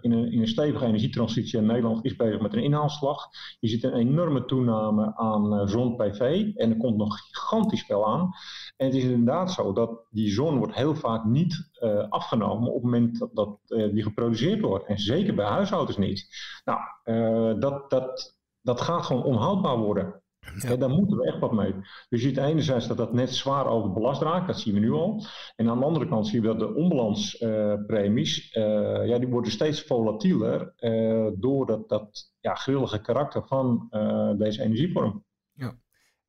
in, 0.00 0.12
een, 0.12 0.32
in 0.32 0.40
een 0.40 0.48
stevige 0.48 0.84
energietransitie 0.84 1.58
en 1.58 1.66
Nederland 1.66 2.04
is 2.04 2.16
bezig 2.16 2.40
met 2.40 2.52
een 2.52 2.62
inhaalslag. 2.62 3.28
Je 3.60 3.68
ziet 3.68 3.84
een 3.84 3.94
enorme 3.94 4.44
toename 4.44 5.16
aan 5.16 5.54
uh, 5.54 5.66
zon-PV 5.66 6.20
en 6.54 6.70
er 6.70 6.76
komt 6.76 6.96
nog 6.96 7.18
gigantisch 7.18 7.84
veel 7.84 8.06
aan. 8.06 8.30
En 8.76 8.86
het 8.86 8.94
is 8.94 9.02
inderdaad 9.02 9.52
zo 9.52 9.72
dat 9.72 10.00
die 10.10 10.32
zon 10.32 10.58
wordt 10.58 10.74
heel 10.74 10.94
vaak 10.94 11.24
niet 11.24 11.70
uh, 11.80 12.08
afgenomen 12.08 12.68
op 12.68 12.74
het 12.74 12.82
moment 12.82 13.18
dat, 13.18 13.30
dat 13.34 13.58
die 13.92 14.02
geproduceerd 14.02 14.60
wordt. 14.60 14.86
En 14.86 14.98
zeker 14.98 15.33
bij 15.34 15.46
huishoudens 15.46 15.96
niet. 15.96 16.28
Nou, 16.64 16.80
uh, 17.04 17.60
dat, 17.60 17.90
dat, 17.90 18.38
dat 18.60 18.80
gaat 18.80 19.04
gewoon 19.04 19.22
onhoudbaar 19.22 19.76
worden. 19.76 20.22
Ja. 20.58 20.76
daar 20.76 20.90
moeten 20.90 21.16
we 21.16 21.26
echt 21.26 21.38
wat 21.38 21.52
mee. 21.52 21.72
Dus 22.08 22.22
je 22.22 22.28
ziet 22.28 22.36
enerzijds 22.36 22.86
dat 22.86 22.96
dat 22.96 23.12
net 23.12 23.34
zwaar 23.34 23.66
overbelast 23.66 24.22
raakt, 24.22 24.46
dat 24.46 24.58
zien 24.60 24.74
we 24.74 24.80
nu 24.80 24.92
al. 24.92 25.24
En 25.56 25.68
aan 25.68 25.78
de 25.78 25.84
andere 25.84 26.08
kant 26.08 26.26
zien 26.26 26.40
we 26.40 26.46
dat 26.46 26.58
de 26.58 26.74
onbalanspremies, 26.74 28.54
uh, 28.54 29.06
ja, 29.06 29.18
die 29.18 29.28
worden 29.28 29.52
steeds 29.52 29.82
volatieler 29.82 30.72
uh, 30.78 31.30
door 31.36 31.66
dat, 31.66 31.88
dat 31.88 32.32
ja, 32.40 32.54
grillige 32.54 33.00
karakter 33.00 33.46
van 33.46 33.88
deze 34.38 34.62
energievorm. 34.62 35.24
Ja. 35.52 35.78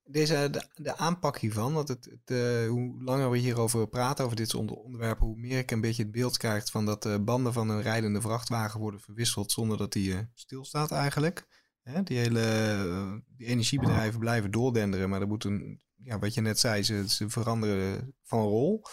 Deze, 0.07 0.63
de, 0.75 0.97
aanpak 0.97 1.37
hiervan, 1.37 1.73
want 1.73 1.87
het, 1.87 2.09
uh, 2.25 2.67
hoe 2.67 3.03
langer 3.03 3.29
we 3.29 3.37
hierover 3.37 3.87
praten, 3.87 4.25
over 4.25 4.37
dit 4.37 4.49
soort 4.49 4.71
onderwerpen, 4.71 5.25
hoe 5.25 5.37
meer 5.37 5.57
ik 5.57 5.71
een 5.71 5.81
beetje 5.81 6.03
het 6.03 6.11
beeld 6.11 6.37
krijg 6.37 6.71
van 6.71 6.85
dat 6.85 7.03
de 7.03 7.19
banden 7.19 7.53
van 7.53 7.69
een 7.69 7.81
rijdende 7.81 8.21
vrachtwagen 8.21 8.79
worden 8.79 8.99
verwisseld 8.99 9.51
zonder 9.51 9.77
dat 9.77 9.93
die 9.93 10.13
uh, 10.13 10.19
stilstaat 10.33 10.91
eigenlijk. 10.91 11.47
Hè, 11.81 12.03
die 12.03 12.17
hele 12.17 12.41
uh, 12.85 13.13
die 13.37 13.47
energiebedrijven 13.47 14.19
blijven 14.19 14.51
doordenderen, 14.51 15.09
maar 15.09 15.21
er 15.21 15.27
moet 15.27 15.43
een, 15.43 15.81
ja, 15.95 16.19
wat 16.19 16.33
je 16.33 16.41
net 16.41 16.59
zei, 16.59 16.83
ze, 16.83 17.09
ze 17.09 17.29
veranderen 17.29 18.15
van 18.23 18.39
rol. 18.39 18.85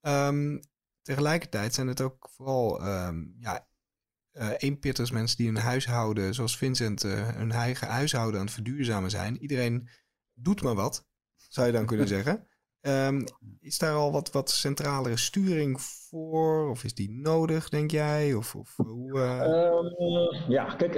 Um, 0.00 0.60
tegelijkertijd 1.02 1.74
zijn 1.74 1.86
het 1.86 2.00
ook 2.00 2.28
vooral 2.32 2.86
um, 2.86 3.36
ja, 3.38 3.66
eenpitters, 4.56 5.10
mensen 5.10 5.36
die 5.36 5.46
hun 5.46 5.56
huishouden, 5.56 6.34
zoals 6.34 6.56
Vincent, 6.56 7.02
hun 7.02 7.52
eigen 7.52 7.88
huishouden 7.88 8.40
aan 8.40 8.46
het 8.46 8.54
verduurzamen 8.54 9.10
zijn. 9.10 9.42
Iedereen 9.42 9.88
doet 10.34 10.62
maar 10.62 10.74
wat, 10.74 11.06
zou 11.36 11.66
je 11.66 11.72
dan 11.72 11.86
kunnen 11.86 12.08
zeggen. 12.16 12.46
Um, 12.80 13.24
is 13.60 13.78
daar 13.78 13.94
al 13.94 14.12
wat, 14.12 14.32
wat 14.32 14.50
centralere 14.50 15.16
sturing 15.16 15.80
voor? 15.80 16.70
Of 16.70 16.84
is 16.84 16.94
die 16.94 17.10
nodig, 17.10 17.68
denk 17.68 17.90
jij? 17.90 18.34
Of, 18.34 18.54
of 18.54 18.76
hoe, 18.76 19.18
uh... 19.18 19.40
um, 19.40 20.52
ja, 20.52 20.74
kijk, 20.74 20.94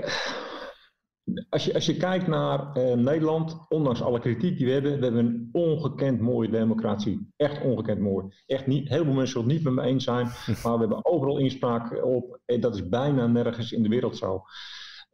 als 1.49 1.64
je, 1.64 1.75
als 1.75 1.87
je 1.87 1.96
kijkt 1.96 2.27
naar 2.27 2.77
uh, 2.77 2.94
Nederland, 2.94 3.66
ondanks 3.68 4.03
alle 4.03 4.20
kritiek 4.20 4.57
die 4.57 4.66
we 4.66 4.72
hebben, 4.72 4.99
we 4.99 5.05
hebben 5.05 5.27
een 5.27 5.49
ongekend 5.53 6.20
mooie 6.20 6.51
democratie. 6.51 7.33
Echt 7.37 7.62
ongekend 7.62 8.01
mooi. 8.01 8.27
Echt 8.46 8.66
niet, 8.66 8.88
heel 8.88 9.05
veel 9.05 9.12
mensen 9.12 9.29
zullen 9.29 9.46
het 9.46 9.57
niet 9.57 9.64
met 9.64 9.75
me 9.75 9.90
eens 9.90 10.05
zijn, 10.05 10.27
maar 10.62 10.72
we 10.72 10.79
hebben 10.79 11.05
overal 11.05 11.38
inspraak 11.38 12.05
op. 12.05 12.40
En 12.44 12.61
dat 12.61 12.75
is 12.75 12.88
bijna 12.88 13.27
nergens 13.27 13.72
in 13.72 13.83
de 13.83 13.88
wereld 13.88 14.16
zo. 14.16 14.42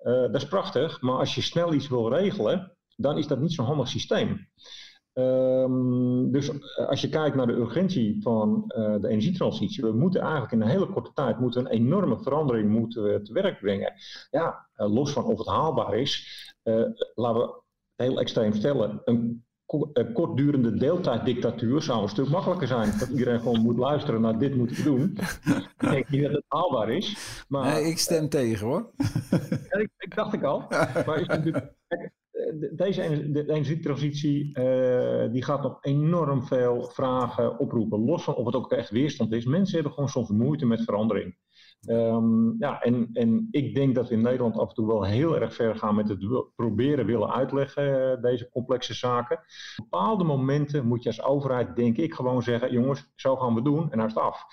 Uh, 0.02 0.12
dat 0.12 0.34
is 0.34 0.48
prachtig, 0.48 1.00
maar 1.00 1.18
als 1.18 1.34
je 1.34 1.40
snel 1.40 1.72
iets 1.72 1.88
wil 1.88 2.14
regelen, 2.14 2.76
dan 2.96 3.18
is 3.18 3.26
dat 3.26 3.40
niet 3.40 3.52
zo'n 3.52 3.66
handig 3.66 3.88
systeem. 3.88 4.48
Um, 5.14 6.30
dus 6.30 6.48
eh, 6.48 6.88
als 6.88 7.00
je 7.00 7.08
kijkt 7.08 7.36
naar 7.36 7.46
de 7.46 7.52
urgentie 7.52 8.22
van 8.22 8.64
uh, 8.76 9.00
de 9.00 9.08
energietransitie, 9.08 9.84
we 9.84 9.92
moeten 9.92 10.20
eigenlijk 10.20 10.52
in 10.52 10.60
een 10.60 10.68
hele 10.68 10.86
korte 10.86 11.10
tijd 11.14 11.38
moeten 11.38 11.60
een 11.60 11.70
enorme 11.70 12.18
verandering 12.22 12.70
moeten 12.70 13.02
we 13.02 13.22
te 13.22 13.32
werk 13.32 13.60
brengen. 13.60 13.92
Ja, 14.30 14.68
uh, 14.76 14.92
los 14.92 15.12
van 15.12 15.24
of 15.24 15.38
het 15.38 15.46
haalbaar 15.46 15.98
is, 15.98 16.26
laten 17.14 17.40
we 17.40 17.60
heel 17.96 18.20
extreem 18.20 18.52
stellen, 18.52 19.00
een 19.04 19.44
kortdurende 20.12 20.74
deeltijddictatuur 20.74 21.82
zou 21.82 22.02
een 22.02 22.08
stuk 22.08 22.28
makkelijker 22.28 22.66
zijn. 22.66 22.98
Dat 22.98 23.08
iedereen 23.08 23.40
gewoon 23.40 23.60
moet 23.60 23.78
luisteren 23.78 24.20
naar 24.20 24.38
dit 24.38 24.54
moeten 24.54 24.76
we 24.76 24.82
doen. 24.82 25.18
ik 25.78 25.90
denk 25.90 26.08
niet 26.08 26.22
dat 26.22 26.32
het 26.32 26.44
haalbaar 26.48 26.90
is. 26.90 27.16
Maar, 27.48 27.72
nee, 27.72 27.84
ik 27.84 27.98
stem 27.98 28.28
tegen 28.28 28.66
hoor. 28.66 28.90
ik, 29.70 29.90
ik, 29.98 30.14
dacht 30.14 30.32
ik 30.32 30.42
al. 30.42 30.66
Maar 31.06 31.20
is 31.20 31.26
natuurlijk, 31.26 31.74
deze 32.72 33.02
energietransitie 33.46 34.58
uh, 34.58 35.32
die 35.32 35.42
gaat 35.42 35.62
nog 35.62 35.78
enorm 35.80 36.42
veel 36.42 36.82
vragen 36.82 37.58
oproepen. 37.58 38.04
Los 38.04 38.24
van 38.24 38.34
of 38.34 38.46
het 38.46 38.54
ook 38.54 38.72
echt 38.72 38.90
weerstand 38.90 39.32
is. 39.32 39.44
Mensen 39.44 39.74
hebben 39.74 39.92
gewoon 39.92 40.08
soms 40.08 40.28
moeite 40.28 40.66
met 40.66 40.84
verandering. 40.84 41.36
Um, 41.88 42.56
ja, 42.58 42.82
en, 42.82 43.08
en 43.12 43.48
ik 43.50 43.74
denk 43.74 43.94
dat 43.94 44.08
we 44.08 44.14
in 44.14 44.22
Nederland 44.22 44.58
af 44.58 44.68
en 44.68 44.74
toe 44.74 44.86
wel 44.86 45.04
heel 45.04 45.40
erg 45.40 45.54
ver 45.54 45.76
gaan 45.76 45.94
met 45.94 46.08
het 46.08 46.46
proberen 46.56 47.06
willen 47.06 47.32
uitleggen, 47.32 48.16
uh, 48.16 48.22
deze 48.22 48.48
complexe 48.48 48.94
zaken. 48.94 49.36
Op 49.36 49.90
bepaalde 49.90 50.24
momenten 50.24 50.86
moet 50.86 51.02
je 51.02 51.08
als 51.08 51.22
overheid, 51.22 51.76
denk 51.76 51.96
ik, 51.96 52.14
gewoon 52.14 52.42
zeggen: 52.42 52.72
jongens, 52.72 53.12
zo 53.14 53.36
gaan 53.36 53.54
we 53.54 53.62
doen 53.62 53.90
en 53.90 53.98
is 53.98 54.14
het 54.14 54.22
af. 54.22 54.44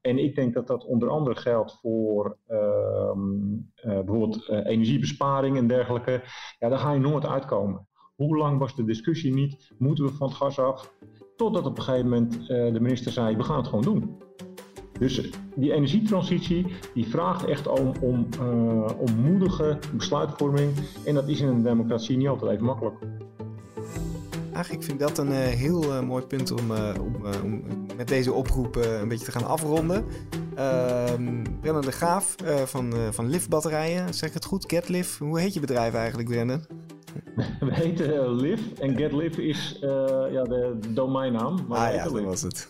En 0.00 0.18
ik 0.18 0.34
denk 0.34 0.54
dat 0.54 0.66
dat 0.66 0.84
onder 0.84 1.08
andere 1.08 1.36
geldt 1.36 1.78
voor 1.80 2.38
uh, 2.48 2.58
uh, 2.58 3.64
bijvoorbeeld 3.82 4.48
energiebesparing 4.48 5.56
en 5.56 5.66
dergelijke. 5.66 6.22
Ja, 6.58 6.68
daar 6.68 6.78
ga 6.78 6.92
je 6.92 7.00
nooit 7.00 7.26
uitkomen. 7.26 7.88
Hoe 8.14 8.36
lang 8.36 8.58
was 8.58 8.76
de 8.76 8.84
discussie 8.84 9.34
niet? 9.34 9.72
Moeten 9.78 10.04
we 10.04 10.12
van 10.12 10.28
het 10.28 10.36
gas 10.36 10.58
af? 10.58 10.94
Totdat 11.36 11.66
op 11.66 11.76
een 11.76 11.82
gegeven 11.84 12.08
moment 12.08 12.46
de 12.46 12.80
minister 12.80 13.12
zei: 13.12 13.36
we 13.36 13.42
gaan 13.42 13.56
het 13.56 13.68
gewoon 13.68 13.84
doen. 13.84 14.23
Dus 15.04 15.30
die 15.54 15.72
energietransitie 15.72 16.66
die 16.94 17.06
vraagt 17.08 17.44
echt 17.44 17.66
om, 17.66 17.92
om, 18.00 18.28
uh, 18.40 18.88
om 18.98 19.14
moedige 19.22 19.78
besluitvorming. 19.92 20.72
En 21.04 21.14
dat 21.14 21.28
is 21.28 21.40
in 21.40 21.48
een 21.48 21.62
democratie 21.62 22.16
niet 22.16 22.28
altijd 22.28 22.52
even 22.52 22.64
makkelijk. 22.64 22.96
Eigenlijk 24.52 24.84
vind 24.84 25.00
ik 25.00 25.06
dat 25.06 25.18
een 25.18 25.30
uh, 25.30 25.36
heel 25.36 25.84
uh, 25.84 26.00
mooi 26.00 26.24
punt 26.24 26.50
om, 26.52 26.70
om, 27.00 27.16
om, 27.44 27.62
met 27.96 28.08
deze 28.08 28.32
oproep 28.32 28.76
een 28.76 29.08
beetje 29.08 29.24
te 29.24 29.32
gaan 29.32 29.46
afronden. 29.46 30.04
Ehm, 30.54 31.42
Brennan 31.60 31.82
de 31.82 31.92
Graaf 31.92 32.34
van, 32.64 32.92
van 33.10 33.28
Liv 33.28 33.46
Batterijen, 33.46 34.14
zeg 34.14 34.28
ik 34.28 34.34
het 34.34 34.44
goed? 34.44 34.64
GetLiv. 34.66 35.18
Hoe 35.18 35.40
heet 35.40 35.54
je 35.54 35.60
bedrijf 35.60 35.94
eigenlijk, 35.94 36.28
Brennan? 36.28 36.64
We 37.60 37.74
heten 37.74 38.34
Liv 38.34 38.60
en 38.80 38.96
GetLiv 38.96 39.36
is 39.36 39.76
ja, 40.30 40.42
de 40.42 40.78
domeinnaam. 40.88 41.64
Maar 41.68 41.88
ah 41.88 41.94
ja, 41.94 42.04
dat 42.04 42.20
was 42.20 42.42
het. 42.42 42.68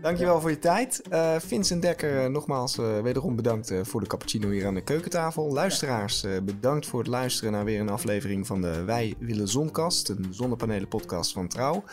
Dankjewel 0.00 0.40
voor 0.40 0.50
je 0.50 0.58
tijd. 0.58 1.02
Uh, 1.12 1.34
Vincent 1.38 1.82
Dekker, 1.82 2.24
uh, 2.24 2.26
nogmaals 2.26 2.78
uh, 2.78 3.00
wederom 3.00 3.36
bedankt 3.36 3.72
voor 3.82 4.00
de 4.00 4.06
cappuccino 4.06 4.48
hier 4.48 4.66
aan 4.66 4.74
de 4.74 4.80
keukentafel. 4.80 5.52
Luisteraars, 5.52 6.26
bedankt 6.42 6.86
voor 6.86 6.98
het 6.98 7.08
luisteren 7.08 7.52
naar 7.52 7.64
weer 7.64 7.80
een 7.80 7.88
aflevering 7.88 8.46
van 8.46 8.60
de 8.60 8.84
Wij 8.84 9.14
Willen 9.18 9.48
Zonkast, 9.48 10.08
een 10.08 10.26
zonnepanelen 10.30 10.88
podcast 10.88 11.32
van 11.32 11.48
Trouw. 11.48 11.84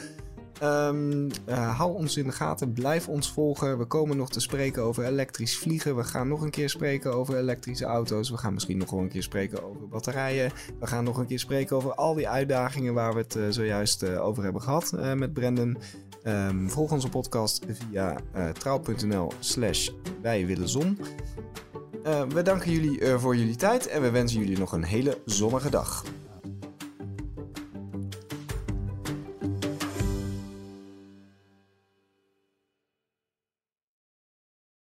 Um, 0.63 1.28
hou 1.50 1.93
ons 1.93 2.17
in 2.17 2.26
de 2.26 2.32
gaten, 2.32 2.74
blijf 2.74 3.08
ons 3.08 3.32
volgen. 3.32 3.78
We 3.78 3.86
komen 3.86 4.17
nog 4.17 4.30
te 4.30 4.39
spreken 4.39 4.84
over 4.84 5.06
elektrisch 5.06 5.58
vliegen. 5.58 5.96
We 5.96 6.04
gaan 6.04 6.28
nog 6.28 6.41
een 6.41 6.50
keer 6.50 6.70
spreken 6.70 7.13
over 7.13 7.38
elektrische 7.38 7.86
auto's. 7.86 8.30
We 8.30 8.38
gaan 8.38 8.54
misschien 8.54 8.78
nog 8.78 8.89
wel 8.89 9.00
een 9.00 9.10
keer 9.10 9.24
spreken 9.24 9.63
over 9.63 9.88
batterijen. 9.88 10.52
We 10.80 10.88
gaan 10.88 11.04
nog 11.04 11.17
een 11.17 11.26
keer 11.26 11.39
spreken 11.39 11.76
over 11.76 11.93
al 11.93 12.13
die 12.13 12.30
uitdagingen 12.30 12.93
waar 12.93 13.13
we 13.13 13.20
het 13.20 13.56
zojuist 13.56 14.10
over 14.10 14.43
hebben 14.43 14.62
gehad 14.62 14.91
met 15.15 15.34
Brendan. 15.34 15.78
Um, 16.24 16.70
volg 16.70 16.91
onze 16.91 17.10
podcast 17.10 17.65
via 17.70 18.17
uh, 18.36 18.50
trouw.nl 18.50 19.32
slash 19.39 19.89
wij 20.22 20.46
willen 20.46 20.70
zon. 20.70 21.00
We 22.30 22.41
danken 22.41 22.72
jullie 22.72 23.06
voor 23.06 23.36
jullie 23.36 23.56
tijd 23.56 23.88
en 23.88 24.02
we 24.02 24.12
wensen 24.12 24.39
jullie 24.39 24.58
nog 24.58 24.72
een 24.72 24.84
hele 24.84 25.22
zonnige 25.26 25.70
dag. 25.70 26.04